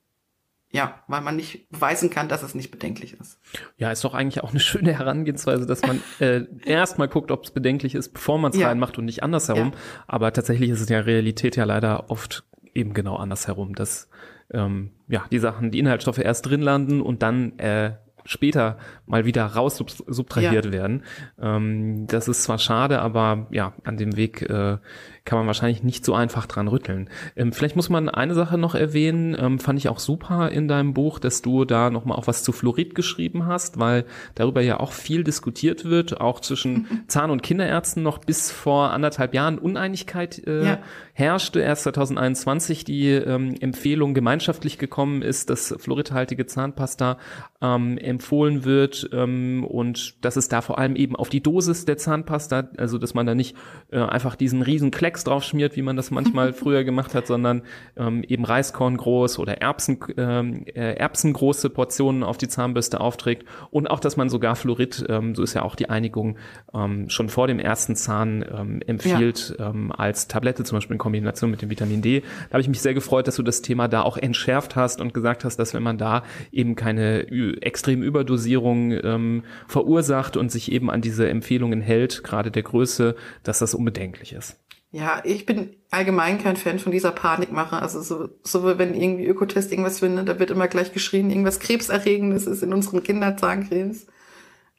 ja, 0.71 1.01
weil 1.07 1.21
man 1.21 1.35
nicht 1.37 1.69
beweisen 1.69 2.09
kann, 2.09 2.27
dass 2.27 2.43
es 2.43 2.53
nicht 2.53 2.71
bedenklich 2.71 3.13
ist. 3.19 3.39
Ja, 3.77 3.91
ist 3.91 4.03
doch 4.03 4.13
eigentlich 4.13 4.43
auch 4.43 4.51
eine 4.51 4.59
schöne 4.59 4.93
Herangehensweise, 4.93 5.65
dass 5.65 5.81
man 5.81 6.01
äh, 6.19 6.43
erstmal 6.65 7.07
guckt, 7.07 7.31
ob 7.31 7.45
es 7.45 7.51
bedenklich 7.51 7.95
ist, 7.95 8.13
bevor 8.13 8.37
man 8.37 8.51
es 8.51 8.57
Ja. 8.57 8.67
reinmacht 8.67 8.97
und 8.97 9.05
nicht 9.05 9.23
andersherum. 9.23 9.71
Ja. 9.73 9.79
Aber 10.07 10.33
tatsächlich 10.33 10.69
ist 10.69 10.81
es 10.81 10.89
ja 10.89 10.99
Realität 10.99 11.55
ja 11.55 11.63
leider 11.63 12.09
oft 12.09 12.43
eben 12.73 12.93
genau 12.93 13.15
andersherum, 13.15 13.75
dass 13.75 14.09
ähm, 14.51 14.91
ja 15.07 15.25
die 15.31 15.39
Sachen, 15.39 15.71
die 15.71 15.79
Inhaltsstoffe 15.79 16.19
erst 16.19 16.45
drin 16.45 16.61
landen 16.61 17.01
und 17.01 17.21
dann 17.23 17.57
äh, 17.59 17.95
später 18.27 18.77
mal 19.07 19.25
wieder 19.25 19.45
raus 19.45 19.77
sub 19.77 19.89
subtrahiert 19.89 20.65
Ja. 20.65 20.71
werden. 20.71 21.03
Ähm, 21.41 22.05
das 22.07 22.27
ist 22.27 22.43
zwar 22.43 22.59
schade, 22.59 22.99
aber 23.01 23.47
ja, 23.51 23.73
an 23.83 23.97
dem 23.97 24.15
Weg 24.17 24.41
äh, 24.43 24.77
kann 25.25 25.39
man 25.39 25.47
wahrscheinlich 25.47 25.83
nicht 25.83 26.05
so 26.05 26.13
einfach 26.13 26.45
dran 26.45 26.67
rütteln. 26.67 27.09
Ähm, 27.35 27.51
vielleicht 27.51 27.75
muss 27.75 27.89
man 27.89 28.07
eine 28.09 28.33
Sache 28.33 28.57
noch 28.57 28.75
erwähnen, 28.75 29.35
ähm, 29.37 29.59
fand 29.59 29.79
ich 29.79 29.89
auch 29.89 29.99
super 29.99 30.49
in 30.51 30.67
deinem 30.67 30.93
Buch, 30.93 31.19
dass 31.19 31.41
du 31.41 31.65
da 31.65 31.89
nochmal 31.89 32.17
auch 32.17 32.27
was 32.27 32.43
zu 32.43 32.51
Fluorid 32.53 32.95
geschrieben 32.95 33.45
hast, 33.45 33.79
weil 33.79 34.05
darüber 34.35 34.61
ja 34.61 34.79
auch 34.79 34.91
viel 34.93 35.23
diskutiert 35.23 35.83
wird, 35.85 36.21
auch 36.21 36.39
zwischen 36.39 36.87
Zahn- 37.07 37.31
und 37.31 37.43
Kinderärzten 37.43 38.03
noch 38.03 38.19
bis 38.19 38.51
vor 38.51 38.91
anderthalb 38.91 39.33
Jahren 39.33 39.57
Uneinigkeit 39.57 40.45
äh, 40.47 40.65
Ja. 40.65 40.79
Herrschte. 41.17 41.61
Erst 41.61 41.83
2021 41.83 42.83
die 42.83 43.09
ähm, 43.09 43.55
Empfehlung 43.59 44.13
gemeinschaftlich 44.13 44.77
gekommen 44.77 45.23
ist, 45.23 45.49
dass 45.49 45.73
fluoridhaltige 45.79 46.45
Zahnpasta 46.45 47.17
ähm, 47.59 47.97
empfohlen 47.97 48.65
wird 48.65 49.09
ähm, 49.11 49.65
und 49.67 50.23
dass 50.23 50.35
es 50.35 50.47
da 50.47 50.61
vor 50.61 50.77
allem 50.77 50.95
eben 50.95 51.15
auf 51.15 51.29
die 51.29 51.41
Dosis 51.41 51.85
der 51.85 51.97
Zahnpasta, 51.97 52.69
also 52.77 52.99
dass 52.99 53.15
man 53.15 53.25
da 53.25 53.33
nicht 53.33 53.57
äh, 53.89 53.97
einfach 53.97 54.35
diesen 54.35 54.61
riesen 54.61 54.91
Klecks 54.91 55.23
drauf 55.23 55.43
schmiert, 55.43 55.75
wie 55.75 55.81
man 55.81 55.95
das 55.95 56.11
manchmal 56.11 56.53
früher 56.53 56.83
gemacht 56.83 57.15
hat, 57.15 57.25
sondern 57.25 57.63
ähm, 57.95 58.21
eben 58.21 58.45
Reiskorn 58.45 58.95
groß 58.95 59.39
oder 59.39 59.59
Erbsen, 59.59 59.97
ähm, 60.17 60.65
äh, 60.67 60.93
Erbsengroße 60.97 61.71
Portionen 61.71 62.21
auf 62.21 62.37
die 62.37 62.47
Zahnbürste 62.47 63.01
aufträgt 63.01 63.43
und 63.71 63.89
auch, 63.89 63.99
dass 63.99 64.17
man 64.17 64.29
sogar 64.29 64.55
Fluorid, 64.55 65.03
ähm, 65.09 65.33
so 65.33 65.41
ist 65.41 65.55
ja 65.55 65.63
auch 65.63 65.75
die 65.75 65.89
Einigung, 65.89 66.37
ähm, 66.75 67.09
schon 67.09 67.29
vor 67.29 67.47
dem 67.47 67.57
ersten 67.57 67.95
Zahn 67.95 68.45
ähm, 68.55 68.81
empfiehlt 68.85 69.55
ja. 69.57 69.71
ähm, 69.71 69.91
als 69.91 70.27
Tablette, 70.27 70.63
zum 70.63 70.77
Beispiel 70.77 70.93
in 70.93 70.99
Kombination 71.07 71.49
mit 71.49 71.61
dem 71.61 71.69
Vitamin 71.69 72.01
D. 72.01 72.21
Da 72.21 72.53
habe 72.53 72.61
ich 72.61 72.67
mich 72.67 72.81
sehr 72.81 72.93
gefreut, 72.93 73.27
dass 73.27 73.35
du 73.37 73.43
das 73.43 73.61
Thema 73.61 73.87
da 73.87 74.01
auch 74.01 74.17
entschärft 74.17 74.75
hast 74.75 74.99
und 74.99 75.13
gesagt 75.13 75.45
hast, 75.45 75.57
dass 75.57 75.73
wenn 75.73 75.83
man 75.83 75.97
da 75.97 76.23
eben 76.51 76.75
keine 76.75 77.27
extrem 77.61 78.03
Überdosierung 78.03 78.91
ähm, 78.91 79.43
verursacht 79.67 80.37
und 80.37 80.51
sich 80.51 80.71
eben 80.71 80.89
an 80.91 81.01
diese 81.01 81.29
Empfehlungen 81.29 81.81
hält, 81.81 82.23
gerade 82.23 82.51
der 82.51 82.63
Größe, 82.63 83.15
dass 83.43 83.59
das 83.59 83.73
unbedenklich 83.73 84.33
ist. 84.33 84.59
Ja, 84.91 85.21
ich 85.23 85.45
bin 85.45 85.75
allgemein 85.91 86.41
kein 86.41 86.55
Fan 86.55 86.79
von 86.79 86.91
dieser 86.91 87.11
Panikmache. 87.11 87.81
Also 87.81 88.01
so, 88.01 88.29
so 88.43 88.77
wenn 88.77 88.93
irgendwie 88.93 89.25
Ökotest 89.25 89.71
irgendwas 89.71 89.99
findet, 89.99 90.29
da 90.29 90.39
wird 90.39 90.51
immer 90.51 90.67
gleich 90.67 90.93
geschrien, 90.93 91.29
irgendwas 91.29 91.59
Krebserregendes 91.59 92.47
ist 92.47 92.63
in 92.63 92.73
unseren 92.73 93.03
Kinderzahncremes. 93.03 94.07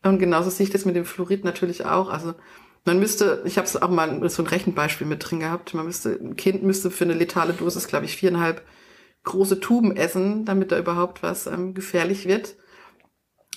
Und 0.02 0.18
genauso 0.18 0.50
sehe 0.50 0.64
ich 0.64 0.72
das 0.72 0.84
mit 0.84 0.96
dem 0.96 1.04
Fluorid 1.04 1.44
natürlich 1.44 1.84
auch. 1.84 2.08
Also 2.10 2.34
man 2.84 2.98
müsste, 2.98 3.42
ich 3.44 3.58
habe 3.58 3.66
es 3.66 3.80
auch 3.80 3.90
mal 3.90 4.28
so 4.30 4.42
ein 4.42 4.46
Rechenbeispiel 4.46 5.06
mit 5.06 5.28
drin 5.28 5.40
gehabt, 5.40 5.74
man 5.74 5.86
müsste, 5.86 6.10
ein 6.10 6.36
Kind 6.36 6.62
müsste 6.62 6.90
für 6.90 7.04
eine 7.04 7.14
letale 7.14 7.52
Dosis, 7.52 7.86
glaube 7.88 8.06
ich, 8.06 8.16
viereinhalb 8.16 8.62
große 9.24 9.60
Tuben 9.60 9.96
essen, 9.96 10.44
damit 10.44 10.72
da 10.72 10.78
überhaupt 10.78 11.22
was 11.22 11.46
ähm, 11.46 11.74
gefährlich 11.74 12.26
wird. 12.26 12.56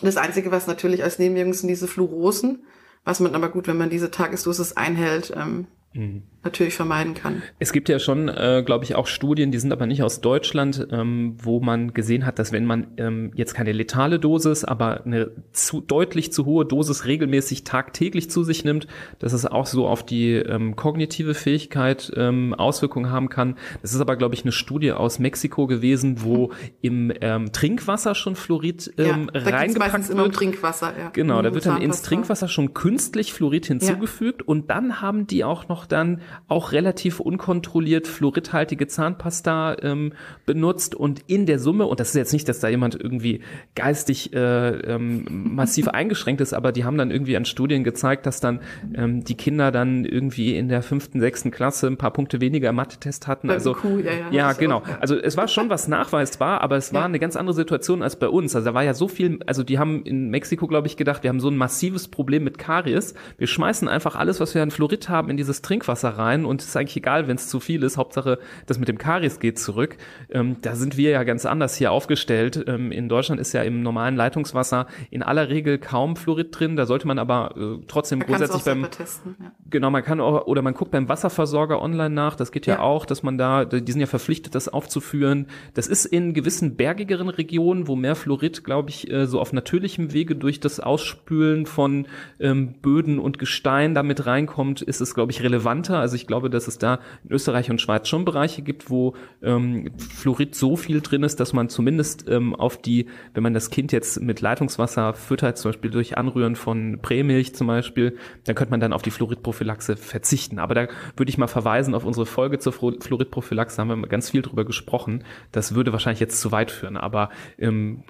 Das 0.02 0.18
Einzige, 0.18 0.52
was 0.52 0.68
natürlich 0.68 1.04
als 1.04 1.20
Nebenwirkung 1.20 1.54
sind 1.54 1.70
diese 1.70 1.88
Fluorosen, 1.88 2.66
was 3.04 3.20
man 3.20 3.36
aber 3.36 3.50
gut, 3.50 3.68
wenn 3.68 3.78
man 3.78 3.90
diese 3.90 4.12
Tagesdosis 4.12 4.74
einhält, 4.74 5.34
ähm, 5.36 5.68
mhm. 5.94 6.24
natürlich 6.44 6.76
vermeiden 6.76 7.14
kann. 7.14 7.42
Es 7.60 7.72
gibt 7.72 7.90
ja 7.90 8.00
schon, 8.00 8.30
äh, 8.30 8.64
glaube 8.66 8.84
ich, 8.86 8.96
auch 8.96 9.08
Studien, 9.08 9.52
die 9.52 9.60
sind 9.60 9.72
aber 9.72 9.86
nicht 9.86 10.04
aus 10.04 10.22
Deutschland, 10.22 10.88
ähm, 10.92 11.36
wo 11.42 11.60
man 11.60 11.94
gesehen 11.94 12.26
hat, 12.26 12.40
dass 12.40 12.52
wenn 12.52 12.66
man 12.66 12.88
ähm, 12.98 13.32
jetzt 13.36 13.54
keine 13.54 13.72
letale 13.72 14.20
Dosis, 14.20 14.64
aber 14.64 15.06
eine 15.06 15.32
zu, 15.52 15.82
deutlich 15.82 16.32
zu 16.32 16.46
hohe 16.46 16.66
Dosis 16.66 17.06
regelmäßig 17.06 17.64
tagtäglich 17.64 18.30
zu 18.30 18.44
sich 18.44 18.64
nimmt, 18.64 18.88
dass 19.20 19.34
es 19.34 19.46
auch 19.46 19.66
so 19.66 19.88
auf 19.88 20.06
die 20.06 20.34
ähm, 20.34 20.76
kognitive 20.76 21.34
Fähigkeit 21.34 22.12
ähm, 22.16 22.54
Auswirkungen 22.54 23.12
haben 23.12 23.30
kann. 23.30 23.56
Das 23.82 23.94
ist 23.94 24.02
aber, 24.02 24.16
glaube 24.16 24.36
ich, 24.36 24.44
eine 24.44 24.52
Studie 24.52 24.92
aus 24.92 25.20
Mexiko 25.20 25.68
gewesen, 25.68 26.24
wo 26.24 26.52
im 26.82 27.12
ähm, 27.22 27.52
Trinkwasser 27.52 28.16
schon 28.16 28.36
Fluorid 28.36 28.94
ähm, 28.98 29.30
ja, 29.34 29.42
reingepackt 29.42 29.94
wird. 29.94 30.10
Immer 30.10 30.26
im 30.26 30.32
Trinkwasser, 30.32 30.94
ja. 30.98 31.10
Genau, 31.10 31.42
da 31.42 31.54
wird 31.54 31.66
dann 31.66 31.82
ins 31.82 32.02
Trinkwasser 32.02 32.48
schon 32.48 32.74
künstlich 32.74 33.34
Fluorid 33.34 33.66
hinzugefügt 33.66 34.42
ja. 34.42 34.48
und 34.48 34.70
dann 34.70 35.02
haben 35.02 35.28
die 35.28 35.44
auch 35.44 35.68
noch 35.68 35.81
dann 35.86 36.22
auch 36.48 36.72
relativ 36.72 37.20
unkontrolliert 37.20 38.08
fluoridhaltige 38.08 38.88
Zahnpasta 38.88 39.78
ähm, 39.82 40.14
benutzt 40.46 40.96
und 40.96 41.22
in 41.28 41.46
der 41.46 41.60
Summe, 41.60 41.86
und 41.86 42.00
das 42.00 42.10
ist 42.10 42.16
jetzt 42.16 42.34
nicht, 42.34 42.48
dass 42.50 42.60
da 42.60 42.68
jemand 42.68 42.96
irgendwie 42.96 43.42
geistig 43.76 44.34
äh, 44.34 44.70
ähm, 44.70 45.26
massiv 45.30 45.88
eingeschränkt 45.90 46.42
ist, 46.42 46.54
aber 46.54 46.72
die 46.72 46.86
haben 46.86 46.98
dann 46.98 47.12
irgendwie 47.12 47.38
an 47.38 47.46
Studien 47.46 47.84
gezeigt, 47.84 48.26
dass 48.26 48.40
dann 48.40 48.60
ähm, 48.96 49.24
die 49.24 49.36
Kinder 49.36 49.72
dann 49.72 50.06
irgendwie 50.06 50.56
in 50.56 50.70
der 50.70 50.82
fünften, 50.82 51.20
sechsten 51.20 51.52
Klasse 51.52 51.88
ein 51.88 51.98
paar 51.98 52.12
Punkte 52.12 52.42
weniger 52.42 52.72
Mathe-Test 52.72 53.28
hatten. 53.28 53.50
Also 53.50 53.76
cool, 53.84 54.04
ja, 54.06 54.12
ja, 54.12 54.32
ja 54.32 54.54
genau. 54.54 54.84
Ja. 54.88 54.98
Also 55.00 55.16
es 55.16 55.38
war 55.38 55.48
schon 55.48 55.70
was 55.70 55.88
nachweisbar, 55.88 56.62
aber 56.62 56.78
es 56.78 56.94
war 56.94 57.06
eine 57.06 57.20
ganz 57.20 57.36
andere 57.36 57.56
Situation 57.56 58.04
als 58.04 58.18
bei 58.18 58.28
uns. 58.28 58.56
Also 58.56 58.66
da 58.66 58.74
war 58.74 58.84
ja 58.84 58.94
so 58.94 59.08
viel, 59.08 59.40
also 59.46 59.64
die 59.64 59.80
haben 59.80 60.04
in 60.04 60.30
Mexiko, 60.30 60.68
glaube 60.68 60.88
ich, 60.88 60.98
gedacht, 60.98 61.24
wir 61.24 61.30
haben 61.30 61.40
so 61.40 61.50
ein 61.50 61.58
massives 61.58 62.08
Problem 62.08 62.44
mit 62.44 62.58
Karies. 62.58 63.14
Wir 63.38 63.48
schmeißen 63.48 63.88
einfach 63.88 64.16
alles, 64.16 64.40
was 64.40 64.56
wir 64.56 64.62
an 64.62 64.72
Fluorid 64.72 65.10
haben, 65.10 65.30
in 65.30 65.38
dieses 65.38 65.62
Trinkwasser 65.72 66.10
rein 66.10 66.44
und 66.44 66.62
es 66.62 66.68
ist 66.68 66.76
eigentlich 66.76 66.98
egal, 66.98 67.30
wenn 67.30 67.38
es 67.38 67.48
zu 67.48 67.62
viel 67.62 67.84
ist. 67.84 67.96
Hauptsache, 67.96 68.40
das 68.66 68.78
mit 68.78 68.90
dem 68.90 68.98
Karies 68.98 69.40
geht 69.40 69.58
zurück. 69.58 69.96
Ähm, 70.30 70.58
da 70.62 70.76
sind 70.76 70.98
wir 70.98 71.12
ja 71.12 71.24
ganz 71.24 71.46
anders 71.46 71.76
hier 71.76 71.94
aufgestellt. 71.94 72.66
Ähm, 72.68 72.92
in 72.92 73.08
Deutschland 73.08 73.40
ist 73.40 73.54
ja 73.54 73.62
im 73.62 73.82
normalen 73.82 74.18
Leitungswasser 74.18 74.88
in 75.12 75.24
aller 75.24 75.48
Regel 75.48 75.78
kaum 75.78 76.18
Fluorid 76.18 76.48
drin. 76.52 76.76
Da 76.76 76.86
sollte 76.86 77.08
man 77.08 77.20
aber 77.20 77.56
äh, 77.56 77.86
trotzdem 77.88 78.20
man 78.20 78.28
grundsätzlich 78.28 78.64
beim 78.64 78.92
testen, 78.92 79.38
ja. 79.40 79.52
genau 79.70 79.90
man 79.90 80.04
kann 80.04 80.20
auch 80.20 80.46
oder 80.46 80.62
man 80.62 80.74
guckt 80.74 80.92
beim 80.92 81.08
Wasserversorger 81.08 81.82
online 81.82 82.14
nach. 82.14 82.36
Das 82.36 82.52
geht 82.52 82.66
ja, 82.66 82.76
ja, 82.76 82.80
auch, 82.82 83.06
dass 83.06 83.24
man 83.24 83.38
da 83.38 83.64
die 83.64 83.90
sind 83.90 84.02
ja 84.02 84.08
verpflichtet, 84.08 84.56
das 84.56 84.68
aufzuführen. 84.68 85.48
Das 85.74 85.88
ist 85.88 86.04
in 86.04 86.34
gewissen 86.34 86.76
bergigeren 86.76 87.30
Regionen, 87.30 87.88
wo 87.88 87.96
mehr 87.96 88.16
Fluorid, 88.16 88.66
glaube 88.66 88.90
ich, 88.90 89.10
äh, 89.10 89.26
so 89.26 89.40
auf 89.40 89.54
natürlichem 89.54 90.12
Wege 90.12 90.36
durch 90.36 90.60
das 90.60 90.82
Ausspülen 90.82 91.66
von 91.66 92.08
ähm, 92.42 92.74
Böden 92.82 93.20
und 93.20 93.40
Gestein 93.40 93.96
damit 93.96 94.26
reinkommt, 94.26 94.82
ist 94.82 95.00
es 95.00 95.14
glaube 95.14 95.32
ich 95.32 95.42
relevanter 95.62 96.00
also 96.00 96.16
ich 96.16 96.28
glaube, 96.28 96.50
dass 96.50 96.68
es 96.68 96.78
da 96.78 97.00
in 97.24 97.32
Österreich 97.32 97.70
und 97.70 97.80
Schweiz 97.80 98.08
schon 98.08 98.26
Bereiche 98.26 98.62
gibt, 98.62 98.90
wo 98.90 99.16
ähm, 99.42 99.92
Fluorid 99.98 100.56
so 100.56 100.76
viel 100.76 101.02
drin 101.02 101.24
ist, 101.24 101.40
dass 101.40 101.54
man 101.54 101.70
zumindest 101.70 102.28
ähm, 102.28 102.56
auf 102.56 102.78
die, 102.82 103.08
wenn 103.34 103.44
man 103.44 103.54
das 103.54 103.70
Kind 103.70 103.92
jetzt 103.92 104.22
mit 104.22 104.42
Leitungswasser 104.42 105.14
füttert, 105.14 105.58
zum 105.58 105.72
Beispiel 105.72 105.92
durch 105.92 106.18
Anrühren 106.18 106.56
von 106.56 107.00
Prämilch 107.02 107.56
zum 107.56 107.68
Beispiel, 107.68 108.18
dann 108.46 108.56
könnte 108.56 108.72
man 108.72 108.80
dann 108.80 108.94
auf 108.94 109.02
die 109.02 109.12
Fluoridprophylaxe 109.12 109.96
verzichten. 109.96 110.60
Aber 110.60 110.76
da 110.76 110.88
würde 111.16 111.30
ich 111.30 111.38
mal 111.38 111.48
verweisen 111.48 111.96
auf 111.96 112.06
unsere 112.06 112.26
Folge 112.26 112.60
zur 112.60 112.74
Fluoridprophylaxe, 112.74 113.78
da 113.78 113.84
haben 113.84 114.02
wir 114.02 114.08
ganz 114.08 114.30
viel 114.30 114.42
drüber 114.42 114.66
gesprochen. 114.66 115.24
Das 115.52 115.76
würde 115.76 115.92
wahrscheinlich 115.92 116.20
jetzt 116.20 116.42
zu 116.42 116.52
weit 116.52 116.72
führen, 116.72 116.98
aber 116.98 117.30
ähm, 117.58 118.04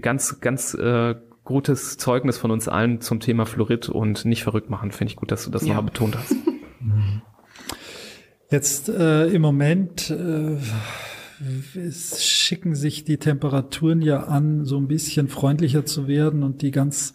ganz, 0.00 0.40
ganz 0.40 0.74
äh, 0.74 1.14
gutes 1.44 1.96
Zeugnis 1.96 2.36
von 2.36 2.50
uns 2.50 2.68
allen 2.68 3.00
zum 3.00 3.20
Thema 3.20 3.46
Fluorid 3.46 3.88
und 3.88 4.24
nicht 4.24 4.42
verrückt 4.42 4.68
machen. 4.68 4.90
Finde 4.90 5.12
ich 5.12 5.16
gut, 5.16 5.30
dass 5.30 5.44
du 5.44 5.50
das 5.50 5.62
ja. 5.62 5.68
nochmal 5.68 5.84
betont 5.84 6.18
hast. 6.18 6.34
Jetzt 8.50 8.88
äh, 8.88 9.26
im 9.26 9.42
Moment 9.42 10.10
äh, 10.10 10.56
schicken 11.90 12.74
sich 12.74 13.04
die 13.04 13.18
Temperaturen 13.18 14.02
ja 14.02 14.24
an, 14.24 14.64
so 14.64 14.78
ein 14.78 14.88
bisschen 14.88 15.28
freundlicher 15.28 15.84
zu 15.84 16.06
werden 16.06 16.42
und 16.42 16.62
die 16.62 16.70
ganz 16.70 17.14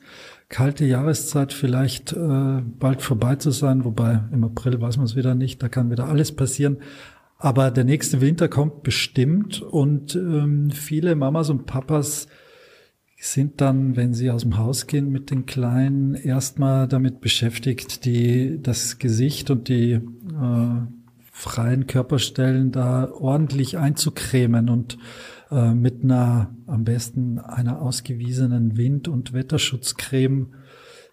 kalte 0.50 0.86
Jahreszeit 0.86 1.54
vielleicht 1.54 2.12
äh, 2.12 2.62
bald 2.62 3.02
vorbei 3.02 3.38
zu 3.38 3.52
sein, 3.52 3.86
wobei 3.86 4.24
im 4.32 4.44
April 4.44 4.82
weiß 4.82 4.98
man 4.98 5.06
es 5.06 5.16
wieder 5.16 5.34
nicht, 5.34 5.64
da 5.64 5.70
kann 5.70 5.90
wieder 5.90 6.08
alles 6.08 6.34
passieren. 6.34 6.78
Aber 7.38 7.72
der 7.72 7.86
nächste 7.86 8.22
Winter 8.22 8.50
kommt 8.50 8.84
bestimmt 8.84 9.62
und 9.62 10.16
ähm, 10.16 10.70
viele 10.70 11.16
Mamas 11.16 11.50
und 11.50 11.66
Papas 11.66 12.28
sind 13.28 13.62
dann, 13.62 13.96
wenn 13.96 14.16
sie 14.16 14.32
aus 14.32 14.42
dem 14.42 14.58
Haus 14.58 14.88
gehen 14.88 15.12
mit 15.12 15.30
den 15.30 15.46
Kleinen, 15.46 16.16
erstmal 16.16 16.88
damit 16.88 17.22
beschäftigt, 17.22 18.06
die 18.06 18.60
das 18.62 18.98
Gesicht 18.98 19.52
und 19.52 19.70
die 19.70 19.92
äh, 19.92 20.02
freien 21.32 21.86
Körperstellen 21.86 22.72
da 22.72 23.12
ordentlich 23.12 23.78
einzucremen 23.78 24.70
und 24.70 24.98
äh, 25.52 25.74
mit 25.74 26.04
einer 26.04 26.56
am 26.66 26.84
besten 26.84 27.38
einer 27.38 27.82
ausgewiesenen 27.82 28.76
Wind- 28.76 29.08
und 29.08 29.34
Wetterschutzcreme 29.34 30.48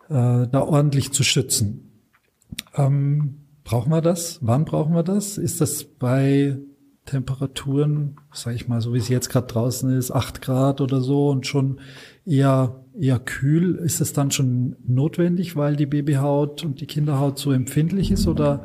äh, 0.09 0.47
da 0.49 0.61
ordentlich 0.61 1.13
zu 1.13 1.23
schützen. 1.23 1.91
Ähm, 2.75 3.41
brauchen 3.65 3.93
wir 3.93 4.01
das? 4.01 4.39
Wann 4.41 4.65
brauchen 4.65 4.95
wir 4.95 5.03
das? 5.03 5.37
Ist 5.37 5.61
das 5.61 5.85
bei 5.85 6.57
Temperaturen, 7.09 8.17
sage 8.33 8.57
ich 8.57 8.69
mal, 8.69 8.81
so 8.81 8.93
wie 8.93 8.99
es 8.99 9.09
jetzt 9.09 9.31
gerade 9.31 9.47
draußen 9.47 9.91
ist, 9.97 10.11
acht 10.11 10.43
Grad 10.43 10.81
oder 10.81 11.01
so 11.01 11.29
und 11.29 11.47
schon 11.47 11.81
eher 12.27 12.85
eher 12.99 13.19
kühl, 13.19 13.77
ist 13.77 14.01
es 14.01 14.13
dann 14.13 14.31
schon 14.31 14.77
notwendig, 14.87 15.57
weil 15.57 15.77
die 15.77 15.87
Babyhaut 15.87 16.65
und 16.65 16.81
die 16.81 16.87
Kinderhaut 16.87 17.39
so 17.39 17.53
empfindlich 17.53 18.11
ist 18.11 18.27
oder 18.27 18.65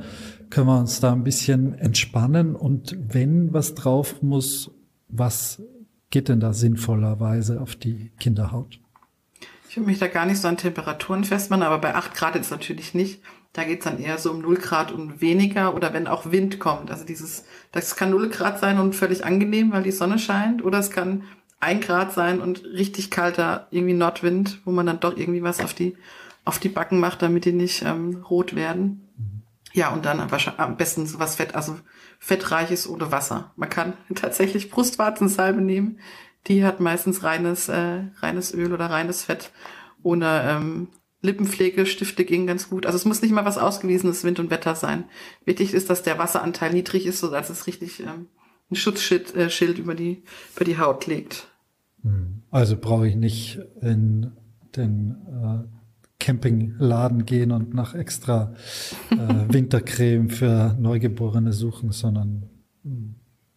können 0.49 0.67
wir 0.67 0.79
uns 0.79 0.99
da 0.99 1.13
ein 1.13 1.23
bisschen 1.23 1.73
entspannen 1.75 2.55
und 2.55 2.97
wenn 3.09 3.53
was 3.53 3.75
drauf 3.75 4.21
muss, 4.21 4.71
was 5.07 5.61
geht 6.09 6.29
denn 6.29 6.39
da 6.39 6.53
sinnvollerweise 6.53 7.61
auf 7.61 7.75
die 7.75 8.11
Kinderhaut? 8.19 8.79
Ich 9.73 9.77
will 9.77 9.87
mich 9.87 9.97
da 9.97 10.05
gar 10.05 10.27
nicht 10.27 10.39
so 10.39 10.47
an 10.47 10.57
Temperaturen 10.57 11.23
festmachen, 11.23 11.63
aber 11.63 11.79
bei 11.79 11.95
8 11.95 12.13
Grad 12.13 12.35
jetzt 12.35 12.51
natürlich 12.51 12.93
nicht. 12.93 13.23
Da 13.53 13.63
geht's 13.63 13.85
dann 13.85 13.97
eher 13.97 14.19
so 14.19 14.29
um 14.29 14.39
0 14.39 14.57
Grad 14.57 14.91
und 14.91 15.19
weniger 15.19 15.73
oder 15.73 15.93
wenn 15.93 16.05
auch 16.05 16.29
Wind 16.29 16.59
kommt. 16.59 16.91
Also 16.91 17.05
dieses, 17.05 17.45
das 17.71 17.95
kann 17.95 18.11
0 18.11 18.29
Grad 18.29 18.59
sein 18.59 18.77
und 18.77 18.93
völlig 18.93 19.25
angenehm, 19.25 19.71
weil 19.71 19.81
die 19.81 19.89
Sonne 19.89 20.19
scheint 20.19 20.63
oder 20.63 20.77
es 20.77 20.91
kann 20.91 21.23
1 21.59 21.83
Grad 21.83 22.13
sein 22.13 22.39
und 22.39 22.63
richtig 22.65 23.09
kalter 23.09 23.65
irgendwie 23.71 23.95
Nordwind, 23.95 24.59
wo 24.63 24.69
man 24.69 24.85
dann 24.85 24.99
doch 24.99 25.17
irgendwie 25.17 25.41
was 25.41 25.59
auf 25.59 25.73
die, 25.73 25.97
auf 26.45 26.59
die 26.59 26.69
Backen 26.69 26.99
macht, 26.99 27.23
damit 27.23 27.45
die 27.45 27.53
nicht 27.53 27.81
ähm, 27.81 28.23
rot 28.29 28.55
werden. 28.55 29.09
Ja, 29.73 29.89
und 29.89 30.05
dann 30.05 30.19
am 30.19 30.77
besten 30.77 31.07
sowas 31.07 31.37
Fett, 31.37 31.55
also 31.55 31.79
fettreiches 32.19 32.87
ohne 32.87 33.11
Wasser. 33.11 33.53
Man 33.55 33.69
kann 33.69 33.93
tatsächlich 34.13 34.69
Brustwarzensalbe 34.69 35.61
nehmen. 35.61 35.97
Die 36.47 36.65
hat 36.65 36.79
meistens 36.79 37.23
reines, 37.23 37.69
äh, 37.69 38.03
reines 38.19 38.53
Öl 38.53 38.73
oder 38.73 38.87
reines 38.87 39.23
Fett 39.23 39.51
ohne 40.01 40.43
ähm, 40.43 40.89
Lippenpflegestifte 41.21 42.25
gehen 42.25 42.45
ganz 42.45 42.69
gut. 42.69 42.85
Also 42.85 42.97
es 42.97 43.05
muss 43.05 43.21
nicht 43.21 43.31
mal 43.31 43.45
was 43.45 43.57
ausgewiesenes 43.57 44.25
Wind 44.25 44.39
und 44.39 44.49
Wetter 44.49 44.75
sein. 44.75 45.05
Wichtig 45.45 45.73
ist, 45.73 45.89
dass 45.89 46.03
der 46.03 46.17
Wasseranteil 46.17 46.73
niedrig 46.73 47.05
ist, 47.05 47.19
sodass 47.19 47.49
es 47.49 47.65
richtig 47.65 48.01
ähm, 48.01 48.27
ein 48.69 48.75
Schutzschild 48.75 49.33
äh, 49.35 49.49
Schild 49.49 49.79
über 49.79 49.95
die 49.95 50.23
über 50.55 50.65
die 50.65 50.77
Haut 50.77 51.07
legt. 51.07 51.47
Hm. 52.03 52.43
Also 52.51 52.77
brauche 52.77 53.07
ich 53.07 53.15
nicht 53.15 53.59
in 53.81 54.33
den 54.75 55.15
äh, 55.27 55.67
Campingladen 56.19 57.25
gehen 57.25 57.51
und 57.51 57.73
nach 57.73 57.95
extra 57.95 58.53
äh, 59.09 59.15
Wintercreme 59.47 60.29
für 60.29 60.75
Neugeborene 60.77 61.53
suchen, 61.53 61.91
sondern 61.91 62.49
hm, 62.83 63.15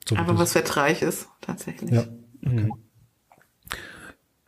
so 0.09 0.17
aber 0.17 0.39
was 0.39 0.53
fettreich 0.53 1.03
ist, 1.03 1.29
tatsächlich. 1.41 1.91
Ja. 1.91 2.05
Okay. 2.47 2.55
Mhm. 2.55 2.73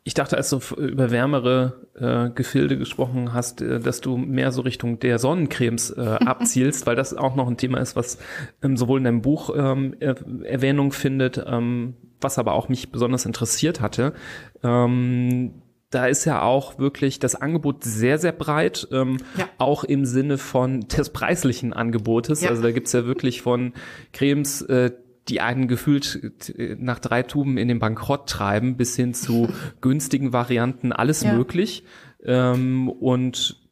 Ich 0.05 0.15
dachte, 0.15 0.39
als 0.39 0.49
du 0.49 0.61
über 0.79 1.11
wärmere 1.11 1.87
äh, 1.95 2.31
Gefilde 2.35 2.79
gesprochen 2.79 3.35
hast, 3.35 3.61
äh, 3.61 3.79
dass 3.79 4.01
du 4.01 4.17
mehr 4.17 4.53
so 4.53 4.63
Richtung 4.63 4.99
der 4.99 5.19
Sonnencremes 5.19 5.91
äh, 5.91 6.01
abzielst, 6.25 6.87
weil 6.87 6.97
das 6.97 7.13
auch 7.13 7.37
noch 7.37 7.47
ein 7.47 7.59
Thema 7.59 7.77
ist, 7.79 7.95
was 7.95 8.17
ähm, 8.63 8.79
sowohl 8.79 9.01
in 9.01 9.05
deinem 9.05 9.21
Buch 9.21 9.51
ähm, 9.55 9.95
er 10.01 10.17
Erwähnung 10.45 10.93
findet, 10.93 11.45
ähm, 11.47 11.95
was 12.23 12.39
aber 12.39 12.55
auch 12.55 12.71
mich 12.71 12.91
besonders 12.91 13.27
interessiert 13.27 13.83
hatte. 13.83 14.15
Ähm, 14.63 15.61
da 15.91 16.07
ist 16.07 16.25
ja 16.25 16.41
auch 16.41 16.79
wirklich 16.79 17.19
das 17.19 17.35
Angebot 17.35 17.85
sehr, 17.85 18.17
sehr 18.17 18.33
breit, 18.33 18.89
ähm, 18.93 19.19
ja. 19.37 19.47
auch 19.59 19.85
im 19.85 20.07
Sinne 20.07 20.39
von 20.39 20.81
des 20.89 21.11
preislichen 21.11 21.75
Angebotes. 21.75 22.41
Ja. 22.41 22.49
Also 22.49 22.63
da 22.63 22.73
gibt's 22.73 22.93
ja 22.93 23.05
wirklich 23.05 23.43
von 23.43 23.75
Cremes, 24.15 24.63
äh, 24.63 24.91
die 25.29 25.41
einen 25.41 25.69
gefühlt 25.69 26.21
äh, 26.57 26.77
nach 26.79 26.99
drei 26.99 27.23
Tuben 27.23 27.59
in 27.59 27.69
den 27.69 27.79
Bankrott 27.79 28.29
treiben, 28.29 28.77
bis 28.77 28.97
hin 28.97 29.15
zu 29.15 29.49
günstigen 29.81 30.33
Varianten, 30.33 30.93
alles 30.93 31.23
ja. 31.23 31.35
möglich. 31.35 31.85
Ähm, 32.25 32.89
und 32.89 33.69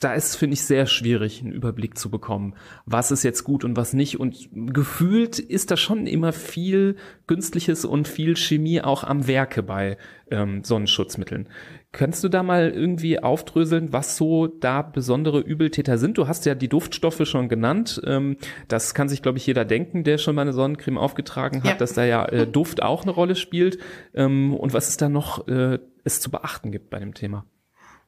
da 0.00 0.12
ist, 0.12 0.36
finde 0.36 0.54
ich, 0.54 0.64
sehr 0.64 0.86
schwierig, 0.86 1.40
einen 1.40 1.52
Überblick 1.52 1.96
zu 1.96 2.10
bekommen, 2.10 2.54
was 2.84 3.10
ist 3.10 3.22
jetzt 3.22 3.44
gut 3.44 3.64
und 3.64 3.76
was 3.76 3.92
nicht. 3.92 4.20
Und 4.20 4.48
gefühlt 4.52 5.38
ist 5.38 5.70
da 5.70 5.76
schon 5.76 6.06
immer 6.06 6.32
viel 6.32 6.96
Günstliches 7.26 7.84
und 7.84 8.08
viel 8.08 8.36
Chemie 8.36 8.82
auch 8.82 9.04
am 9.04 9.26
Werke 9.26 9.62
bei 9.62 9.96
ähm, 10.30 10.64
Sonnenschutzmitteln. 10.64 11.48
Könntest 11.94 12.24
du 12.24 12.28
da 12.28 12.42
mal 12.42 12.70
irgendwie 12.70 13.22
aufdröseln, 13.22 13.92
was 13.92 14.16
so 14.16 14.48
da 14.48 14.82
besondere 14.82 15.38
Übeltäter 15.38 15.96
sind? 15.96 16.18
Du 16.18 16.26
hast 16.26 16.44
ja 16.44 16.56
die 16.56 16.68
Duftstoffe 16.68 17.22
schon 17.24 17.48
genannt. 17.48 18.02
Ähm, 18.04 18.36
das 18.66 18.94
kann 18.94 19.08
sich, 19.08 19.22
glaube 19.22 19.38
ich, 19.38 19.46
jeder 19.46 19.64
denken, 19.64 20.02
der 20.02 20.18
schon 20.18 20.34
mal 20.34 20.42
eine 20.42 20.52
Sonnencreme 20.52 20.98
aufgetragen 20.98 21.62
hat, 21.62 21.70
ja. 21.70 21.76
dass 21.76 21.92
da 21.92 22.04
ja 22.04 22.24
äh, 22.26 22.48
Duft 22.48 22.82
auch 22.82 23.04
eine 23.04 23.12
Rolle 23.12 23.36
spielt. 23.36 23.78
Ähm, 24.12 24.54
und 24.54 24.74
was 24.74 24.88
es 24.88 24.96
da 24.96 25.08
noch 25.08 25.46
äh, 25.46 25.78
es 26.02 26.20
zu 26.20 26.32
beachten 26.32 26.72
gibt 26.72 26.90
bei 26.90 26.98
dem 26.98 27.14
Thema? 27.14 27.46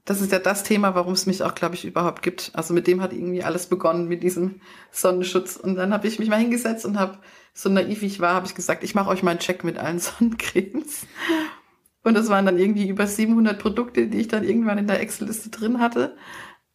das 0.07 0.21
ist 0.21 0.31
ja 0.31 0.39
das 0.39 0.63
Thema, 0.63 0.95
warum 0.95 1.13
es 1.15 1.27
mich 1.27 1.43
auch, 1.43 1.55
glaube 1.55 1.75
ich, 1.75 1.85
überhaupt 1.85 2.23
gibt. 2.23 2.53
Also 2.55 2.73
mit 2.73 2.87
dem 2.87 3.03
hat 3.03 3.13
irgendwie 3.13 3.43
alles 3.43 3.67
begonnen, 3.67 4.07
mit 4.07 4.23
diesem 4.23 4.61
Sonnenschutz. 4.93 5.57
Und 5.57 5.75
dann 5.75 5.93
habe 5.93 6.07
ich 6.07 6.21
mich 6.21 6.29
mal 6.29 6.39
hingesetzt 6.39 6.87
und 6.87 6.97
habe, 6.97 7.19
so 7.53 7.69
naiv 7.69 8.03
wie 8.03 8.07
ich 8.07 8.21
war, 8.21 8.35
habe 8.35 8.47
ich 8.47 8.55
gesagt, 8.55 8.85
ich 8.85 8.95
mache 8.95 9.11
euch 9.11 9.25
mal 9.25 9.33
einen 9.33 9.41
Check 9.41 9.65
mit 9.65 9.79
allen 9.79 9.99
Sonnencremes. 9.99 11.07
Und 12.07 12.15
das 12.15 12.29
waren 12.29 12.47
dann 12.47 12.57
irgendwie 12.57 12.89
über 12.89 13.05
700 13.05 13.59
Produkte, 13.59 14.07
die 14.07 14.21
ich 14.21 14.29
dann 14.29 14.45
irgendwann 14.45 14.79
in 14.79 14.87
der 14.87 15.01
Excel-Liste 15.01 15.51
drin 15.51 15.81
hatte. 15.81 16.17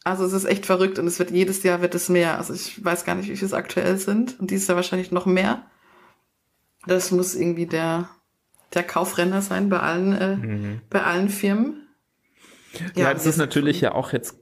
Also 0.04 0.26
es 0.26 0.34
ist 0.34 0.44
echt 0.44 0.66
verrückt 0.66 1.00
und 1.00 1.08
es 1.08 1.20
wird 1.20 1.32
jedes 1.32 1.64
Jahr 1.64 1.82
wird 1.82 1.96
es 1.96 2.10
mehr. 2.10 2.38
Also 2.38 2.54
ich 2.54 2.84
weiß 2.84 3.06
gar 3.06 3.16
nicht, 3.16 3.30
wie 3.30 3.38
viel 3.38 3.46
es 3.46 3.54
aktuell 3.54 3.98
sind. 3.98 4.38
Und 4.42 4.52
dieses 4.52 4.68
Jahr 4.68 4.76
wahrscheinlich 4.76 5.14
noch 5.14 5.26
mehr. 5.26 5.66
Das 6.86 7.12
muss 7.12 7.34
irgendwie 7.34 7.66
der, 7.66 8.10
der 8.74 8.84
Kaufrenner 8.84 9.42
sein 9.42 9.70
bei 9.70 9.80
allen, 9.80 10.12
äh, 10.18 10.36
mhm. 10.36 10.82
bei 10.90 11.02
allen 11.02 11.30
Firmen. 11.30 11.88
Ja, 12.96 13.04
ja 13.04 13.14
das 13.14 13.26
ist 13.26 13.38
natürlich 13.38 13.80
ja 13.80 13.94
auch 13.96 14.12
jetzt 14.12 14.36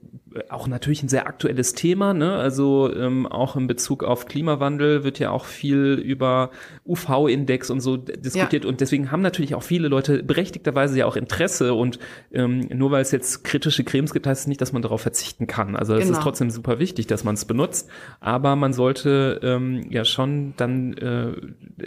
auch 0.48 0.68
natürlich 0.68 1.02
ein 1.02 1.08
sehr 1.08 1.26
aktuelles 1.26 1.72
Thema, 1.72 2.14
ne? 2.14 2.36
Also 2.36 2.92
ähm, 2.94 3.26
auch 3.26 3.56
in 3.56 3.66
Bezug 3.66 4.04
auf 4.04 4.26
Klimawandel 4.26 5.02
wird 5.02 5.18
ja 5.18 5.30
auch 5.30 5.44
viel 5.44 5.94
über 5.94 6.50
UV-Index 6.86 7.70
und 7.70 7.80
so 7.80 7.96
diskutiert 7.96 8.64
ja. 8.64 8.70
und 8.70 8.80
deswegen 8.80 9.10
haben 9.10 9.22
natürlich 9.22 9.54
auch 9.54 9.62
viele 9.62 9.88
Leute 9.88 10.22
berechtigterweise 10.22 10.98
ja 10.98 11.06
auch 11.06 11.16
Interesse 11.16 11.74
und 11.74 11.98
ähm, 12.32 12.68
nur 12.72 12.92
weil 12.92 13.02
es 13.02 13.10
jetzt 13.10 13.42
kritische 13.42 13.82
Cremes 13.82 14.12
gibt, 14.12 14.26
heißt 14.26 14.42
es 14.42 14.46
nicht, 14.46 14.60
dass 14.60 14.72
man 14.72 14.82
darauf 14.82 15.00
verzichten 15.00 15.46
kann. 15.48 15.74
Also 15.74 15.94
es 15.94 16.04
genau. 16.04 16.18
ist 16.18 16.22
trotzdem 16.22 16.50
super 16.50 16.78
wichtig, 16.78 17.08
dass 17.08 17.24
man 17.24 17.34
es 17.34 17.44
benutzt, 17.44 17.88
aber 18.20 18.54
man 18.54 18.72
sollte 18.72 19.40
ähm, 19.42 19.86
ja 19.90 20.04
schon 20.04 20.54
dann 20.56 20.92
äh, 20.94 21.32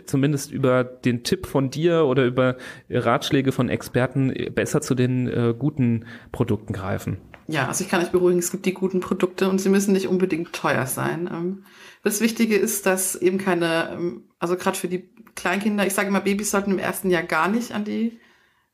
zumindest 0.05 0.51
über 0.51 0.83
den 0.83 1.23
Tipp 1.23 1.45
von 1.45 1.69
dir 1.69 2.05
oder 2.05 2.25
über 2.25 2.57
Ratschläge 2.89 3.53
von 3.53 3.69
Experten 3.69 4.33
besser 4.53 4.81
zu 4.81 4.95
den 4.95 5.27
äh, 5.27 5.53
guten 5.57 6.05
Produkten 6.31 6.73
greifen. 6.73 7.17
Ja, 7.47 7.67
also 7.67 7.83
ich 7.83 7.89
kann 7.89 8.01
euch 8.01 8.11
beruhigen, 8.11 8.39
es 8.39 8.51
gibt 8.51 8.65
die 8.65 8.73
guten 8.73 8.99
Produkte 8.99 9.49
und 9.49 9.59
sie 9.59 9.69
müssen 9.69 9.93
nicht 9.93 10.07
unbedingt 10.07 10.53
teuer 10.53 10.85
sein. 10.85 11.29
Ähm, 11.31 11.65
das 12.03 12.21
Wichtige 12.21 12.55
ist, 12.55 12.85
dass 12.85 13.15
eben 13.15 13.37
keine, 13.37 13.89
ähm, 13.91 14.23
also 14.39 14.55
gerade 14.55 14.77
für 14.77 14.87
die 14.87 15.09
Kleinkinder, 15.35 15.85
ich 15.85 15.93
sage 15.93 16.07
immer, 16.07 16.21
Babys 16.21 16.51
sollten 16.51 16.71
im 16.71 16.79
ersten 16.79 17.09
Jahr 17.09 17.23
gar 17.23 17.49
nicht 17.49 17.71
an 17.71 17.85
die 17.85 18.19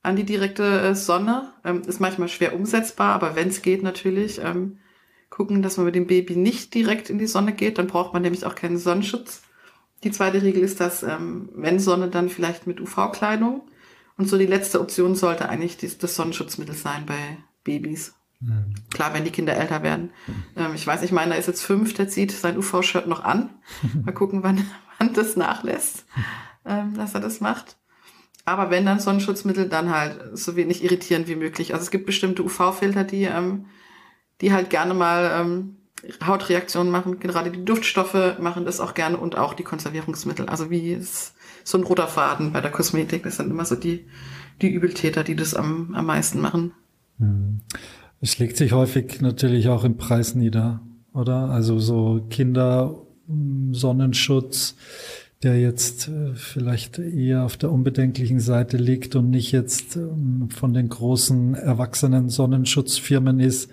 an 0.02 0.16
die 0.16 0.24
direkte 0.24 0.64
äh, 0.64 0.96
Sonne. 0.96 1.52
Ähm, 1.66 1.82
ist 1.82 2.00
manchmal 2.00 2.30
schwer 2.30 2.56
umsetzbar, 2.56 3.14
aber 3.14 3.36
wenn 3.36 3.50
es 3.50 3.62
geht 3.62 3.84
natürlich, 3.84 4.42
gucken, 5.30 5.62
dass 5.62 5.78
man 5.78 5.86
mit 5.86 5.96
dem 5.96 6.08
Baby 6.08 6.36
nicht 6.36 6.74
direkt 6.74 7.10
in 7.10 7.20
die 7.20 7.28
Sonne 7.28 7.54
geht, 7.54 7.78
dann 7.78 7.88
braucht 7.88 8.14
man 8.14 8.22
nämlich 8.22 8.46
auch 8.46 8.56
keinen 8.56 8.78
Sonnenschutz. 8.78 9.44
Die 10.04 10.12
zweite 10.12 10.42
Regel 10.42 10.64
ist, 10.64 10.80
dass 10.80 11.04
wenn 11.04 11.80
Sonne, 11.80 12.08
dann 12.08 12.30
vielleicht 12.30 12.66
mit 12.66 12.82
UV-Kleidung. 12.82 13.62
Und 14.18 14.28
so 14.28 14.38
die 14.38 14.48
letzte 14.48 14.82
Option 14.82 15.16
sollte 15.16 15.48
eigentlich 15.50 15.78
das 15.78 16.16
Sonnenschutzmittel 16.16 16.76
sein 16.76 17.06
bei 17.06 17.38
Babys. 17.64 18.19
Mhm. 18.40 18.74
Klar, 18.92 19.14
wenn 19.14 19.26
die 19.26 19.32
Kinder 19.32 19.56
älter 19.56 19.84
werden. 19.84 20.12
Ähm, 20.56 20.74
ich 20.74 20.86
weiß 20.86 21.02
nicht, 21.02 21.12
meiner 21.12 21.38
ist 21.38 21.48
jetzt 21.48 21.64
fünf, 21.64 21.94
der 21.94 22.08
zieht 22.08 22.32
sein 22.32 22.58
UV-Shirt 22.58 23.08
noch 23.08 23.24
an. 23.24 23.50
Mal 24.06 24.14
gucken, 24.14 24.44
wann, 24.44 24.66
wann 25.00 25.14
das 25.14 25.36
nachlässt, 25.36 26.06
ähm, 26.66 26.96
dass 26.96 27.14
er 27.14 27.20
das 27.20 27.42
macht. 27.42 27.78
Aber 28.46 28.72
wenn 28.72 28.86
dann 28.86 29.00
Sonnenschutzmittel, 29.00 29.70
dann 29.70 29.92
halt 29.92 30.38
so 30.38 30.56
wenig 30.56 30.84
irritierend 30.84 31.28
wie 31.28 31.36
möglich. 31.36 31.74
Also 31.74 31.84
es 31.84 31.92
gibt 31.92 32.06
bestimmte 32.06 32.44
UV-Filter, 32.44 33.04
die, 33.04 33.24
ähm, 33.24 33.66
die 34.42 34.54
halt 34.54 34.70
gerne 34.70 34.94
mal 34.94 35.32
ähm, 35.40 35.76
Hautreaktionen 36.26 36.92
machen. 36.92 37.20
Gerade 37.20 37.52
die 37.52 37.64
Duftstoffe 37.64 38.40
machen 38.40 38.66
das 38.66 38.80
auch 38.80 38.94
gerne 38.94 39.18
und 39.18 39.38
auch 39.38 39.54
die 39.54 39.64
Konservierungsmittel. 39.64 40.48
Also 40.48 40.72
wie 40.72 40.98
so 41.64 41.78
ein 41.78 41.84
roter 41.84 42.08
Faden 42.08 42.52
bei 42.52 42.62
der 42.62 42.72
Kosmetik. 42.72 43.24
Das 43.24 43.36
sind 43.36 43.52
immer 43.52 43.66
so 43.66 43.76
die, 43.76 44.08
die 44.62 44.70
Übeltäter, 44.70 45.24
die 45.24 45.36
das 45.36 45.54
am, 45.54 45.94
am 45.94 46.06
meisten 46.06 46.40
machen. 46.40 46.74
Mhm. 47.20 47.60
Es 48.22 48.32
schlägt 48.32 48.58
sich 48.58 48.74
häufig 48.74 49.22
natürlich 49.22 49.70
auch 49.70 49.84
im 49.84 49.98
Preis 49.98 50.36
nieder, 50.36 50.82
oder? 51.14 51.50
Also 51.50 51.80
so 51.80 52.26
Kinder, 52.30 52.96
mm, 53.28 53.74
Sonnenschutz, 53.74 54.76
der 55.42 55.60
jetzt 55.60 56.10
äh, 56.10 56.36
vielleicht 56.36 57.00
eher 57.00 57.46
auf 57.46 57.56
der 57.56 57.72
unbedenklichen 57.72 58.42
Seite 58.42 58.76
liegt 58.76 59.16
und 59.16 59.30
nicht 59.30 59.54
jetzt 59.54 59.96
ähm, 59.96 60.50
von 60.50 60.74
den 60.74 60.90
großen 60.90 61.56
erwachsenen 61.56 62.30
Sonnenschutzfirmen 62.30 63.40
ist. 63.40 63.70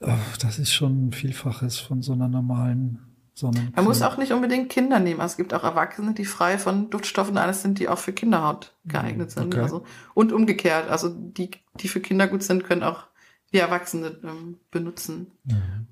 Oh, 0.00 0.10
das 0.40 0.58
ist 0.58 0.72
schon 0.72 1.08
ein 1.08 1.12
Vielfaches 1.12 1.78
von 1.78 2.02
so 2.02 2.12
einer 2.12 2.28
normalen 2.28 3.00
Sonnencreme. 3.34 3.72
Man 3.74 3.84
muss 3.84 4.02
auch 4.02 4.16
nicht 4.16 4.32
unbedingt 4.32 4.68
Kinder 4.68 5.00
nehmen. 5.00 5.20
Es 5.20 5.36
gibt 5.36 5.52
auch 5.54 5.64
Erwachsene, 5.64 6.14
die 6.14 6.24
frei 6.24 6.56
von 6.56 6.88
Duftstoffen 6.90 7.36
alles 7.36 7.62
sind, 7.62 7.80
die 7.80 7.88
auch 7.88 7.98
für 7.98 8.12
Kinderhaut 8.12 8.74
geeignet 8.84 9.32
sind. 9.32 9.54
Okay. 9.54 9.62
Also, 9.62 9.82
und 10.14 10.32
umgekehrt. 10.32 10.88
Also 10.88 11.08
die, 11.08 11.50
die 11.80 11.88
für 11.88 12.00
Kinder 12.00 12.28
gut 12.28 12.44
sind, 12.44 12.62
können 12.62 12.84
auch 12.84 13.06
wie 13.56 13.60
Erwachsene 13.60 14.16
ähm, 14.22 14.58
benutzen. 14.70 15.28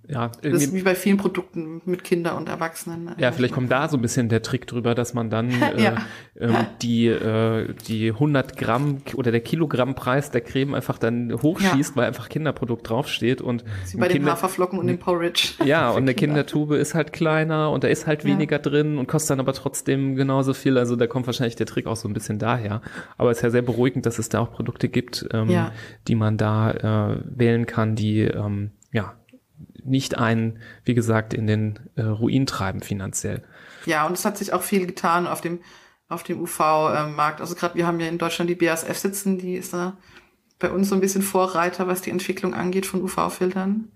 Ja, 0.06 0.30
das 0.42 0.64
ist 0.64 0.74
wie 0.74 0.82
bei 0.82 0.94
vielen 0.94 1.16
Produkten 1.16 1.80
mit 1.86 2.04
Kindern 2.04 2.36
und 2.36 2.48
Erwachsenen. 2.48 3.14
Ja, 3.18 3.32
vielleicht 3.32 3.54
kommt 3.54 3.72
da 3.72 3.88
so 3.88 3.96
ein 3.96 4.02
bisschen 4.02 4.28
der 4.28 4.42
Trick 4.42 4.66
drüber, 4.66 4.94
dass 4.94 5.14
man 5.14 5.30
dann 5.30 5.50
äh, 5.76 5.82
ja. 5.82 5.96
ähm, 6.38 6.56
die, 6.82 7.06
äh, 7.06 7.72
die 7.88 8.10
100 8.10 8.58
Gramm 8.58 8.98
oder 9.14 9.30
der 9.30 9.40
Kilogrammpreis 9.40 10.30
der 10.30 10.42
Creme 10.42 10.74
einfach 10.74 10.98
dann 10.98 11.32
hochschießt, 11.32 11.90
ja. 11.90 11.96
weil 11.96 12.06
einfach 12.08 12.28
Kinderprodukt 12.28 12.88
draufsteht 12.88 13.40
und 13.40 13.64
wie 13.92 13.96
bei 13.96 14.08
Kinder, 14.08 14.26
den 14.26 14.32
Haferflocken 14.32 14.78
und 14.78 14.86
dem 14.86 14.98
Porridge. 14.98 15.54
Ja, 15.64 15.90
und 15.90 16.02
eine 16.02 16.14
Kindertube 16.14 16.76
ist 16.76 16.94
halt 16.94 17.14
kleiner 17.14 17.70
und 17.70 17.84
da 17.84 17.88
ist 17.88 18.06
halt 18.06 18.24
weniger 18.24 18.56
ja. 18.56 18.62
drin 18.62 18.98
und 18.98 19.06
kostet 19.06 19.30
dann 19.30 19.40
aber 19.40 19.54
trotzdem 19.54 20.14
genauso 20.14 20.52
viel. 20.52 20.76
Also 20.76 20.96
da 20.96 21.06
kommt 21.06 21.26
wahrscheinlich 21.26 21.56
der 21.56 21.66
Trick 21.66 21.86
auch 21.86 21.96
so 21.96 22.06
ein 22.06 22.12
bisschen 22.12 22.38
daher. 22.38 22.82
Aber 23.16 23.30
es 23.30 23.38
ist 23.38 23.42
ja 23.42 23.50
sehr 23.50 23.62
beruhigend, 23.62 24.04
dass 24.04 24.18
es 24.18 24.28
da 24.28 24.40
auch 24.40 24.52
Produkte 24.52 24.90
gibt, 24.90 25.26
ähm, 25.32 25.70
die 26.06 26.14
man 26.14 26.36
da 26.36 27.12
äh, 27.12 27.16
wählen 27.24 27.53
kann, 27.66 27.96
die 27.96 28.20
ähm, 28.20 28.72
ja 28.92 29.14
nicht 29.82 30.18
einen, 30.18 30.58
wie 30.84 30.94
gesagt, 30.94 31.34
in 31.34 31.46
den 31.46 31.78
äh, 31.96 32.02
Ruin 32.02 32.46
treiben 32.46 32.80
finanziell. 32.80 33.42
Ja, 33.86 34.06
und 34.06 34.14
es 34.14 34.24
hat 34.24 34.38
sich 34.38 34.52
auch 34.52 34.62
viel 34.62 34.86
getan 34.86 35.26
auf 35.26 35.40
dem 35.40 35.60
auf 36.08 36.22
dem 36.22 36.40
UV-Markt. 36.40 37.40
Also 37.40 37.54
gerade 37.54 37.76
wir 37.76 37.86
haben 37.86 37.98
ja 37.98 38.06
in 38.08 38.18
Deutschland 38.18 38.50
die 38.50 38.54
BASF 38.54 38.96
sitzen, 38.96 39.38
die 39.38 39.56
ist 39.56 39.72
da 39.72 39.96
bei 40.58 40.70
uns 40.70 40.88
so 40.88 40.94
ein 40.94 41.00
bisschen 41.00 41.22
Vorreiter, 41.22 41.86
was 41.86 42.02
die 42.02 42.10
Entwicklung 42.10 42.54
angeht 42.54 42.86
von 42.86 43.02
UV-Filtern. 43.02 43.90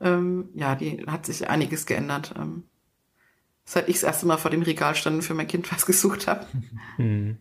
Ähm, 0.00 0.48
ja, 0.54 0.74
die 0.74 1.04
hat 1.06 1.26
sich 1.26 1.48
einiges 1.48 1.86
geändert. 1.86 2.34
Ähm, 2.38 2.64
seit 3.64 3.88
ich 3.88 3.96
das 3.96 4.04
erste 4.04 4.26
Mal 4.26 4.36
vor 4.36 4.50
dem 4.50 4.62
Regal 4.62 4.94
stand 4.94 5.16
und 5.16 5.22
für 5.22 5.34
mein 5.34 5.46
Kind 5.46 5.72
was 5.72 5.86
gesucht 5.86 6.26
habe. 6.26 6.46
Mhm. 6.98 7.38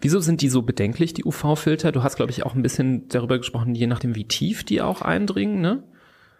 Wieso 0.00 0.20
sind 0.20 0.40
die 0.40 0.48
so 0.48 0.62
bedenklich, 0.62 1.14
die 1.14 1.24
UV-Filter? 1.24 1.92
Du 1.92 2.02
hast, 2.02 2.16
glaube 2.16 2.30
ich, 2.30 2.44
auch 2.44 2.54
ein 2.54 2.62
bisschen 2.62 3.08
darüber 3.08 3.38
gesprochen, 3.38 3.74
je 3.74 3.86
nachdem, 3.86 4.14
wie 4.14 4.26
tief 4.26 4.64
die 4.64 4.82
auch 4.82 5.02
eindringen, 5.02 5.60
ne? 5.60 5.84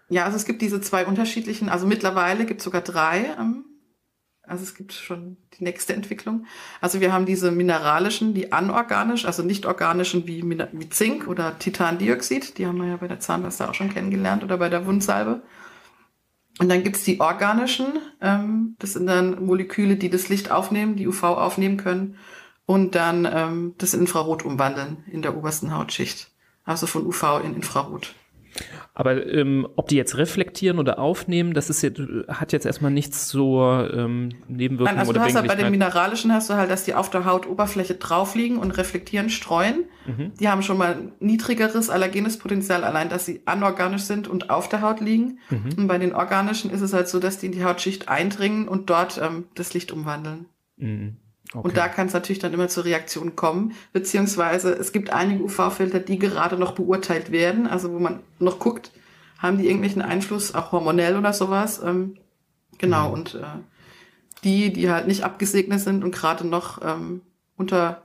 Ja, 0.09 0.25
also 0.25 0.37
es 0.37 0.45
gibt 0.45 0.63
diese 0.63 0.81
zwei 0.81 1.07
unterschiedlichen, 1.07 1.69
also 1.69 1.87
mittlerweile 1.87 2.45
gibt 2.45 2.61
es 2.61 2.65
sogar 2.65 2.83
drei 2.83 3.35
ähm, 3.39 3.65
Also 4.43 4.63
es 4.63 4.75
gibt 4.75 4.93
schon 4.93 5.39
die 5.59 5.65
nächste 5.65 5.95
Entwicklung. 5.95 6.45
Also 6.81 7.01
wir 7.01 7.13
haben 7.13 7.25
diese 7.25 7.51
mineralischen, 7.51 8.35
die 8.35 8.53
anorganisch, 8.53 9.25
also 9.25 9.43
nicht 9.43 9.65
organischen 9.65 10.27
wie, 10.27 10.43
wie 10.45 10.89
Zink 10.91 11.27
oder 11.27 11.59
Titandioxid. 11.59 12.59
Die 12.59 12.67
haben 12.67 12.79
wir 12.79 12.89
ja 12.89 12.97
bei 12.99 13.09
der 13.09 13.21
Zahnpasta 13.21 13.71
auch 13.71 13.75
schon 13.75 13.93
kennengelernt 13.93 14.45
oder 14.45 14.59
bei 14.59 14.69
der 14.69 14.87
Wundsalbe. 14.87 15.43
Und 16.61 16.69
dann 16.69 16.85
gibt's 16.85 17.03
die 17.05 17.21
organischen. 17.21 17.87
Ähm, 18.21 18.77
das 18.79 18.93
sind 18.93 19.07
dann 19.07 19.45
Moleküle, 19.45 19.97
die 19.97 20.11
das 20.11 20.29
Licht 20.29 20.51
aufnehmen, 20.51 20.97
die 20.97 21.09
UV 21.09 21.23
aufnehmen 21.25 21.79
können 21.79 22.17
und 22.67 22.95
dann 22.95 23.29
ähm, 23.31 23.75
das 23.79 23.95
Infrarot 23.95 24.45
umwandeln 24.45 25.05
in 25.11 25.23
der 25.23 25.37
obersten 25.37 25.75
Hautschicht. 25.75 26.31
Also 26.65 26.87
von 26.87 27.07
UV 27.07 27.41
in 27.45 27.55
Infrarot. 27.55 28.15
Aber 28.95 29.27
ähm, 29.27 29.67
ob 29.75 29.89
die 29.89 29.97
jetzt 29.97 30.17
reflektieren 30.17 30.79
oder 30.79 30.99
aufnehmen, 30.99 31.55
das 31.55 31.69
ist 31.69 31.83
jetzt, 31.83 32.01
hat 32.29 32.53
jetzt 32.53 32.65
erstmal 32.65 32.93
nichts 32.93 33.27
zur 33.27 33.93
ähm, 33.93 34.31
Nebenwirkungen 34.47 34.97
Nein, 34.97 34.99
also 34.99 35.11
oder 35.11 35.21
du 35.21 35.27
hast 35.27 35.35
halt 35.35 35.49
bei 35.49 35.57
den 35.57 35.71
mineralischen 35.71 36.33
hast 36.33 36.49
du 36.49 36.55
halt, 36.55 36.71
dass 36.71 36.85
die 36.85 36.95
auf 36.95 37.11
der 37.11 37.25
Hautoberfläche 37.25 37.95
drauf 37.97 38.37
liegen 38.37 38.59
und 38.59 38.71
reflektieren, 38.71 39.31
streuen. 39.31 39.85
Mhm. 40.07 40.33
Die 40.39 40.49
haben 40.49 40.63
schon 40.63 40.79
mal 40.79 41.13
niedrigeres 41.19 41.91
allergenes 41.91 42.39
Potenzial, 42.39 42.85
allein 42.85 43.09
dass 43.09 43.27
sie 43.27 43.43
anorganisch 43.47 44.03
sind 44.03 44.29
und 44.29 44.51
auf 44.51 44.69
der 44.69 44.83
Haut 44.83 45.01
liegen. 45.01 45.41
Mhm. 45.51 45.71
Und 45.77 45.87
bei 45.89 45.99
den 45.99 46.15
organischen 46.15 46.71
ist 46.71 46.81
es 46.81 46.93
halt 46.93 47.09
so, 47.09 47.19
dass 47.19 47.39
die 47.39 47.47
in 47.47 47.53
die 47.53 47.65
Hautschicht 47.65 48.09
eindringen 48.09 48.69
und 48.69 48.91
dort 48.91 49.21
ähm, 49.21 49.47
das 49.57 49.75
Licht 49.75 49.91
umwandeln. 49.91 50.47
Mhm. 50.77 51.17
Okay. 51.55 51.69
Und 51.69 51.77
da 51.77 51.89
kann 51.89 52.09
es 52.09 52.13
natürlich 52.13 52.41
dann 52.41 52.53
immer 52.53 52.69
zur 52.69 52.85
Reaktion 52.85 53.37
kommen, 53.37 53.75
beziehungsweise 53.93 54.73
es 54.73 54.91
gibt 54.91 55.11
einige 55.11 55.45
UV-Filter, 55.45 56.01
die 56.01 56.19
gerade 56.19 56.57
noch 56.57 56.73
beurteilt 56.73 57.31
werden, 57.31 57.67
also 57.67 57.93
wo 57.93 57.99
man 58.01 58.21
noch 58.41 58.59
guckt, 58.59 58.91
haben 59.39 59.59
die 59.59 59.67
irgendwelchen 59.67 60.03
Einfluss, 60.03 60.55
auch 60.55 60.73
hormonell 60.73 61.17
oder 61.17 61.33
sowas. 61.33 61.81
Ähm, 61.85 62.17
genau, 62.79 63.09
mhm. 63.09 63.15
und 63.15 63.35
äh, 63.37 63.45
die, 64.43 64.73
die 64.73 64.91
halt 64.91 65.07
nicht 65.07 65.23
abgesegnet 65.23 65.81
sind 65.81 66.03
und 66.03 66.13
gerade 66.13 66.47
noch 66.47 66.83
ähm, 66.83 67.23
unter 67.57 68.03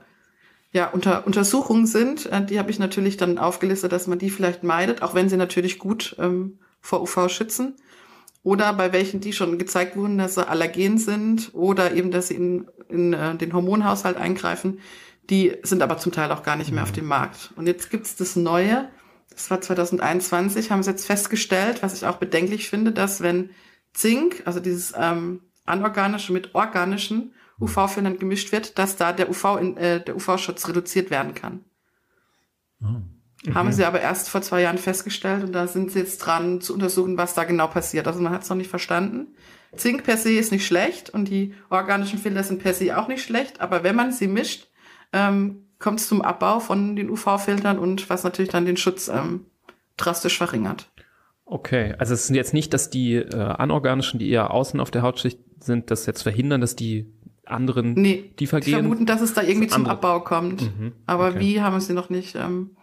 ja, 0.72 0.86
unter 0.86 1.26
Untersuchungen 1.26 1.86
sind, 1.86 2.26
äh, 2.26 2.46
die 2.46 2.60
habe 2.60 2.70
ich 2.70 2.78
natürlich 2.78 3.16
dann 3.16 3.38
aufgelistet, 3.38 3.90
dass 3.90 4.06
man 4.06 4.20
die 4.20 4.30
vielleicht 4.30 4.62
meidet, 4.62 5.02
auch 5.02 5.14
wenn 5.14 5.28
sie 5.28 5.36
natürlich 5.36 5.80
gut 5.80 6.14
ähm, 6.20 6.60
vor 6.80 7.02
UV 7.02 7.28
schützen 7.28 7.74
oder 8.42 8.72
bei 8.72 8.92
welchen, 8.92 9.20
die 9.20 9.32
schon 9.32 9.58
gezeigt 9.58 9.96
wurden, 9.96 10.18
dass 10.18 10.34
sie 10.34 10.48
allergen 10.48 10.98
sind 10.98 11.50
oder 11.52 11.92
eben, 11.92 12.10
dass 12.10 12.28
sie 12.28 12.34
in, 12.34 12.68
in 12.88 13.12
äh, 13.12 13.36
den 13.36 13.52
Hormonhaushalt 13.52 14.16
eingreifen, 14.16 14.80
die 15.28 15.56
sind 15.62 15.82
aber 15.82 15.98
zum 15.98 16.12
Teil 16.12 16.32
auch 16.32 16.42
gar 16.42 16.56
nicht 16.56 16.72
mehr 16.72 16.82
auf 16.82 16.90
mhm. 16.90 16.96
dem 16.96 17.06
Markt. 17.06 17.52
Und 17.56 17.66
jetzt 17.66 17.90
gibt's 17.90 18.16
das 18.16 18.36
Neue, 18.36 18.88
das 19.30 19.50
war 19.50 19.60
2021, 19.60 20.70
haben 20.70 20.82
sie 20.82 20.90
jetzt 20.90 21.06
festgestellt, 21.06 21.82
was 21.82 21.94
ich 21.94 22.06
auch 22.06 22.16
bedenklich 22.16 22.68
finde, 22.68 22.92
dass 22.92 23.20
wenn 23.20 23.50
Zink, 23.92 24.42
also 24.44 24.60
dieses 24.60 24.92
ähm, 24.96 25.42
anorganische 25.64 26.32
mit 26.32 26.54
organischen 26.54 27.34
UV-Filtern 27.60 28.18
gemischt 28.18 28.52
wird, 28.52 28.78
dass 28.78 28.96
da 28.96 29.12
der 29.12 29.28
UV 29.28 29.56
in, 29.60 29.76
äh, 29.76 30.02
der 30.02 30.16
UV-Schutz 30.16 30.66
reduziert 30.68 31.10
werden 31.10 31.34
kann. 31.34 31.64
Oh. 32.82 33.02
Mhm. 33.44 33.54
Haben 33.54 33.72
sie 33.72 33.84
aber 33.84 34.00
erst 34.00 34.28
vor 34.28 34.42
zwei 34.42 34.62
Jahren 34.62 34.78
festgestellt 34.78 35.44
und 35.44 35.52
da 35.52 35.66
sind 35.66 35.90
sie 35.90 36.00
jetzt 36.00 36.18
dran 36.18 36.60
zu 36.60 36.74
untersuchen, 36.74 37.16
was 37.16 37.34
da 37.34 37.44
genau 37.44 37.68
passiert. 37.68 38.06
Also 38.06 38.20
man 38.20 38.32
hat 38.32 38.42
es 38.42 38.50
noch 38.50 38.56
nicht 38.56 38.70
verstanden. 38.70 39.28
Zink 39.76 40.04
per 40.04 40.16
se 40.16 40.32
ist 40.32 40.52
nicht 40.52 40.66
schlecht 40.66 41.10
und 41.10 41.28
die 41.28 41.54
organischen 41.70 42.18
Filter 42.18 42.42
sind 42.42 42.62
per 42.62 42.74
se 42.74 42.98
auch 42.98 43.08
nicht 43.08 43.22
schlecht, 43.22 43.60
aber 43.60 43.84
wenn 43.84 43.94
man 43.94 44.12
sie 44.12 44.26
mischt, 44.26 44.68
ähm, 45.12 45.66
kommt 45.78 46.00
es 46.00 46.08
zum 46.08 46.22
Abbau 46.22 46.60
von 46.60 46.96
den 46.96 47.08
UV-Filtern 47.08 47.78
und 47.78 48.10
was 48.10 48.24
natürlich 48.24 48.50
dann 48.50 48.66
den 48.66 48.76
Schutz 48.76 49.08
ähm, 49.08 49.46
drastisch 49.96 50.36
verringert. 50.36 50.90
Okay, 51.44 51.94
also 51.98 52.14
es 52.14 52.26
sind 52.26 52.36
jetzt 52.36 52.54
nicht, 52.54 52.74
dass 52.74 52.90
die 52.90 53.14
äh, 53.14 53.34
anorganischen, 53.34 54.20
die 54.20 54.30
eher 54.30 54.52
außen 54.52 54.78
auf 54.78 54.90
der 54.90 55.02
Hautschicht 55.02 55.40
sind, 55.60 55.90
das 55.90 56.06
jetzt 56.06 56.22
verhindern, 56.22 56.60
dass 56.60 56.76
die 56.76 57.12
anderen 57.44 57.94
nee, 57.94 58.32
die 58.38 58.46
vergehen. 58.46 58.66
Die 58.66 58.80
vermuten, 58.80 59.06
dass 59.06 59.20
es 59.20 59.34
da 59.34 59.42
irgendwie 59.42 59.66
zum 59.66 59.86
Abbau 59.86 60.20
kommt. 60.20 60.62
Mhm, 60.62 60.92
aber 61.06 61.30
okay. 61.30 61.40
wie 61.40 61.60
haben 61.60 61.80
sie 61.80 61.92
noch 61.92 62.08
nicht 62.10 62.36
ähm, 62.36 62.76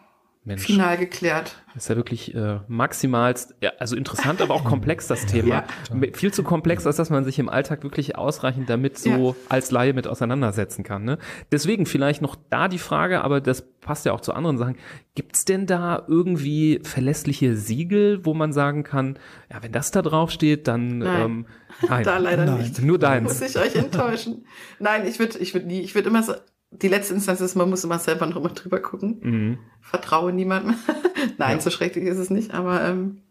Mensch. 0.48 0.66
Final 0.66 0.98
geklärt. 0.98 1.58
Das 1.74 1.84
ist 1.84 1.90
ja 1.90 1.98
wirklich 1.98 2.34
äh, 2.34 2.60
maximal, 2.70 3.36
ja, 3.62 3.74
also 3.80 3.98
interessant, 3.98 4.42
aber 4.42 4.54
auch 4.54 4.64
komplex 4.66 5.06
das 5.08 5.26
Thema. 5.26 5.66
Ja. 5.92 6.08
Viel 6.14 6.34
zu 6.34 6.42
komplex, 6.42 6.88
als 6.88 6.96
dass 6.96 7.10
man 7.10 7.26
sich 7.26 7.38
im 7.38 7.50
Alltag 7.50 7.84
wirklich 7.84 8.16
ausreichend 8.16 8.70
damit 8.70 8.98
so 8.98 9.10
ja. 9.10 9.36
als 9.50 9.72
Laie 9.72 9.92
mit 9.92 10.08
auseinandersetzen 10.08 10.86
kann. 10.86 11.04
Ne? 11.04 11.18
Deswegen 11.52 11.86
vielleicht 11.86 12.22
noch 12.22 12.38
da 12.50 12.70
die 12.70 12.78
Frage, 12.78 13.26
aber 13.26 13.42
das 13.42 13.62
passt 13.82 14.06
ja 14.06 14.14
auch 14.14 14.22
zu 14.22 14.32
anderen 14.32 14.58
Sachen. 14.58 14.78
Gibt's 15.16 15.44
denn 15.44 15.66
da 15.66 16.02
irgendwie 16.08 16.80
verlässliche 16.82 17.58
Siegel, 17.58 18.26
wo 18.26 18.34
man 18.34 18.54
sagen 18.54 18.84
kann, 18.84 19.20
ja, 19.52 19.62
wenn 19.62 19.74
das 19.74 19.92
da 19.92 20.02
drauf 20.02 20.32
steht, 20.32 20.70
dann 20.70 21.00
nein. 21.00 21.22
Ähm, 21.22 21.46
nein. 21.90 22.04
da 22.06 22.20
leider 22.20 22.46
nein. 22.46 22.60
nicht. 22.60 22.82
Nur 22.82 22.98
deins. 23.00 23.40
Muss 23.40 23.42
ich 23.42 23.62
euch 23.62 23.76
enttäuschen. 23.76 24.46
Nein, 24.80 25.06
ich 25.06 25.20
würde, 25.20 25.38
ich 25.40 25.54
würde 25.54 25.68
nie, 25.68 25.82
ich 25.82 25.94
würde 25.94 26.08
immer 26.08 26.24
so 26.24 26.36
die 26.72 26.88
letzte 26.88 27.14
Instanz 27.14 27.42
ist, 27.42 27.56
man 27.56 27.70
muss 27.70 27.84
immer 27.84 28.00
selber 28.00 28.26
noch 28.26 28.42
mal 28.42 28.50
drüber 28.50 28.80
gucken. 28.80 29.20
Mhm. 29.22 29.58
Vertraue 29.82 30.34
niemandem. 30.34 30.76
Nein, 31.38 31.58
ja. 31.58 31.62
so 31.62 31.70
schrecklich 31.70 32.06
ist 32.06 32.18
es 32.18 32.30
nicht, 32.30 32.54
aber 32.54 32.84
ähm, 32.84 33.22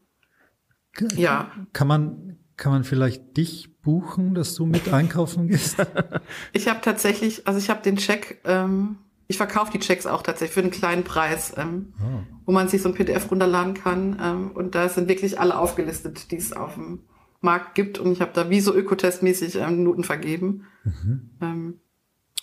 ja. 1.14 1.51
Kann 1.72 1.89
man, 1.89 2.39
kann 2.57 2.72
man 2.72 2.84
vielleicht 2.84 3.37
dich 3.37 3.80
buchen, 3.82 4.34
dass 4.34 4.55
du 4.55 4.66
mit 4.66 4.93
einkaufen 4.93 5.49
gehst? 5.49 5.76
ich 6.53 6.68
habe 6.68 6.80
tatsächlich, 6.80 7.47
also 7.47 7.59
ich 7.59 7.68
habe 7.68 7.82
den 7.82 7.97
Check, 7.97 8.41
ähm, 8.45 8.97
ich 9.28 9.37
verkaufe 9.37 9.72
die 9.72 9.80
Checks 9.80 10.07
auch 10.07 10.22
tatsächlich 10.22 10.55
für 10.55 10.61
einen 10.61 10.70
kleinen 10.70 11.05
Preis, 11.05 11.53
ähm, 11.57 11.93
oh. 12.01 12.20
wo 12.47 12.53
man 12.53 12.68
sich 12.68 12.80
so 12.80 12.89
ein 12.89 12.95
PDF 12.95 13.30
runterladen 13.30 13.74
kann. 13.74 14.18
Ähm, 14.22 14.51
und 14.53 14.74
da 14.74 14.89
sind 14.89 15.09
wirklich 15.09 15.39
alle 15.41 15.59
aufgelistet, 15.59 16.30
die 16.30 16.37
es 16.37 16.53
auf 16.53 16.74
dem 16.74 17.01
Markt 17.41 17.74
gibt. 17.74 17.99
Und 17.99 18.12
ich 18.12 18.20
habe 18.20 18.30
da 18.32 18.51
wie 18.51 18.61
so 18.61 18.74
ökotestmäßig 18.74 19.57
ähm, 19.57 19.82
Noten 19.82 20.05
vergeben. 20.05 20.66
Mhm. 20.84 21.30
Ähm, 21.43 21.80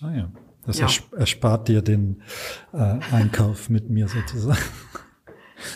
ah 0.02 0.12
ja. 0.12 0.32
Das 0.66 0.80
ja. 0.80 0.88
erspart 1.18 1.68
dir 1.68 1.82
den 1.82 2.22
äh, 2.72 3.00
Einkauf 3.12 3.70
mit 3.70 3.90
mir 3.90 4.08
sozusagen. 4.08 4.58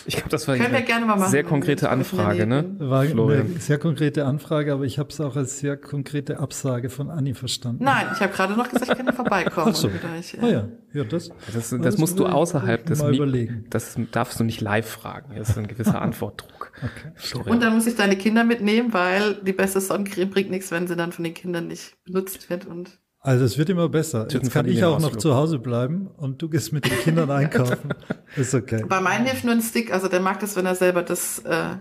Ich 0.06 0.16
glaube, 0.16 0.28
das 0.28 0.46
war 0.48 0.54
eine 0.54 1.28
sehr 1.28 1.44
konkrete 1.44 1.90
Anfrage, 1.90 2.46
ne? 2.46 2.76
War 2.78 3.04
Florian. 3.04 3.46
eine 3.46 3.60
sehr 3.60 3.78
konkrete 3.78 4.26
Anfrage, 4.26 4.72
aber 4.72 4.84
ich 4.84 4.98
habe 4.98 5.08
es 5.10 5.20
auch 5.20 5.36
als 5.36 5.58
sehr 5.58 5.76
konkrete 5.76 6.38
Absage 6.40 6.90
von 6.90 7.10
Anni 7.10 7.34
verstanden. 7.34 7.84
Nein, 7.84 8.06
ich 8.12 8.20
habe 8.20 8.32
gerade 8.32 8.54
noch 8.54 8.68
gesagt, 8.68 8.90
ich 8.90 9.04
kann 9.04 9.14
vorbeikommen. 9.14 9.68
Ach 9.70 9.74
so. 9.74 9.90
Ich, 10.18 10.34
äh, 10.34 10.40
oh 10.42 10.46
ja, 10.46 10.68
ja 10.92 11.04
das, 11.04 11.30
das, 11.52 11.70
das, 11.70 11.80
das 11.80 11.98
musst 11.98 12.18
du 12.18 12.26
außerhalb 12.26 12.84
des 12.86 13.02
überlegen. 13.02 13.66
Das 13.70 13.96
darfst 14.12 14.38
du 14.40 14.44
nicht 14.44 14.60
live 14.60 14.88
fragen. 14.88 15.34
Das 15.36 15.50
ist 15.50 15.58
ein 15.58 15.68
gewisser 15.68 16.00
Antwortdruck. 16.02 16.72
Okay. 16.82 17.50
Und 17.50 17.62
dann 17.62 17.74
muss 17.74 17.86
ich 17.86 17.96
deine 17.96 18.16
Kinder 18.16 18.44
mitnehmen, 18.44 18.92
weil 18.92 19.36
die 19.36 19.52
beste 19.52 19.80
Sonnencreme 19.80 20.30
bringt 20.30 20.50
nichts, 20.50 20.70
wenn 20.70 20.86
sie 20.86 20.96
dann 20.96 21.12
von 21.12 21.24
den 21.24 21.34
Kindern 21.34 21.66
nicht 21.66 21.96
benutzt 22.04 22.50
wird 22.50 22.66
und 22.66 22.98
also 23.28 23.44
es 23.44 23.58
wird 23.58 23.68
immer 23.68 23.90
besser. 23.90 24.26
Jetzt 24.30 24.50
kann 24.50 24.66
ich 24.66 24.82
auch 24.82 25.00
noch 25.00 25.14
zu 25.14 25.34
Hause 25.34 25.58
bleiben 25.58 26.06
und 26.16 26.40
du 26.40 26.48
gehst 26.48 26.72
mit 26.72 26.86
den 26.86 26.98
Kindern 27.00 27.30
einkaufen. 27.30 27.90
ist 28.36 28.54
okay. 28.54 28.86
Bei 28.88 29.02
meinem 29.02 29.26
hilft 29.26 29.44
nur 29.44 29.52
ein 29.52 29.60
Stick. 29.60 29.92
Also 29.92 30.08
der 30.08 30.20
mag 30.20 30.40
das, 30.40 30.56
wenn 30.56 30.64
er 30.64 30.74
selber 30.74 31.02
das 31.02 31.40
äh, 31.40 31.76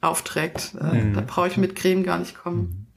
aufträgt. 0.00 0.74
Äh, 0.80 1.04
mhm. 1.04 1.14
Da 1.14 1.20
brauche 1.20 1.46
ich 1.46 1.56
mit 1.56 1.76
Creme 1.76 2.02
gar 2.02 2.18
nicht 2.18 2.36
kommen. 2.36 2.88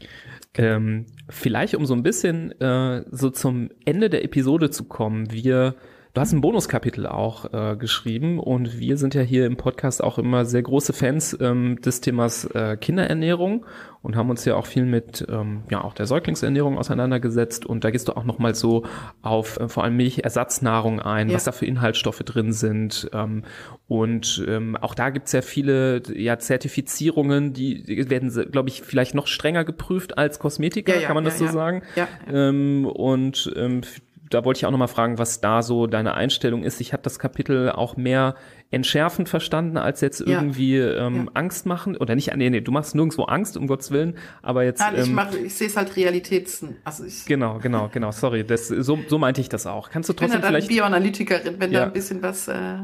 Ähm, 0.55 1.05
vielleicht 1.30 1.76
um 1.76 1.86
so 1.86 1.93
ein 1.93 2.01
bisschen 2.01 2.59
äh, 2.59 3.05
so 3.11 3.30
zum 3.30 3.70
Ende 3.86 4.09
der 4.09 4.24
Episode 4.24 4.72
zu 4.72 4.86
kommen. 4.86 5.32
Wir 5.32 5.76
Du 6.20 6.22
hast 6.22 6.34
ein 6.34 6.41
Bonuskapitel 6.41 7.07
auch 7.07 7.53
äh, 7.53 7.78
geschrieben 7.78 8.41
und 8.41 8.78
wir 8.78 8.97
sind 8.97 9.13
ja 9.13 9.22
hier 9.22 9.45
im 9.45 9.55
Podcast 9.55 10.03
auch 10.03 10.17
immer 10.17 10.43
sehr 10.43 10.61
große 10.61 10.91
Fans 10.91 11.38
ähm, 11.39 11.80
des 11.80 12.01
Themas 12.01 12.43
äh, 12.43 12.76
Kinderernährung 12.76 13.65
und 14.01 14.17
haben 14.17 14.30
uns 14.30 14.43
ja 14.43 14.55
auch 14.55 14.65
viel 14.65 14.84
mit 14.84 15.26
ähm, 15.30 15.63
ja 15.70 15.82
auch 15.82 15.93
der 15.93 16.07
Säuglingsernährung 16.07 16.78
auseinandergesetzt 16.78 17.65
und 17.65 17.86
da 17.86 17.91
gehst 17.91 18.09
du 18.09 18.17
auch 18.17 18.26
noch 18.26 18.38
mal 18.38 18.53
so 18.53 18.84
auf 19.22 19.61
äh, 19.61 19.70
vor 19.70 19.86
allem 19.86 19.95
Milchersatznahrung 19.95 20.99
ein, 20.99 21.30
ja. 21.30 21.36
was 21.36 21.45
da 21.45 21.53
für 21.53 21.65
Inhaltsstoffe 21.65 22.20
drin 22.20 22.51
sind 22.51 23.09
ähm, 23.13 23.45
und 23.88 24.43
ähm, 24.45 24.76
auch 24.76 24.95
da 24.95 25.11
gibt's 25.11 25.32
ja 25.32 25.41
viele 25.41 26.01
ja 26.13 26.38
Zertifizierungen, 26.38 27.53
die 27.53 28.09
werden 28.09 28.30
glaube 28.51 28.67
ich 28.67 28.82
vielleicht 28.82 29.15
noch 29.15 29.28
strenger 29.28 29.63
geprüft 29.63 30.17
als 30.17 30.39
Kosmetika, 30.39 30.93
ja, 30.93 30.99
ja, 30.99 31.07
kann 31.07 31.15
man 31.15 31.24
das 31.24 31.39
so 31.39 31.47
sagen? 31.47 31.82
Ja. 31.95 32.09
Ähm, 32.30 32.86
und 32.86 33.53
ähm, 33.55 33.84
da 34.30 34.45
wollte 34.45 34.59
ich 34.59 34.65
auch 34.65 34.71
nochmal 34.71 34.88
fragen, 34.88 35.17
was 35.17 35.41
da 35.41 35.61
so 35.63 35.88
deine 35.88 36.13
Einstellung 36.13 36.63
ist. 36.63 36.80
Ich 36.82 36.93
habe 36.93 37.01
das 37.03 37.19
Kapitel 37.19 37.71
auch 37.71 37.97
mehr 37.97 38.36
entschärfend 38.69 39.27
verstanden, 39.27 39.77
als 39.77 40.01
jetzt 40.01 40.21
irgendwie 40.21 40.77
ja. 40.77 41.07
Ähm, 41.07 41.25
ja. 41.25 41.32
Angst 41.34 41.65
machen. 41.65 41.97
Oder 41.97 42.15
nicht, 42.15 42.36
nee, 42.36 42.49
nee, 42.49 42.61
du 42.61 42.71
machst 42.71 42.93
nirgendwo 42.93 43.23
Angst, 43.23 43.57
um 43.57 43.67
Gottes 43.67 43.91
Willen, 43.91 44.17
aber 44.41 44.63
jetzt. 44.63 44.80
Nein, 44.80 44.95
ich, 44.95 45.07
ähm, 45.07 45.13
mach, 45.15 45.34
ich 45.34 45.53
sehe 45.53 45.67
es 45.67 45.75
halt 45.75 45.95
Realitäts. 45.95 46.63
Also 46.84 47.05
ich, 47.05 47.25
genau, 47.25 47.59
genau, 47.59 47.89
genau, 47.91 48.11
sorry. 48.11 48.45
Das, 48.45 48.67
so, 48.67 48.99
so 49.07 49.17
meinte 49.17 49.41
ich 49.41 49.49
das 49.49 49.65
auch. 49.65 49.89
Kannst 49.89 50.09
du 50.09 50.13
trotzdem 50.13 50.38
ich 50.38 50.41
bin 50.41 50.47
vielleicht. 50.47 50.67
Bioanalytikerin, 50.67 51.59
wenn 51.59 51.71
ja. 51.71 51.82
da 51.82 51.86
ein 51.88 51.93
bisschen 51.93 52.21
was, 52.21 52.47
äh, 52.47 52.77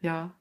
ja. 0.00 0.34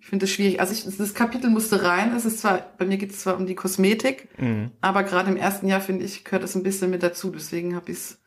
Ich 0.00 0.06
finde 0.06 0.26
es 0.26 0.30
schwierig. 0.30 0.60
Also 0.60 0.72
ich, 0.72 0.96
das 0.96 1.14
Kapitel 1.14 1.50
musste 1.50 1.82
rein. 1.82 2.14
Es 2.14 2.24
ist 2.24 2.40
zwar, 2.40 2.62
bei 2.78 2.84
mir 2.84 2.98
geht 2.98 3.10
es 3.10 3.20
zwar 3.20 3.36
um 3.36 3.46
die 3.46 3.54
Kosmetik, 3.54 4.28
mhm. 4.38 4.70
aber 4.80 5.02
gerade 5.02 5.30
im 5.30 5.36
ersten 5.36 5.66
Jahr, 5.66 5.80
finde 5.80 6.04
ich, 6.04 6.24
gehört 6.24 6.44
es 6.44 6.54
ein 6.54 6.62
bisschen 6.62 6.90
mit 6.90 7.02
dazu. 7.02 7.30
Deswegen 7.30 7.74
habe 7.74 7.90
ich 7.90 7.98
es 7.98 8.20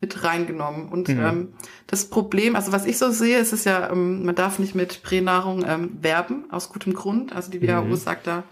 mit 0.00 0.24
reingenommen. 0.24 0.88
Und 0.88 1.08
mhm. 1.08 1.20
ähm, 1.20 1.54
das 1.86 2.10
Problem, 2.10 2.56
also 2.56 2.72
was 2.72 2.86
ich 2.86 2.98
so 2.98 3.10
sehe, 3.10 3.38
ist 3.38 3.52
es 3.52 3.64
ja, 3.64 3.90
ähm, 3.90 4.24
man 4.24 4.34
darf 4.34 4.58
nicht 4.58 4.74
mit 4.74 5.02
Pränahrung 5.02 5.64
ähm, 5.66 5.98
werben, 6.02 6.50
aus 6.50 6.70
gutem 6.70 6.94
Grund. 6.94 7.34
Also 7.34 7.50
die 7.50 7.66
WHO 7.66 7.82
mhm. 7.82 7.96
sagt 7.96 8.26
da 8.26 8.44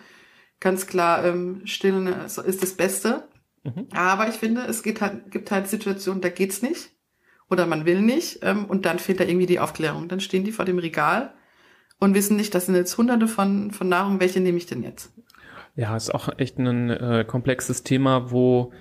ganz 0.61 0.87
klar, 0.87 1.25
ähm, 1.25 1.63
stillen 1.65 2.07
ist 2.07 2.63
das 2.63 2.73
Beste. 2.73 3.29
Mhm. 3.63 3.89
Aber 3.93 4.29
ich 4.29 4.37
finde, 4.37 4.63
es 4.63 4.83
gibt 4.83 5.01
halt, 5.01 5.31
gibt 5.31 5.51
halt 5.51 5.69
Situationen, 5.69 6.23
da 6.23 6.31
geht's 6.31 6.63
nicht. 6.63 6.91
Oder 7.51 7.67
man 7.67 7.85
will 7.85 8.01
nicht. 8.01 8.39
Ähm, 8.43 8.65
und 8.65 8.87
dann 8.87 8.99
fehlt 8.99 9.21
da 9.21 9.25
irgendwie 9.25 9.47
die 9.47 9.61
Aufklärung. 9.61 10.09
Dann 10.09 10.21
stehen 10.21 10.45
die 10.45 10.53
vor 10.53 10.65
dem 10.65 10.79
Regal 10.79 11.35
und 11.99 12.15
wissen 12.15 12.37
nicht, 12.37 12.55
das 12.55 12.67
sind 12.67 12.75
jetzt 12.75 12.97
hunderte 12.97 13.29
von, 13.29 13.71
von 13.71 13.89
Nahrung, 13.89 14.21
welche 14.21 14.41
nehme 14.41 14.59
ich 14.59 14.67
denn 14.67 14.83
jetzt? 14.83 15.13
Ja, 15.77 15.97
ist 15.97 16.15
auch 16.15 16.29
echt 16.39 16.59
ein 16.59 16.91
äh, 16.91 17.25
komplexes 17.27 17.83
Thema, 17.83 18.31
wo 18.31 18.73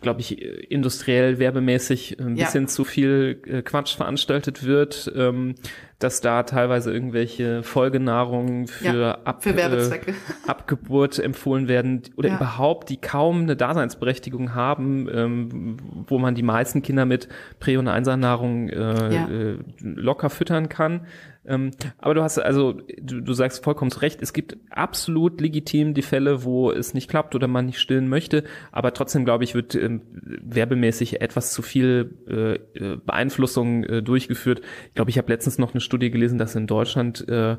glaube 0.00 0.20
ich, 0.20 0.42
industriell, 0.70 1.38
werbemäßig 1.38 2.18
ein 2.20 2.34
bisschen 2.34 2.64
ja. 2.64 2.68
zu 2.68 2.84
viel 2.84 3.40
äh, 3.46 3.62
Quatsch 3.62 3.96
veranstaltet 3.96 4.64
wird, 4.64 5.10
ähm, 5.14 5.54
dass 5.98 6.20
da 6.20 6.42
teilweise 6.42 6.92
irgendwelche 6.92 7.62
Folgenahrungen 7.62 8.66
für, 8.66 9.00
ja, 9.00 9.18
Ab 9.24 9.42
für 9.42 9.56
äh, 9.56 10.00
Abgeburt 10.46 11.18
empfohlen 11.18 11.68
werden 11.68 12.02
oder 12.16 12.28
ja. 12.28 12.36
überhaupt, 12.36 12.90
die 12.90 12.98
kaum 12.98 13.42
eine 13.42 13.56
Daseinsberechtigung 13.56 14.54
haben, 14.54 15.08
ähm, 15.10 15.76
wo 16.06 16.18
man 16.18 16.34
die 16.34 16.42
meisten 16.42 16.82
Kinder 16.82 17.06
mit 17.06 17.28
Prä- 17.60 17.78
und 17.78 17.88
Einsernahrung 17.88 18.68
äh, 18.68 19.52
äh, 19.52 19.58
locker 19.80 20.28
füttern 20.28 20.68
kann. 20.68 21.06
Ähm, 21.46 21.70
aber 21.98 22.14
du 22.14 22.22
hast 22.22 22.38
also, 22.38 22.80
du, 23.00 23.20
du 23.20 23.32
sagst 23.32 23.62
vollkommen 23.62 23.92
Recht, 23.92 24.20
es 24.20 24.32
gibt 24.32 24.56
absolut 24.70 25.40
legitim 25.40 25.94
die 25.94 26.02
Fälle, 26.02 26.44
wo 26.44 26.70
es 26.70 26.92
nicht 26.92 27.08
klappt 27.08 27.34
oder 27.34 27.46
man 27.46 27.66
nicht 27.66 27.78
stillen 27.78 28.08
möchte, 28.08 28.44
aber 28.72 28.92
trotzdem 28.92 29.24
glaube 29.24 29.44
ich, 29.44 29.54
wird 29.54 29.74
ähm, 29.74 30.02
werbemäßig 30.42 31.20
etwas 31.20 31.52
zu 31.52 31.62
viel 31.62 32.16
äh, 32.28 32.54
äh 32.78 32.96
Beeinflussung 32.96 33.84
äh, 33.84 34.02
durchgeführt. 34.02 34.60
Ich 34.88 34.94
glaube, 34.94 35.10
ich 35.10 35.18
habe 35.18 35.32
letztens 35.32 35.58
noch 35.58 35.72
eine 35.72 35.80
Studie 35.86 36.10
gelesen, 36.10 36.38
dass 36.38 36.54
in 36.54 36.66
Deutschland 36.66 37.26
äh, 37.28 37.56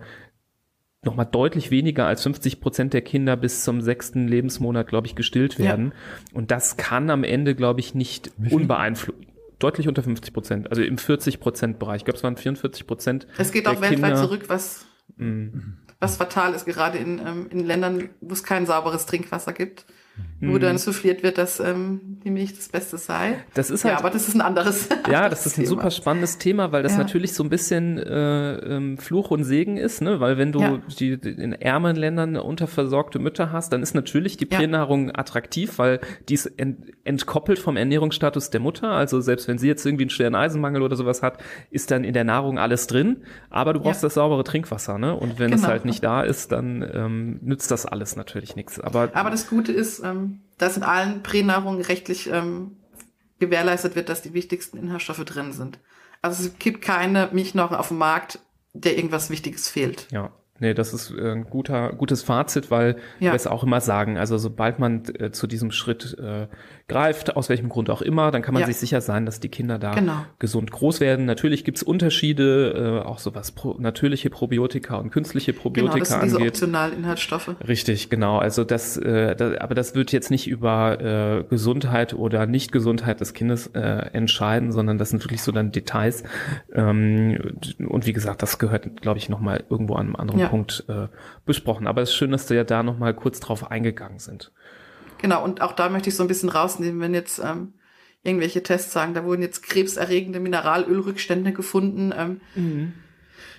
nochmal 1.04 1.26
deutlich 1.26 1.72
weniger 1.72 2.06
als 2.06 2.24
50 2.24 2.60
Prozent 2.60 2.94
der 2.94 3.02
Kinder 3.02 3.36
bis 3.36 3.64
zum 3.64 3.82
sechsten 3.82 4.28
Lebensmonat, 4.28 4.88
glaube 4.88 5.08
ich, 5.08 5.16
gestillt 5.16 5.58
werden. 5.58 5.88
Ja. 5.88 6.38
Und 6.38 6.52
das 6.52 6.78
kann 6.78 7.10
am 7.10 7.24
Ende, 7.24 7.56
glaube 7.56 7.80
ich, 7.80 7.96
nicht 7.96 8.32
unbeeinflusst 8.52 9.18
deutlich 9.60 9.88
unter 9.88 10.04
50 10.04 10.34
Prozent, 10.34 10.70
also 10.70 10.84
im 10.84 11.00
40 11.00 11.40
Prozent 11.40 11.80
Bereich. 11.80 12.02
Ich 12.02 12.06
glaube, 12.06 12.18
es 12.18 12.24
waren 12.24 12.38
44 12.38 12.86
Prozent. 12.86 13.28
Es 13.40 13.52
geht 13.52 13.68
auch 13.68 13.82
weltweit 13.82 13.90
Kinder, 13.90 14.16
zurück, 14.16 14.44
was, 14.50 14.86
mm. 15.16 15.48
was 16.00 16.18
fatal 16.18 16.54
ist, 16.54 16.66
gerade 16.66 17.00
in, 17.00 17.18
ähm, 17.18 17.48
in 17.50 17.66
Ländern, 17.66 18.10
wo 18.22 18.34
es 18.34 18.44
kein 18.44 18.68
sauberes 18.68 19.08
Trinkwasser 19.08 19.54
gibt 19.54 19.88
wo 20.40 20.54
mhm. 20.54 20.60
dann 20.60 20.78
souffliert 20.78 21.24
wird, 21.24 21.40
dass 21.40 21.60
ähm, 21.60 22.20
die 22.24 22.30
Milch 22.30 22.56
das 22.56 22.70
Beste 22.70 22.98
sei. 22.98 23.44
Das 23.56 23.72
ist 23.72 23.84
halt, 23.84 23.94
ja, 23.94 24.00
aber 24.00 24.12
das 24.12 24.28
ist 24.28 24.36
ein 24.36 24.42
anderes. 24.42 24.90
Ja, 25.08 25.30
das 25.30 25.46
ist 25.46 25.54
ein 25.54 25.64
Thema. 25.64 25.68
super 25.68 25.92
spannendes 25.92 26.38
Thema, 26.38 26.74
weil 26.74 26.84
das 26.84 26.94
ja. 26.94 26.98
natürlich 26.98 27.34
so 27.34 27.42
ein 27.42 27.50
bisschen 27.50 27.98
äh, 27.98 28.56
ähm, 28.56 28.98
Fluch 28.98 29.32
und 29.32 29.46
Segen 29.46 29.78
ist, 29.78 30.02
ne? 30.02 30.20
Weil 30.20 30.38
wenn 30.38 30.52
du 30.52 30.60
ja. 30.60 30.80
die, 31.00 31.14
in 31.14 31.54
ärmeren 31.54 31.96
Ländern 31.96 32.36
unterversorgte 32.36 33.20
Mütter 33.20 33.54
hast, 33.54 33.72
dann 33.72 33.82
ist 33.82 33.96
natürlich 33.96 34.36
die 34.36 34.46
Pränahrung 34.46 35.08
ja. 35.08 35.16
attraktiv, 35.16 35.80
weil 35.80 36.02
die 36.28 36.34
ist 36.34 36.48
ent, 36.58 36.92
entkoppelt 37.06 37.58
vom 37.58 37.78
Ernährungsstatus 37.78 38.50
der 38.50 38.60
Mutter. 38.60 38.90
Also 38.90 39.22
selbst 39.22 39.48
wenn 39.48 39.58
sie 39.58 39.68
jetzt 39.68 39.86
irgendwie 39.86 40.04
einen 40.04 40.10
schweren 40.10 40.36
Eisenmangel 40.36 40.82
oder 40.82 40.98
sowas 40.98 41.24
hat, 41.24 41.42
ist 41.72 41.90
dann 41.90 42.04
in 42.04 42.14
der 42.14 42.26
Nahrung 42.26 42.60
alles 42.60 42.88
drin. 42.88 43.24
Aber 43.50 43.72
du 43.72 43.80
brauchst 43.80 44.04
das 44.04 44.16
saubere 44.16 44.44
Trinkwasser, 44.44 44.98
ne? 44.98 45.16
Und 45.16 45.40
wenn 45.40 45.52
genau. 45.52 45.64
es 45.64 45.68
halt 45.68 45.86
nicht 45.86 46.04
da 46.04 46.22
ist, 46.22 46.52
dann 46.52 46.86
ähm, 46.94 47.40
nützt 47.44 47.72
das 47.72 47.86
alles 47.86 48.18
natürlich 48.18 48.58
nichts. 48.58 48.80
Aber, 48.80 49.10
aber 49.14 49.30
das 49.30 49.50
Gute 49.50 49.72
ist, 49.72 50.04
ähm, 50.12 50.42
dass 50.58 50.78
in 50.78 50.84
allen 50.84 51.24
Pränahrungen 51.24 51.82
rechtlich 51.82 52.30
ähm, 52.30 52.78
gewährleistet 53.40 53.96
wird, 53.96 54.10
dass 54.10 54.22
die 54.22 54.34
wichtigsten 54.34 54.78
Inhaltsstoffe 54.78 55.24
drin 55.26 55.54
sind. 55.54 55.80
Also 56.22 56.44
es 56.44 56.58
gibt 56.58 56.82
keine 56.82 57.30
Milchnahrung 57.32 57.78
auf 57.78 57.90
dem 57.90 57.98
Markt, 57.98 58.40
der 58.74 58.98
irgendwas 58.98 59.30
Wichtiges 59.30 59.70
fehlt. 59.70 60.08
Ja. 60.12 60.32
Nee, 60.60 60.74
das 60.74 60.94
ist 60.94 61.12
äh, 61.12 61.32
ein 61.32 61.46
guter, 61.46 61.94
gutes 61.94 62.24
Fazit, 62.24 62.72
weil 62.72 62.98
ja. 63.20 63.32
wir 63.32 63.36
es 63.36 63.48
auch 63.48 63.64
immer 63.64 63.82
sagen, 63.82 64.18
also 64.18 64.38
sobald 64.38 64.80
man 64.80 65.04
äh, 65.20 65.32
zu 65.32 65.48
diesem 65.48 65.72
Schritt 65.72 66.18
äh, 66.20 66.48
greift, 66.88 67.36
aus 67.36 67.50
welchem 67.50 67.68
Grund 67.70 67.90
auch 67.90 68.02
immer, 68.02 68.32
dann 68.32 68.42
kann 68.42 68.54
man 68.54 68.62
ja. 68.62 68.68
sich 68.68 68.78
sicher 68.78 69.02
sein, 69.02 69.26
dass 69.26 69.40
die 69.40 69.50
Kinder 69.50 69.78
da 69.78 69.94
genau. 69.94 70.26
gesund 70.40 70.72
groß 70.72 71.02
werden. 71.02 71.26
Natürlich 71.26 71.66
gibt's 71.66 71.84
Unterschiede, 71.84 73.02
äh, 73.04 73.06
auch 73.06 73.20
so 73.20 73.36
was 73.36 73.52
pro, 73.52 73.76
natürliche 73.78 74.30
Probiotika 74.30 74.96
und 74.96 75.12
künstliche 75.12 75.52
Probiotika 75.54 75.94
genau, 75.94 76.00
das 76.00 76.10
sind 76.10 76.24
diese 76.24 76.38
angeht. 76.38 76.54
optionalen 76.54 76.94
Inhaltsstoffe. 76.98 77.56
Richtig, 77.68 78.10
genau. 78.10 78.38
Also 78.38 78.64
das, 78.64 78.96
äh, 78.98 79.36
das, 79.36 79.58
aber 79.58 79.76
das 79.76 79.96
wird 79.96 80.14
jetzt 80.14 80.32
nicht 80.32 80.48
über 80.48 81.02
äh, 81.02 81.44
Gesundheit 81.50 82.14
oder 82.14 82.46
Nicht-Gesundheit 82.46 83.20
des 83.20 83.34
Kindes 83.34 83.68
äh, 83.68 83.80
entscheiden, 84.14 84.72
sondern 84.72 84.98
das 84.98 85.10
sind 85.10 85.24
wirklich 85.24 85.42
so 85.42 85.52
dann 85.52 85.72
Details. 85.72 86.24
Ähm, 86.74 87.38
und 87.86 88.06
wie 88.06 88.14
gesagt, 88.14 88.42
das 88.42 88.60
gehört, 88.60 89.02
glaube 89.02 89.18
ich, 89.18 89.28
nochmal 89.28 89.66
irgendwo 89.70 89.96
an 89.96 90.08
einem 90.08 90.16
anderen 90.16 90.40
ja. 90.40 90.47
Punkt 90.50 90.86
äh, 90.88 91.08
besprochen. 91.46 91.88
Aber 91.88 92.02
es 92.02 92.10
ist 92.10 92.16
schön, 92.16 92.32
dass 92.32 92.50
wir 92.50 92.58
ja 92.58 92.64
da 92.64 92.84
nochmal 92.84 93.14
kurz 93.14 93.40
drauf 93.40 93.72
eingegangen 93.72 94.20
sind. 94.20 94.52
Genau, 95.20 95.44
und 95.44 95.62
auch 95.62 95.74
da 95.74 95.90
möchte 95.90 96.10
ich 96.10 96.16
so 96.16 96.24
ein 96.24 96.28
bisschen 96.28 96.50
rausnehmen, 96.50 97.00
wenn 97.02 97.14
jetzt 97.14 97.40
ähm, 97.40 97.74
irgendwelche 98.24 98.64
Tests 98.64 98.92
sagen, 98.92 99.14
da 99.14 99.24
wurden 99.24 99.42
jetzt 99.42 99.64
krebserregende 99.64 100.40
Mineralölrückstände 100.40 101.54
gefunden. 101.54 102.14
Ähm, 102.16 102.42
mhm. 102.56 102.94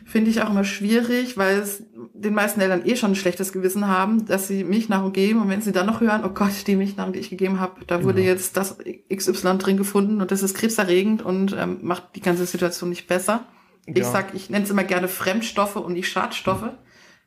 Finde 0.04 0.30
ich 0.30 0.42
auch 0.42 0.50
immer 0.50 0.64
schwierig, 0.64 1.36
weil 1.36 1.58
es 1.58 1.82
den 2.14 2.34
meisten 2.34 2.60
Eltern 2.60 2.82
eh 2.84 2.96
schon 2.96 3.12
ein 3.12 3.16
schlechtes 3.16 3.52
Gewissen 3.52 3.88
haben, 3.88 4.26
dass 4.26 4.48
sie 4.48 4.64
Milchnahrung 4.64 5.12
geben 5.12 5.42
und 5.42 5.48
wenn 5.48 5.60
sie 5.60 5.72
dann 5.72 5.86
noch 5.86 6.00
hören, 6.00 6.22
oh 6.24 6.30
Gott, 6.30 6.66
die 6.66 6.76
Milchnahrung, 6.76 7.12
die 7.12 7.18
ich 7.18 7.30
gegeben 7.30 7.60
habe, 7.60 7.84
da 7.86 8.02
wurde 8.02 8.20
genau. 8.20 8.32
jetzt 8.32 8.56
das 8.56 8.78
XY 9.14 9.58
drin 9.58 9.76
gefunden 9.76 10.20
und 10.20 10.30
das 10.30 10.42
ist 10.42 10.56
krebserregend 10.56 11.22
und 11.22 11.54
ähm, 11.58 11.78
macht 11.82 12.16
die 12.16 12.20
ganze 12.20 12.46
Situation 12.46 12.90
nicht 12.90 13.06
besser. 13.06 13.44
Ja. 13.88 14.02
Ich 14.02 14.06
sag, 14.06 14.34
ich 14.34 14.50
nenne 14.50 14.64
es 14.64 14.70
immer 14.70 14.84
gerne 14.84 15.08
Fremdstoffe 15.08 15.76
und 15.76 15.92
nicht 15.92 16.08
Schadstoffe, 16.08 16.62
mhm. 16.62 16.78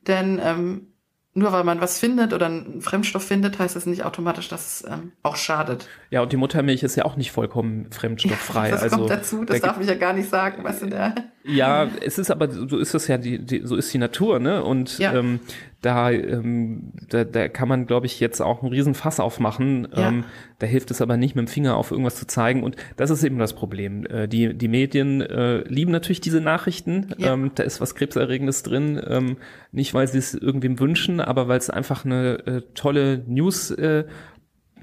denn 0.07 0.39
ähm, 0.43 0.87
nur 1.33 1.53
weil 1.53 1.63
man 1.63 1.79
was 1.79 1.97
findet 1.97 2.33
oder 2.33 2.47
einen 2.47 2.81
Fremdstoff 2.81 3.25
findet, 3.25 3.57
heißt 3.57 3.75
das 3.75 3.85
nicht 3.85 4.03
automatisch, 4.03 4.49
dass 4.49 4.81
es 4.81 4.89
ähm, 4.89 5.13
auch 5.23 5.37
schadet. 5.37 5.87
Ja, 6.09 6.21
und 6.21 6.31
die 6.33 6.37
Muttermilch 6.37 6.83
ist 6.83 6.97
ja 6.97 7.05
auch 7.05 7.15
nicht 7.15 7.31
vollkommen 7.31 7.89
fremdstofffrei. 7.89 8.65
Ja, 8.65 8.71
das 8.71 8.83
also, 8.83 8.97
kommt 8.97 9.09
dazu, 9.09 9.45
das 9.45 9.61
da 9.61 9.67
darf 9.67 9.79
ich 9.79 9.87
ja 9.87 9.95
gar 9.95 10.11
nicht 10.11 10.29
sagen, 10.29 10.63
was 10.63 10.81
in 10.81 10.89
der. 10.89 11.15
Ja, 11.45 11.87
es 12.01 12.17
ist 12.17 12.31
aber, 12.31 12.51
so 12.51 12.77
ist 12.77 12.93
es 12.93 13.07
ja, 13.07 13.17
die, 13.17 13.39
die, 13.39 13.61
so 13.63 13.77
ist 13.77 13.93
die 13.93 13.97
Natur, 13.97 14.39
ne? 14.39 14.61
Und 14.63 14.97
ja. 14.99 15.13
ähm, 15.13 15.39
da, 15.81 16.11
ähm, 16.11 16.91
da, 17.09 17.23
da 17.23 17.47
kann 17.47 17.67
man, 17.67 17.87
glaube 17.87 18.05
ich, 18.05 18.19
jetzt 18.19 18.39
auch 18.39 18.61
einen 18.61 18.71
riesen 18.71 18.93
Fass 18.93 19.19
aufmachen. 19.19 19.87
Ja. 19.95 20.09
Ähm, 20.09 20.25
da 20.59 20.67
hilft 20.67 20.91
es 20.91 21.01
aber 21.01 21.17
nicht, 21.17 21.35
mit 21.35 21.47
dem 21.47 21.51
Finger 21.51 21.75
auf 21.75 21.91
irgendwas 21.91 22.15
zu 22.15 22.27
zeigen. 22.27 22.63
Und 22.63 22.75
das 22.97 23.09
ist 23.09 23.23
eben 23.23 23.39
das 23.39 23.53
Problem. 23.53 24.05
Äh, 24.05 24.27
die, 24.27 24.53
die 24.53 24.67
Medien 24.67 25.21
äh, 25.21 25.61
lieben 25.67 25.91
natürlich 25.91 26.21
diese 26.21 26.39
Nachrichten. 26.39 27.13
Ja. 27.17 27.33
Ähm, 27.33 27.51
da 27.55 27.63
ist 27.63 27.81
was 27.81 27.95
Krebserregendes 27.95 28.61
drin. 28.61 29.01
Ähm, 29.07 29.37
nicht, 29.71 29.93
weil 29.93 30.07
sie 30.07 30.19
es 30.19 30.35
irgendwem 30.35 30.79
wünschen, 30.79 31.19
aber 31.19 31.47
weil 31.47 31.57
es 31.57 31.71
einfach 31.71 32.05
eine 32.05 32.45
äh, 32.45 32.61
tolle 32.75 33.23
News 33.27 33.71
äh, 33.71 34.05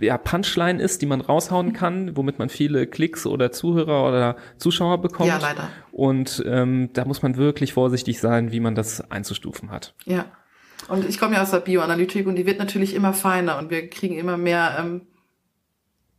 ja, 0.01 0.19
Punchline 0.19 0.81
ist, 0.81 1.03
die 1.03 1.07
man 1.07 1.21
raushauen 1.21 1.73
kann, 1.73 2.17
womit 2.17 2.39
man 2.39 2.49
viele 2.49 2.87
Klicks 2.87 3.27
oder 3.27 3.53
Zuhörer 3.53 4.07
oder 4.07 4.37
Zuschauer 4.57 5.01
bekommt. 5.01 5.29
Ja, 5.29 5.39
leider. 5.39 5.71
Und 5.93 6.43
ähm, 6.47 6.91
da 6.93 7.05
muss 7.05 7.23
man 7.23 7.37
wirklich 7.37 7.73
vorsichtig 7.73 8.21
sein, 8.21 8.53
wie 8.53 8.61
man 8.61 8.75
das 8.75 9.11
einzustufen 9.11 9.71
hat. 9.71 9.95
Ja. 10.05 10.27
Und 10.87 11.09
ich 11.09 11.19
komme 11.19 11.35
ja 11.35 11.43
aus 11.43 11.51
der 11.51 11.61
Bioanalytik 11.61 12.27
und 12.27 12.37
die 12.37 12.47
wird 12.47 12.59
natürlich 12.59 12.95
immer 12.95 13.13
feiner 13.13 13.59
und 13.59 13.71
wir 13.71 13.91
kriegen 13.91 14.17
immer 14.17 14.37
mehr, 14.37 14.77
ähm, 14.79 15.03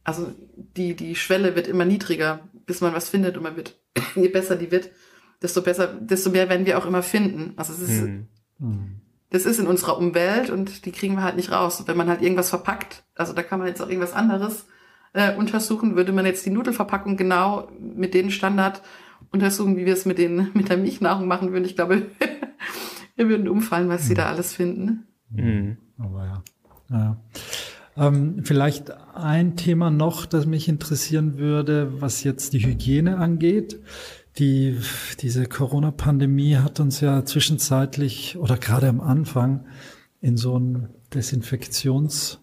also 0.04 0.34
die, 0.56 0.96
die 0.96 1.16
Schwelle 1.16 1.56
wird 1.56 1.68
immer 1.68 1.86
niedriger, 1.86 2.42
bis 2.66 2.82
man 2.82 2.94
was 2.94 3.10
findet 3.10 3.38
und 3.38 3.44
man 3.44 3.56
wird, 3.56 3.80
je 4.16 4.28
besser 4.28 4.56
die 4.56 4.72
wird, 4.72 4.90
desto 5.42 5.62
besser, 5.62 5.88
desto 5.88 6.30
mehr 6.30 6.50
werden 6.50 6.66
wir 6.66 6.78
auch 6.78 6.86
immer 6.86 7.04
finden. 7.04 7.54
Also 7.56 7.74
es 7.74 7.80
ist, 7.80 8.02
hm. 8.02 9.02
das 9.30 9.46
ist 9.46 9.60
in 9.60 9.68
unserer 9.68 9.98
Umwelt 9.98 10.50
und 10.50 10.86
die 10.86 10.92
kriegen 10.92 11.16
wir 11.16 11.24
halt 11.24 11.38
nicht 11.38 11.52
raus. 11.52 11.84
wenn 11.86 11.98
man 11.98 12.10
halt 12.10 12.22
irgendwas 12.22 12.50
verpackt, 12.50 13.04
also 13.16 13.34
da 13.34 13.42
kann 13.44 13.60
man 13.60 13.70
jetzt 13.70 13.82
auch 13.82 13.88
irgendwas 13.88 14.14
anderes 14.14 14.66
äh, 15.14 15.36
untersuchen, 15.36 15.96
würde 15.96 16.12
man 16.12 16.26
jetzt 16.26 16.46
die 16.46 16.52
Nudelverpackung 16.52 17.18
genau 17.18 17.70
mit 17.80 18.14
den 18.14 18.32
Standard 18.32 18.82
untersuchen, 19.32 19.78
wie 19.78 19.86
wir 19.86 19.94
es 19.94 20.06
mit 20.06 20.18
den, 20.18 20.52
mit 20.54 20.70
der 20.70 20.78
Milchnahrung 20.78 21.28
machen 21.28 21.52
würden. 21.52 21.66
Ich 21.66 21.76
glaube, 21.76 22.08
wir 23.20 23.30
würden 23.30 23.50
umfallen, 23.50 23.90
was 23.90 24.08
sie 24.08 24.14
da 24.14 24.24
mhm. 24.24 24.30
alles 24.30 24.54
finden. 24.54 25.04
Mhm. 25.30 25.78
Aber 25.98 26.26
ja. 26.26 26.44
ja. 26.90 27.18
Ähm, 27.98 28.46
vielleicht 28.46 28.92
ein 29.14 29.58
Thema 29.58 29.92
noch, 29.92 30.26
das 30.26 30.46
mich 30.46 30.70
interessieren 30.70 31.38
würde, 31.38 32.02
was 32.02 32.24
jetzt 32.24 32.54
die 32.54 32.66
Hygiene 32.66 33.18
angeht. 33.18 33.80
Die, 34.38 34.78
diese 35.20 35.46
Corona-Pandemie 35.46 36.56
hat 36.56 36.80
uns 36.80 37.02
ja 37.02 37.26
zwischenzeitlich 37.26 38.38
oder 38.38 38.58
gerade 38.58 38.88
am 38.88 39.02
Anfang 39.02 39.66
in 40.22 40.38
so 40.38 40.58
ein 40.58 40.88
Desinfektions- 41.12 42.38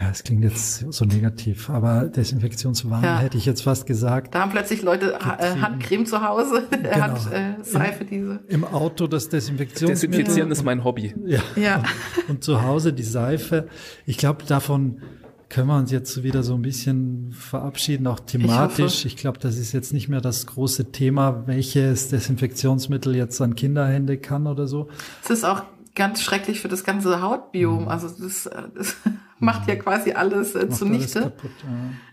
ja, 0.00 0.08
es 0.10 0.22
klingt 0.22 0.42
jetzt 0.44 0.90
so 0.90 1.04
negativ, 1.04 1.68
aber 1.68 2.04
Desinfektionswahn 2.08 3.04
ja. 3.04 3.18
hätte 3.18 3.36
ich 3.36 3.44
jetzt 3.44 3.62
fast 3.62 3.84
gesagt. 3.84 4.34
Da 4.34 4.40
haben 4.40 4.50
plötzlich 4.50 4.80
Leute 4.80 5.12
äh, 5.14 5.60
Handcreme 5.60 6.06
zu 6.06 6.26
Hause, 6.26 6.66
genau. 6.70 6.90
Handseife 6.90 8.04
äh, 8.04 8.06
diese. 8.06 8.40
Im 8.48 8.64
Auto 8.64 9.06
das 9.06 9.28
Desinfektionsmittel. 9.28 10.10
Desinfizieren 10.10 10.50
ist 10.50 10.64
mein 10.64 10.84
Hobby. 10.84 11.14
Ja. 11.26 11.40
ja. 11.54 11.76
Und, 11.76 11.84
und 12.28 12.44
zu 12.44 12.62
Hause 12.62 12.94
die 12.94 13.02
Seife. 13.02 13.68
Ich 14.06 14.16
glaube, 14.16 14.44
davon 14.46 15.02
können 15.50 15.66
wir 15.66 15.76
uns 15.76 15.90
jetzt 15.90 16.22
wieder 16.22 16.42
so 16.44 16.54
ein 16.54 16.62
bisschen 16.62 17.32
verabschieden, 17.32 18.06
auch 18.06 18.20
thematisch. 18.20 19.04
Ich, 19.04 19.14
ich 19.14 19.16
glaube, 19.16 19.38
das 19.38 19.58
ist 19.58 19.72
jetzt 19.72 19.92
nicht 19.92 20.08
mehr 20.08 20.22
das 20.22 20.46
große 20.46 20.92
Thema, 20.92 21.46
welches 21.46 22.08
Desinfektionsmittel 22.08 23.16
jetzt 23.16 23.38
an 23.42 23.54
Kinderhände 23.54 24.16
kann 24.16 24.46
oder 24.46 24.66
so. 24.66 24.88
Es 25.24 25.30
ist 25.30 25.44
auch 25.44 25.64
ganz 25.94 26.22
schrecklich 26.22 26.60
für 26.60 26.68
das 26.68 26.84
ganze 26.84 27.22
Hautbiom. 27.22 27.88
Also 27.88 28.08
das, 28.08 28.46
äh, 28.46 28.62
das 28.74 28.96
macht 29.38 29.68
ja 29.68 29.76
quasi 29.76 30.12
alles 30.12 30.54
äh, 30.54 30.68
zunichte. 30.68 31.22
alles 31.22 31.32
kaputt, 31.36 31.50
ja. 31.62 31.68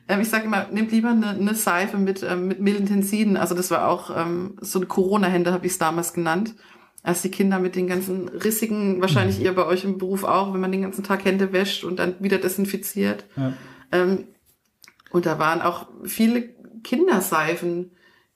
Ähm, 0.09 0.21
ich 0.21 0.29
sage 0.29 0.45
immer, 0.45 0.67
nehmt 0.71 0.91
lieber 0.91 1.09
eine, 1.09 1.29
eine 1.29 1.53
Seife 1.53 1.97
mit, 1.97 2.23
ähm, 2.23 2.47
mit 2.47 2.59
milden 2.59 2.85
Tensiden. 2.85 3.37
Also 3.37 3.55
das 3.55 3.71
war 3.71 3.87
auch 3.87 4.09
ähm, 4.15 4.55
so 4.61 4.79
eine 4.79 4.85
Corona-Hände, 4.85 5.51
habe 5.51 5.65
ich 5.65 5.73
es 5.73 5.77
damals 5.77 6.13
genannt. 6.13 6.55
Als 7.03 7.21
die 7.21 7.31
Kinder 7.31 7.59
mit 7.59 7.75
den 7.75 7.87
ganzen 7.87 8.27
rissigen, 8.27 8.99
wahrscheinlich 9.01 9.39
ihr 9.39 9.53
bei 9.53 9.65
euch 9.65 9.83
im 9.83 9.97
Beruf 9.97 10.23
auch, 10.23 10.53
wenn 10.53 10.59
man 10.59 10.71
den 10.71 10.81
ganzen 10.81 11.03
Tag 11.03 11.23
Hände 11.25 11.53
wäscht 11.53 11.83
und 11.83 11.99
dann 11.99 12.15
wieder 12.19 12.37
desinfiziert. 12.37 13.25
Ja. 13.35 13.53
Ähm, 13.91 14.25
und 15.11 15.25
da 15.25 15.39
waren 15.39 15.61
auch 15.61 15.87
viele 16.03 16.49
Kinderseifen, 16.83 17.91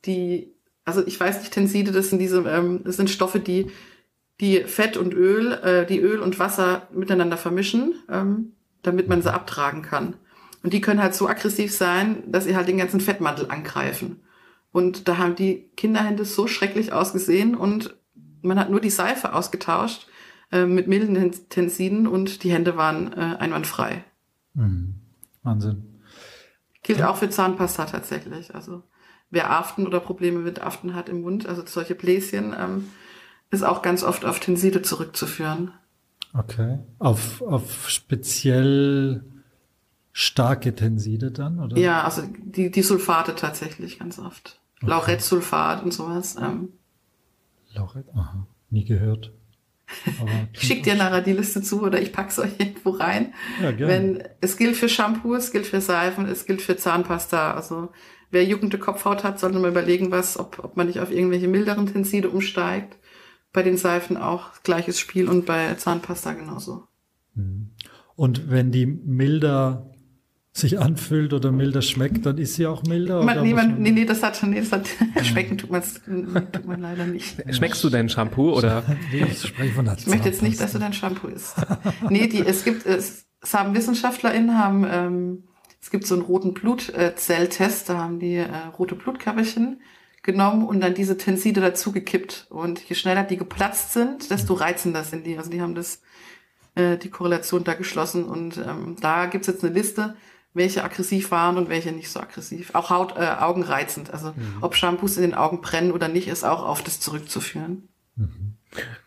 die, 0.05 0.53
also 0.85 1.05
ich 1.05 1.19
weiß 1.19 1.39
nicht, 1.39 1.53
Tenside, 1.53 1.91
das 1.91 2.09
sind 2.09 2.19
diese, 2.19 2.41
ähm, 2.43 2.81
das 2.83 2.97
sind 2.97 3.09
Stoffe, 3.09 3.39
die 3.39 3.67
die 4.41 4.63
Fett 4.63 4.97
und 4.97 5.13
Öl, 5.13 5.53
äh, 5.53 5.85
die 5.85 5.99
Öl 5.99 6.19
und 6.19 6.39
Wasser 6.39 6.87
miteinander 6.91 7.37
vermischen, 7.37 7.93
ähm, 8.09 8.53
damit 8.81 9.07
man 9.07 9.21
sie 9.21 9.31
abtragen 9.31 9.83
kann. 9.83 10.15
Und 10.63 10.73
die 10.73 10.81
können 10.81 11.01
halt 11.01 11.15
so 11.15 11.27
aggressiv 11.27 11.73
sein, 11.73 12.23
dass 12.27 12.45
sie 12.45 12.55
halt 12.55 12.67
den 12.67 12.77
ganzen 12.77 12.99
Fettmantel 12.99 13.49
angreifen. 13.49 14.21
Und 14.71 15.07
da 15.07 15.17
haben 15.17 15.35
die 15.35 15.69
Kinderhände 15.77 16.25
so 16.25 16.47
schrecklich 16.47 16.91
ausgesehen 16.91 17.55
und 17.55 17.95
man 18.41 18.59
hat 18.59 18.71
nur 18.71 18.81
die 18.81 18.89
Seife 18.89 19.33
ausgetauscht 19.33 20.07
äh, 20.51 20.65
mit 20.65 20.87
milden 20.87 21.31
Tensiden 21.49 22.07
und 22.07 22.43
die 22.43 22.51
Hände 22.51 22.75
waren 22.77 23.13
äh, 23.13 23.37
einwandfrei. 23.37 24.03
Mhm. 24.55 24.95
Wahnsinn. 25.43 25.99
Gilt 26.83 27.03
auch 27.03 27.17
für 27.17 27.29
Zahnpasta 27.29 27.85
tatsächlich. 27.85 28.55
Also 28.55 28.83
wer 29.29 29.51
Aften 29.51 29.85
oder 29.85 29.99
Probleme 29.99 30.39
mit 30.39 30.61
Aften 30.61 30.95
hat 30.95 31.09
im 31.09 31.21
Mund, 31.21 31.47
also 31.47 31.63
solche 31.65 31.93
Bläschen, 31.93 32.55
ähm, 32.57 32.89
ist 33.52 33.64
auch 33.64 33.82
ganz 33.82 34.04
oft 34.04 34.26
auf 34.26 34.39
Tenside 34.39 34.82
zurückzuführen. 34.82 35.72
Okay. 36.34 36.80
Auf, 36.99 37.41
auf 37.41 37.89
speziell 37.89 39.24
starke 40.14 40.74
Tenside 40.74 41.32
dann, 41.32 41.60
oder? 41.60 41.78
Ja, 41.78 42.04
also 42.04 42.24
die, 42.38 42.72
die 42.72 42.82
Sulfate 42.82 43.36
tatsächlich 43.36 43.99
ganz 43.99 44.20
oft. 44.20 44.60
Okay. 44.78 44.89
Laurettsulfat 44.89 45.84
und 45.84 45.93
sowas. 45.93 46.38
Ähm, 46.41 46.70
Lauret? 47.74 48.06
Aha. 48.16 48.47
Nie 48.70 48.86
gehört. 48.86 49.32
Ich 50.54 50.62
schick 50.62 50.84
dir 50.84 50.95
nachher 50.95 51.22
die 51.22 51.34
Liste 51.34 51.62
zu 51.62 51.82
oder 51.84 52.02
ich 52.02 52.14
pack's 52.14 52.39
euch 52.39 52.52
irgendwo 52.58 52.91
rein. 52.91 53.34
Ja, 53.62 53.72
gerne. 53.72 53.93
Wenn, 53.93 54.24
es 54.39 54.56
gilt 54.56 54.78
für 54.78 54.88
Shampoo, 54.88 55.36
es 55.36 55.52
gilt 55.52 55.68
für 55.68 55.82
Seifen, 55.82 56.28
es 56.28 56.45
gilt 56.45 56.62
für 56.62 56.78
Zahnpasta. 56.78 57.54
Also 57.54 57.89
wer 58.30 58.45
juckende 58.45 58.78
Kopfhaut 58.78 59.26
hat, 59.26 59.39
sollte 59.39 59.60
mal 59.60 59.72
überlegen, 59.72 60.12
was, 60.12 60.39
ob, 60.39 60.64
ob 60.64 60.78
man 60.78 60.88
nicht 60.88 61.02
auf 61.02 61.12
irgendwelche 61.12 61.49
milderen 61.49 61.88
Tenside 61.88 62.30
umsteigt. 62.30 62.95
Bei 63.54 63.64
den 63.64 63.78
Seifen 63.78 64.18
auch 64.18 64.64
gleiches 64.64 64.99
Spiel 64.99 65.28
und 65.28 65.45
bei 65.45 65.74
Zahnpasta 65.76 66.34
genauso. 66.34 66.88
Und 68.16 68.49
wenn 68.49 68.72
die 68.72 68.86
milder 68.86 69.91
sich 70.54 70.80
anfühlt 70.80 71.34
oder 71.34 71.52
milder 71.52 71.82
schmeckt, 71.82 72.26
dann 72.26 72.38
ist 72.38 72.56
sie 72.56 72.68
auch 72.68 72.84
milder? 72.84 73.24
Man, 73.24 73.38
oder 73.38 73.45
nee, 73.45 73.54
man, 73.54 73.82
nee, 73.82 73.91
nee, 73.91 74.06
das 74.06 74.22
hat, 74.22 74.41
nee, 74.43 74.60
das 74.60 74.72
hat, 74.72 74.89
schmecken 75.24 75.58
tut 75.58 75.72
man, 75.72 75.82
tut 76.52 76.66
man 76.66 76.82
leider 76.82 77.06
nicht. 77.06 77.38
Schmeckst 77.54 77.82
du 77.84 77.89
dein 77.89 78.10
Shampoo 78.10 78.52
oder? 78.52 78.84
Nee, 79.12 79.26
ich 79.32 79.47
spreche 79.47 79.74
von 79.74 79.86
der 79.86 79.97
Ich 79.97 80.08
möchte 80.08 80.28
jetzt 80.28 80.41
nicht, 80.41 80.60
dass 80.60 80.74
du 80.74 80.80
dein 80.80 80.93
Shampoo 80.93 81.28
isst. 81.28 81.56
Nee, 82.10 82.28
die, 82.28 82.45
es 82.45 82.66
gibt, 82.66 82.86
es, 82.86 83.26
es 83.41 83.54
haben 83.54 83.74
WissenschaftlerInnen 83.74 84.58
haben, 84.58 84.86
ähm, 84.89 85.43
es 85.82 85.89
gibt 85.89 86.06
so 86.06 86.16
einen 86.16 86.24
roten 86.24 86.54
Blutzelltest, 86.54 87.89
da 87.89 87.97
haben 87.97 88.20
die 88.20 88.36
äh, 88.36 88.47
rote 88.78 88.95
Blutkörperchen 88.95 89.82
genommen 90.24 90.65
und 90.65 90.82
dann 90.82 90.93
diese 90.93 91.17
Tenside 91.17 91.61
dazugekippt. 91.61 92.47
Und 92.49 92.82
je 92.88 92.95
schneller 92.95 93.24
die 93.24 93.38
geplatzt 93.38 93.93
sind, 93.93 94.30
desto 94.30 94.53
reizender 94.53 95.03
sind 95.03 95.26
die. 95.26 95.38
Also 95.38 95.49
die 95.49 95.61
haben 95.61 95.76
das, 95.76 96.01
äh, 96.76 96.97
die 96.97 97.09
Korrelation 97.09 97.63
da 97.63 97.74
geschlossen 97.74 98.26
und 98.26 98.57
ähm, 98.57 98.95
da 98.99 99.26
gibt's 99.26 99.47
jetzt 99.47 99.63
eine 99.63 99.74
Liste, 99.74 100.15
welche 100.53 100.84
aggressiv 100.84 101.32
waren 101.32 101.57
und 101.57 101.69
welche 101.69 101.91
nicht 101.91 102.09
so 102.09 102.19
aggressiv. 102.19 102.76
Auch 102.76 102.89
Haut, 102.89 103.15
äh, 103.17 103.36
Augenreizend. 103.39 104.11
Also 104.11 104.34
ob 104.59 104.76
Shampoos 104.76 105.17
in 105.17 105.24
den 105.24 105.34
Augen 105.34 105.61
brennen 105.61 105.91
oder 105.91 106.07
nicht, 106.07 106.28
ist 106.28 106.43
auch 106.43 106.65
auf 106.65 106.84
das 106.84 106.99
zurückzuführen. 106.99 107.88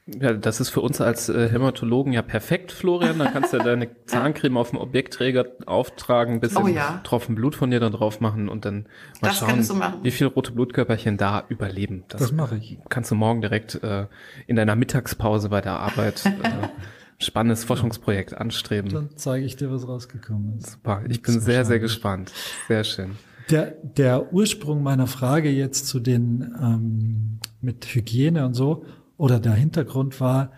Ja, 0.06 0.34
das 0.34 0.60
ist 0.60 0.68
für 0.68 0.82
uns 0.82 1.00
als 1.00 1.30
äh, 1.30 1.48
Hämatologen 1.48 2.12
ja 2.12 2.20
perfekt, 2.20 2.72
Florian. 2.72 3.18
Da 3.18 3.30
kannst 3.30 3.52
du 3.54 3.56
ja 3.56 3.64
deine 3.64 3.88
Zahncreme 4.04 4.58
auf 4.58 4.70
dem 4.70 4.78
Objektträger 4.78 5.46
auftragen, 5.64 6.40
bisschen 6.40 6.62
Oh 6.62 6.66
ja. 6.66 7.00
Tropfen 7.04 7.34
Blut 7.34 7.54
von 7.54 7.70
dir 7.70 7.80
da 7.80 7.88
drauf 7.88 8.20
machen 8.20 8.50
und 8.50 8.66
dann 8.66 8.82
mal 9.22 9.28
Das 9.28 9.38
schauen, 9.38 9.48
könntest 9.48 9.70
du 9.70 9.74
machen. 9.76 10.00
wie 10.02 10.10
viele 10.10 10.28
rote 10.30 10.52
Blutkörperchen 10.52 11.16
da 11.16 11.44
überleben. 11.48 12.04
Das 12.08 12.32
mache 12.32 12.56
ich. 12.56 12.78
kannst 12.90 13.10
du 13.10 13.14
morgen 13.14 13.40
direkt 13.40 13.82
äh, 13.82 14.06
in 14.46 14.56
deiner 14.56 14.76
Mittagspause 14.76 15.48
bei 15.48 15.62
der 15.62 15.80
Arbeit 15.80 16.26
äh, 16.26 16.68
spannendes 17.18 17.64
Forschungsprojekt 17.64 18.36
anstreben. 18.36 18.90
Dann 18.90 19.08
zeige 19.16 19.46
ich 19.46 19.56
dir, 19.56 19.70
was 19.70 19.88
rausgekommen 19.88 20.58
ist. 20.58 20.72
Super. 20.72 21.02
Ich 21.08 21.22
bin 21.22 21.40
sehr, 21.40 21.64
sehr 21.64 21.78
gespannt. 21.78 22.30
Sehr 22.68 22.84
schön. 22.84 23.12
Der, 23.50 23.70
der 23.82 24.34
Ursprung 24.34 24.82
meiner 24.82 25.06
Frage 25.06 25.48
jetzt 25.50 25.86
zu 25.86 25.98
den 26.00 26.54
ähm, 26.60 27.38
mit 27.62 27.86
Hygiene 27.86 28.44
und 28.44 28.52
so 28.52 28.84
oder 29.16 29.40
der 29.40 29.54
Hintergrund 29.54 30.20
war 30.20 30.52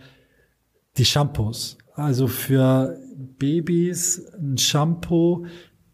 die 0.97 1.05
Shampoos. 1.05 1.79
Also 1.95 2.27
für 2.27 2.99
Babys 3.17 4.23
ein 4.39 4.59
Shampoo. 4.59 5.47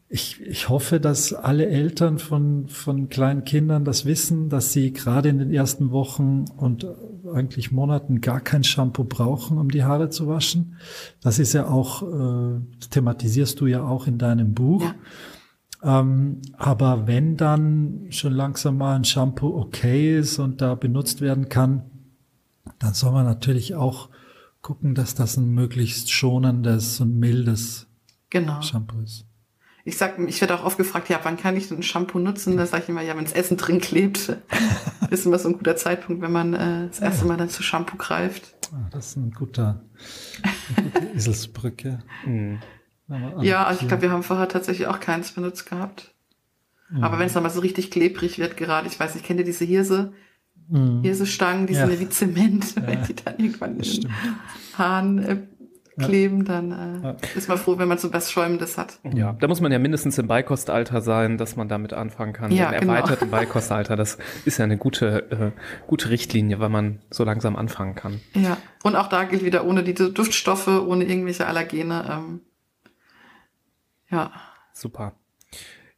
Ich, 0.09 0.41
ich 0.43 0.69
hoffe, 0.69 1.01
dass 1.01 1.33
alle 1.33 1.67
Eltern 1.67 2.19
von, 2.19 2.69
von 2.69 3.09
kleinen 3.09 3.45
Kindern 3.45 3.85
das 3.85 4.05
wissen, 4.05 4.51
dass 4.51 4.73
sie 4.73 4.93
gerade 4.93 5.31
in 5.31 5.39
den 5.39 5.53
ersten 5.53 5.91
Wochen 5.91 6.45
und 6.57 6.87
eigentlich 7.33 7.73
Monaten 7.73 8.21
gar 8.21 8.41
kein 8.41 8.65
Shampoo 8.65 9.05
brauchen, 9.05 9.59
um 9.59 9.71
die 9.71 9.85
Haare 9.85 10.11
zu 10.11 10.27
waschen. 10.27 10.77
Das 11.23 11.39
ist 11.39 11.55
ja 11.55 11.67
auch, 11.67 12.03
äh, 12.03 12.61
thematisierst 12.91 13.59
du 13.61 13.67
ja 13.67 13.85
auch 13.85 14.07
in 14.07 14.19
deinem 14.19 14.53
Buch. 14.53 14.83
Ja. 14.83 16.01
Ähm, 16.01 16.43
aber 16.59 17.07
wenn 17.07 17.37
dann 17.37 18.07
schon 18.11 18.33
langsam 18.33 18.77
mal 18.77 18.97
ein 18.97 19.05
Shampoo 19.05 19.57
okay 19.57 20.19
ist 20.19 20.39
und 20.39 20.61
da 20.61 20.75
benutzt 20.75 21.21
werden 21.21 21.49
kann, 21.49 21.92
dann 22.79 22.95
soll 22.95 23.13
man 23.13 23.25
natürlich 23.27 23.75
auch 23.75 24.09
gucken, 24.61 24.95
dass 24.95 25.15
das 25.15 25.37
ein 25.37 25.51
möglichst 25.51 26.11
schonendes 26.13 27.01
und 27.01 27.19
mildes 27.19 27.89
Genau. 28.31 28.63
Shampoo 28.63 29.01
ist. 29.01 29.27
Ich 29.85 29.99
sag, 29.99 30.17
ich 30.19 30.41
werde 30.41 30.55
auch 30.55 30.65
oft 30.65 30.79
gefragt, 30.79 31.09
ja, 31.09 31.19
wann 31.25 31.37
kann 31.37 31.57
ich 31.57 31.69
denn 31.69 31.79
ein 31.79 31.83
Shampoo 31.83 32.19
nutzen? 32.21 32.57
Da 32.57 32.67
sage 32.67 32.85
ich 32.85 32.89
immer, 32.89 33.03
ja, 33.03 33.17
wenn 33.17 33.25
das 33.25 33.33
Essen 33.33 33.57
drin 33.57 33.81
klebt, 33.81 34.37
ist 35.11 35.27
immer 35.27 35.39
so 35.41 35.49
ein 35.49 35.59
guter 35.59 35.77
Zeitpunkt, 35.77 36.23
wenn 36.23 36.31
man 36.33 36.55
äh, 36.55 36.87
das 36.87 37.01
erste 37.01 37.27
Mal 37.27 37.37
dann 37.37 37.49
zu 37.51 37.63
Shampoo 37.65 37.97
greift. 37.97 38.55
Ah, 38.73 38.89
das 38.93 39.09
ist 39.09 39.17
ein 39.17 39.33
guter, 39.33 39.83
eine 40.77 40.91
gute 40.91 41.07
Eselsbrücke. 41.17 41.99
Mhm. 42.25 42.61
Ja, 43.43 43.65
also 43.67 43.83
ich 43.83 43.89
glaube, 43.89 44.05
wir 44.05 44.11
haben 44.11 44.23
vorher 44.23 44.49
tatsächlich 44.49 44.87
auch 44.87 45.01
keins 45.01 45.33
benutzt 45.33 45.69
gehabt. 45.69 46.15
Aber 47.01 47.19
wenn 47.19 47.27
es 47.27 47.33
dann 47.33 47.43
mal 47.43 47.51
so 47.51 47.61
richtig 47.61 47.91
klebrig 47.91 48.39
wird, 48.39 48.57
gerade, 48.57 48.87
ich 48.87 48.99
weiß 49.01 49.15
nicht, 49.15 49.25
kennt 49.27 49.41
ihr 49.41 49.45
diese 49.47 49.65
Hirse? 49.65 50.13
Mhm. 50.69 51.03
Hirsestangen, 51.03 51.67
die 51.67 51.75
Ja. 51.75 51.87
sind 51.87 51.95
ja 51.95 52.01
wie 52.01 52.09
Zement, 52.09 52.75
wenn 52.77 53.03
die 53.05 53.15
dann 53.15 53.39
irgendwann 53.39 53.77
in 53.77 53.83
den. 53.83 54.09
Haaren 54.79 55.19
äh, 55.19 55.37
kleben, 55.99 56.47
dann 56.47 56.73
äh, 56.73 57.07
Ja. 57.09 57.17
ist 57.37 57.49
man 57.49 57.59
froh, 57.59 57.77
wenn 57.77 57.87
man 57.87 57.99
so 57.99 58.11
was 58.15 58.31
Schäumendes 58.33 58.79
hat. 58.79 58.99
Ja, 59.15 59.35
da 59.35 59.47
muss 59.47 59.61
man 59.61 59.71
ja 59.71 59.79
mindestens 59.79 60.17
im 60.17 60.27
Beikostalter 60.27 61.03
sein, 61.03 61.37
dass 61.37 61.55
man 61.57 61.69
damit 61.69 61.93
anfangen 61.93 62.33
kann. 62.33 62.51
Ja, 62.51 62.71
Im 62.71 62.81
genau. 62.81 62.95
erweiterten 62.95 63.31
Beikostalter, 63.31 63.95
das 63.95 64.17
ist 64.47 64.57
ja 64.57 64.65
eine 64.65 64.79
gute, 64.79 65.31
äh, 65.31 65.51
gute 65.87 66.09
Richtlinie, 66.09 66.61
weil 66.61 66.71
man 66.71 67.01
so 67.11 67.25
langsam 67.25 67.57
anfangen 67.57 67.95
kann. 67.95 68.21
Ja, 68.35 68.57
und 68.83 68.97
auch 68.97 69.09
da 69.09 69.25
gilt 69.25 69.45
wieder 69.45 69.67
ohne 69.67 69.83
diese 69.83 70.11
Duftstoffe, 70.11 70.69
ohne 70.69 71.05
irgendwelche 71.05 71.47
Allergene. 71.47 72.05
Ähm, 72.11 72.41
ja, 74.11 74.31
Super. 74.73 75.13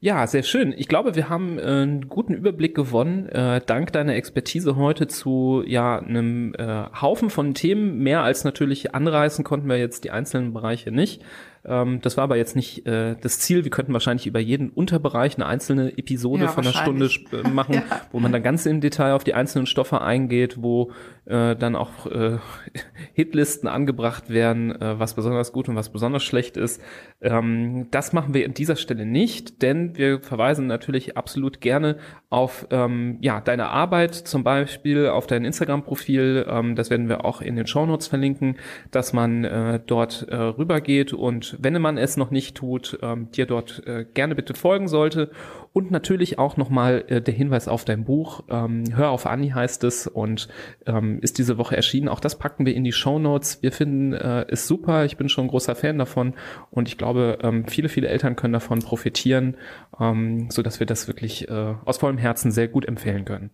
Ja, 0.04 0.26
sehr 0.26 0.42
schön. 0.42 0.74
Ich 0.76 0.88
glaube, 0.88 1.14
wir 1.14 1.30
haben 1.30 1.58
äh, 1.58 1.62
einen 1.62 2.10
guten 2.10 2.34
Überblick 2.34 2.74
gewonnen, 2.74 3.26
äh, 3.30 3.62
dank 3.64 3.90
deiner 3.90 4.14
Expertise 4.14 4.76
heute 4.76 5.06
zu 5.06 5.64
ja 5.66 5.98
einem 5.98 6.52
äh, 6.58 6.84
Haufen 7.00 7.30
von 7.30 7.54
Themen. 7.54 8.00
Mehr 8.00 8.20
als 8.20 8.44
natürlich 8.44 8.94
anreißen 8.94 9.44
konnten 9.44 9.66
wir 9.66 9.78
jetzt 9.78 10.04
die 10.04 10.10
einzelnen 10.10 10.52
Bereiche 10.52 10.90
nicht. 10.90 11.22
Ähm, 11.66 12.00
das 12.02 12.16
war 12.16 12.24
aber 12.24 12.36
jetzt 12.36 12.56
nicht 12.56 12.86
äh, 12.86 13.16
das 13.20 13.38
Ziel. 13.38 13.64
Wir 13.64 13.70
könnten 13.70 13.92
wahrscheinlich 13.92 14.26
über 14.26 14.40
jeden 14.40 14.70
Unterbereich 14.70 15.36
eine 15.36 15.46
einzelne 15.46 15.96
Episode 15.96 16.44
Ja, 16.44 16.48
von 16.48 16.64
einer 16.64 16.74
Stunde 16.74 17.08
äh, 17.32 17.48
machen, 17.48 17.74
Ja. 17.90 18.00
wo 18.12 18.20
man 18.20 18.32
dann 18.32 18.42
ganz 18.42 18.66
im 18.66 18.80
Detail 18.80 19.12
auf 19.12 19.24
die 19.24 19.34
einzelnen 19.34 19.66
Stoffe 19.66 20.00
eingeht, 20.00 20.62
wo 20.62 20.92
äh, 21.24 21.56
dann 21.56 21.74
auch 21.76 22.06
äh, 22.06 22.38
Hitlisten 23.14 23.68
angebracht 23.68 24.28
werden, 24.28 24.70
äh, 24.72 24.98
was 24.98 25.14
besonders 25.14 25.52
gut 25.52 25.68
und 25.68 25.76
was 25.76 25.90
besonders 25.90 26.22
schlecht 26.22 26.56
ist. 26.56 26.82
Ähm, 27.20 27.88
das 27.90 28.12
machen 28.12 28.34
wir 28.34 28.44
an 28.44 28.54
dieser 28.54 28.76
Stelle 28.76 29.06
nicht, 29.06 29.62
denn 29.62 29.96
wir 29.96 30.20
verweisen 30.20 30.66
natürlich 30.66 31.16
absolut 31.16 31.60
gerne 31.60 31.96
auf 32.28 32.66
ähm, 32.70 33.18
ja 33.20 33.40
deine 33.40 33.68
Arbeit, 33.68 34.14
zum 34.14 34.44
Beispiel 34.44 35.08
auf 35.08 35.26
dein 35.26 35.44
Instagram-Profil. 35.44 36.46
Ähm, 36.48 36.76
das 36.76 36.90
werden 36.90 37.08
wir 37.08 37.24
auch 37.24 37.40
in 37.40 37.56
den 37.56 37.66
Shownotes 37.66 38.08
verlinken, 38.08 38.56
dass 38.90 39.12
man 39.12 39.44
äh, 39.44 39.80
dort 39.86 40.26
äh, 40.28 40.36
rübergeht 40.36 41.12
und 41.12 41.53
wenn 41.58 41.80
man 41.80 41.98
es 41.98 42.16
noch 42.16 42.30
nicht 42.30 42.56
tut, 42.56 42.98
ähm, 43.02 43.30
dir 43.30 43.46
dort 43.46 43.86
äh, 43.86 44.04
gerne 44.14 44.34
bitte 44.34 44.54
folgen 44.54 44.88
sollte. 44.88 45.30
Und 45.72 45.90
natürlich 45.90 46.38
auch 46.38 46.56
nochmal 46.56 47.04
äh, 47.08 47.20
der 47.20 47.34
Hinweis 47.34 47.66
auf 47.66 47.84
dein 47.84 48.04
Buch. 48.04 48.44
Ähm, 48.48 48.84
Hör 48.94 49.10
auf 49.10 49.26
Anni 49.26 49.48
heißt 49.48 49.82
es 49.84 50.06
und 50.06 50.48
ähm, 50.86 51.18
ist 51.20 51.38
diese 51.38 51.58
Woche 51.58 51.76
erschienen. 51.76 52.08
Auch 52.08 52.20
das 52.20 52.38
packen 52.38 52.64
wir 52.64 52.74
in 52.74 52.84
die 52.84 52.92
Show 52.92 53.18
Notes. 53.18 53.60
Wir 53.62 53.72
finden 53.72 54.12
äh, 54.12 54.46
es 54.48 54.68
super. 54.68 55.04
Ich 55.04 55.16
bin 55.16 55.28
schon 55.28 55.46
ein 55.46 55.48
großer 55.48 55.74
Fan 55.74 55.98
davon 55.98 56.34
und 56.70 56.88
ich 56.88 56.96
glaube, 56.96 57.38
ähm, 57.42 57.66
viele, 57.66 57.88
viele 57.88 58.08
Eltern 58.08 58.36
können 58.36 58.52
davon 58.52 58.80
profitieren, 58.80 59.56
ähm, 59.98 60.48
so 60.50 60.62
dass 60.62 60.78
wir 60.78 60.86
das 60.86 61.08
wirklich 61.08 61.48
äh, 61.48 61.74
aus 61.84 61.98
vollem 61.98 62.18
Herzen 62.18 62.52
sehr 62.52 62.68
gut 62.68 62.86
empfehlen 62.86 63.24
können. 63.24 63.50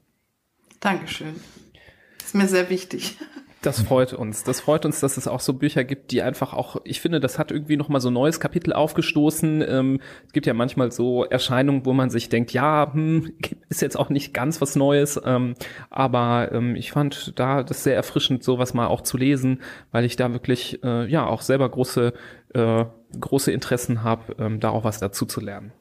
Dankeschön. 0.80 1.34
Ist 2.22 2.34
mir 2.34 2.48
sehr 2.48 2.68
wichtig. 2.70 3.16
Das 3.62 3.82
freut 3.82 4.14
uns. 4.14 4.42
Das 4.42 4.62
freut 4.62 4.86
uns, 4.86 5.00
dass 5.00 5.18
es 5.18 5.28
auch 5.28 5.40
so 5.40 5.52
Bücher 5.52 5.84
gibt, 5.84 6.12
die 6.12 6.22
einfach 6.22 6.54
auch, 6.54 6.80
ich 6.84 7.02
finde, 7.02 7.20
das 7.20 7.38
hat 7.38 7.50
irgendwie 7.50 7.76
nochmal 7.76 8.00
so 8.00 8.08
ein 8.08 8.14
neues 8.14 8.40
Kapitel 8.40 8.72
aufgestoßen. 8.72 9.62
Ähm, 9.68 10.00
es 10.26 10.32
gibt 10.32 10.46
ja 10.46 10.54
manchmal 10.54 10.90
so 10.90 11.24
Erscheinungen, 11.24 11.84
wo 11.84 11.92
man 11.92 12.08
sich 12.08 12.30
denkt, 12.30 12.52
ja, 12.54 12.90
hm, 12.90 13.32
ist 13.68 13.82
jetzt 13.82 13.98
auch 13.98 14.08
nicht 14.08 14.32
ganz 14.32 14.62
was 14.62 14.76
Neues, 14.76 15.20
ähm, 15.26 15.54
aber 15.90 16.52
ähm, 16.52 16.74
ich 16.74 16.90
fand 16.92 17.38
da 17.38 17.62
das 17.62 17.84
sehr 17.84 17.96
erfrischend, 17.96 18.42
sowas 18.42 18.72
mal 18.72 18.86
auch 18.86 19.02
zu 19.02 19.18
lesen, 19.18 19.60
weil 19.92 20.06
ich 20.06 20.16
da 20.16 20.32
wirklich, 20.32 20.82
äh, 20.82 21.06
ja, 21.10 21.26
auch 21.26 21.42
selber 21.42 21.68
große, 21.68 22.14
äh, 22.54 22.84
große 23.20 23.52
Interessen 23.52 24.02
habe, 24.02 24.36
ähm, 24.38 24.60
da 24.60 24.70
auch 24.70 24.84
was 24.84 25.00
dazu 25.00 25.26
zu 25.26 25.40
lernen. 25.40 25.72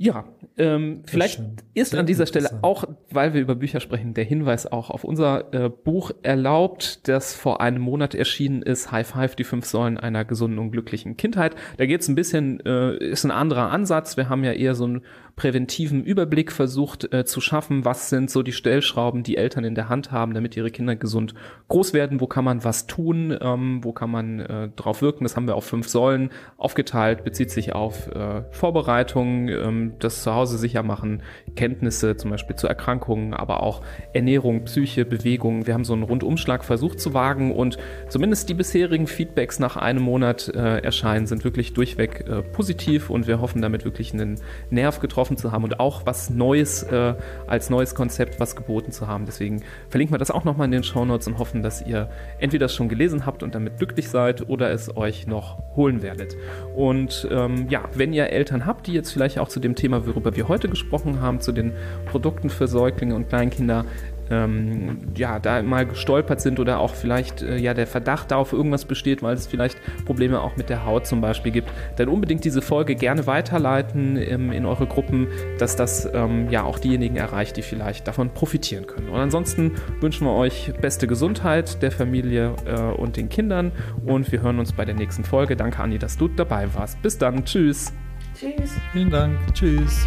Ja, 0.00 0.26
ähm, 0.56 1.02
vielleicht 1.06 1.42
ist 1.74 1.92
an 1.96 2.06
dieser 2.06 2.26
Stelle 2.26 2.60
auch, 2.62 2.84
weil 3.10 3.34
wir 3.34 3.40
über 3.40 3.56
Bücher 3.56 3.80
sprechen, 3.80 4.14
der 4.14 4.22
Hinweis 4.22 4.70
auch 4.70 4.90
auf 4.90 5.02
unser 5.02 5.52
äh, 5.52 5.68
Buch 5.68 6.12
erlaubt, 6.22 7.08
das 7.08 7.34
vor 7.34 7.60
einem 7.60 7.82
Monat 7.82 8.14
erschienen 8.14 8.62
ist, 8.62 8.92
High 8.92 9.08
Five, 9.08 9.34
die 9.34 9.42
fünf 9.42 9.66
Säulen 9.66 9.98
einer 9.98 10.24
gesunden 10.24 10.60
und 10.60 10.70
glücklichen 10.70 11.16
Kindheit. 11.16 11.56
Da 11.78 11.86
geht 11.86 12.02
es 12.02 12.08
ein 12.08 12.14
bisschen, 12.14 12.60
äh, 12.64 12.96
ist 12.96 13.24
ein 13.24 13.32
anderer 13.32 13.72
Ansatz. 13.72 14.16
Wir 14.16 14.28
haben 14.28 14.44
ja 14.44 14.52
eher 14.52 14.76
so 14.76 14.86
ein 14.86 15.02
präventiven 15.38 16.02
Überblick 16.02 16.50
versucht 16.50 17.12
äh, 17.14 17.24
zu 17.24 17.40
schaffen, 17.40 17.84
was 17.84 18.10
sind 18.10 18.28
so 18.28 18.42
die 18.42 18.52
Stellschrauben, 18.52 19.22
die 19.22 19.36
Eltern 19.36 19.62
in 19.62 19.76
der 19.76 19.88
Hand 19.88 20.10
haben, 20.10 20.34
damit 20.34 20.56
ihre 20.56 20.72
Kinder 20.72 20.96
gesund 20.96 21.32
groß 21.68 21.92
werden, 21.92 22.20
wo 22.20 22.26
kann 22.26 22.44
man 22.44 22.64
was 22.64 22.88
tun, 22.88 23.36
ähm, 23.40 23.84
wo 23.84 23.92
kann 23.92 24.10
man 24.10 24.40
äh, 24.40 24.68
drauf 24.74 25.00
wirken. 25.00 25.22
Das 25.22 25.36
haben 25.36 25.46
wir 25.46 25.54
auf 25.54 25.64
fünf 25.64 25.88
Säulen 25.88 26.30
aufgeteilt, 26.56 27.22
bezieht 27.22 27.52
sich 27.52 27.72
auf 27.72 28.08
äh, 28.08 28.42
Vorbereitungen, 28.50 29.48
ähm, 29.48 29.92
das 30.00 30.24
Zuhause 30.24 30.58
sicher 30.58 30.82
machen, 30.82 31.22
Kenntnisse 31.54 32.16
zum 32.16 32.32
Beispiel 32.32 32.56
zu 32.56 32.66
Erkrankungen, 32.66 33.32
aber 33.32 33.62
auch 33.62 33.82
Ernährung, 34.12 34.64
Psyche, 34.64 35.04
Bewegung. 35.04 35.68
Wir 35.68 35.74
haben 35.74 35.84
so 35.84 35.92
einen 35.92 36.02
Rundumschlag 36.02 36.64
versucht 36.64 36.98
zu 36.98 37.14
wagen 37.14 37.54
und 37.54 37.78
zumindest 38.08 38.48
die 38.48 38.54
bisherigen 38.54 39.06
Feedbacks 39.06 39.60
nach 39.60 39.76
einem 39.76 40.02
Monat 40.02 40.48
äh, 40.48 40.78
erscheinen 40.78 41.28
sind 41.28 41.44
wirklich 41.44 41.74
durchweg 41.74 42.24
äh, 42.28 42.42
positiv 42.42 43.08
und 43.08 43.28
wir 43.28 43.40
hoffen 43.40 43.62
damit 43.62 43.84
wirklich 43.84 44.12
einen 44.12 44.40
Nerv 44.70 44.98
getroffen 44.98 45.27
getroffen 45.28 45.36
zu 45.36 45.52
haben 45.52 45.64
und 45.64 45.80
auch 45.80 46.06
was 46.06 46.30
Neues 46.30 46.82
äh, 46.84 47.14
als 47.46 47.70
neues 47.70 47.94
Konzept 47.94 48.40
was 48.40 48.56
geboten 48.56 48.92
zu 48.92 49.06
haben. 49.06 49.26
Deswegen 49.26 49.62
verlinken 49.88 50.14
wir 50.14 50.18
das 50.18 50.30
auch 50.30 50.44
nochmal 50.44 50.66
in 50.66 50.72
den 50.72 50.82
Show 50.82 51.04
Notes 51.04 51.26
und 51.26 51.38
hoffen, 51.38 51.62
dass 51.62 51.82
ihr 51.82 52.08
entweder 52.38 52.66
das 52.66 52.74
schon 52.74 52.88
gelesen 52.88 53.26
habt 53.26 53.42
und 53.42 53.54
damit 53.54 53.78
glücklich 53.78 54.08
seid 54.08 54.48
oder 54.48 54.70
es 54.70 54.96
euch 54.96 55.26
noch 55.26 55.58
holen 55.76 56.02
werdet. 56.02 56.36
Und 56.74 57.28
ähm, 57.30 57.66
ja, 57.68 57.82
wenn 57.94 58.12
ihr 58.12 58.30
Eltern 58.30 58.66
habt, 58.66 58.86
die 58.86 58.92
jetzt 58.92 59.12
vielleicht 59.12 59.38
auch 59.38 59.48
zu 59.48 59.60
dem 59.60 59.74
Thema, 59.74 60.06
worüber 60.06 60.34
wir 60.34 60.48
heute 60.48 60.68
gesprochen 60.68 61.20
haben, 61.20 61.40
zu 61.40 61.52
den 61.52 61.72
Produkten 62.06 62.50
für 62.50 62.66
Säuglinge 62.66 63.14
und 63.14 63.28
Kleinkinder 63.28 63.84
ähm, 64.30 64.98
ja, 65.16 65.38
da 65.38 65.62
mal 65.62 65.86
gestolpert 65.86 66.40
sind 66.40 66.60
oder 66.60 66.80
auch 66.80 66.94
vielleicht 66.94 67.42
äh, 67.42 67.56
ja 67.56 67.74
der 67.74 67.86
Verdacht 67.86 68.30
darauf 68.30 68.52
irgendwas 68.52 68.84
besteht, 68.84 69.22
weil 69.22 69.34
es 69.34 69.46
vielleicht 69.46 69.78
Probleme 70.04 70.40
auch 70.40 70.56
mit 70.56 70.68
der 70.68 70.84
Haut 70.84 71.06
zum 71.06 71.20
Beispiel 71.20 71.52
gibt, 71.52 71.70
dann 71.96 72.08
unbedingt 72.08 72.44
diese 72.44 72.62
Folge 72.62 72.94
gerne 72.94 73.26
weiterleiten 73.26 74.16
ähm, 74.16 74.52
in 74.52 74.66
eure 74.66 74.86
Gruppen, 74.86 75.28
dass 75.58 75.76
das 75.76 76.08
ähm, 76.12 76.50
ja 76.50 76.64
auch 76.64 76.78
diejenigen 76.78 77.16
erreicht, 77.16 77.56
die 77.56 77.62
vielleicht 77.62 78.06
davon 78.06 78.30
profitieren 78.30 78.86
können. 78.86 79.08
Und 79.08 79.18
ansonsten 79.18 79.72
wünschen 80.00 80.26
wir 80.26 80.34
euch 80.34 80.72
beste 80.80 81.06
Gesundheit 81.06 81.82
der 81.82 81.90
Familie 81.90 82.54
äh, 82.66 82.80
und 82.80 83.16
den 83.16 83.28
Kindern 83.28 83.72
und 84.06 84.30
wir 84.32 84.42
hören 84.42 84.58
uns 84.58 84.72
bei 84.72 84.84
der 84.84 84.94
nächsten 84.94 85.24
Folge. 85.24 85.56
Danke, 85.56 85.82
Anni, 85.82 85.98
dass 85.98 86.16
du 86.16 86.28
dabei 86.28 86.72
warst. 86.74 87.00
Bis 87.02 87.18
dann. 87.18 87.44
Tschüss. 87.44 87.92
Tschüss. 88.38 88.72
Vielen 88.92 89.10
Dank. 89.10 89.38
Tschüss. 89.54 90.06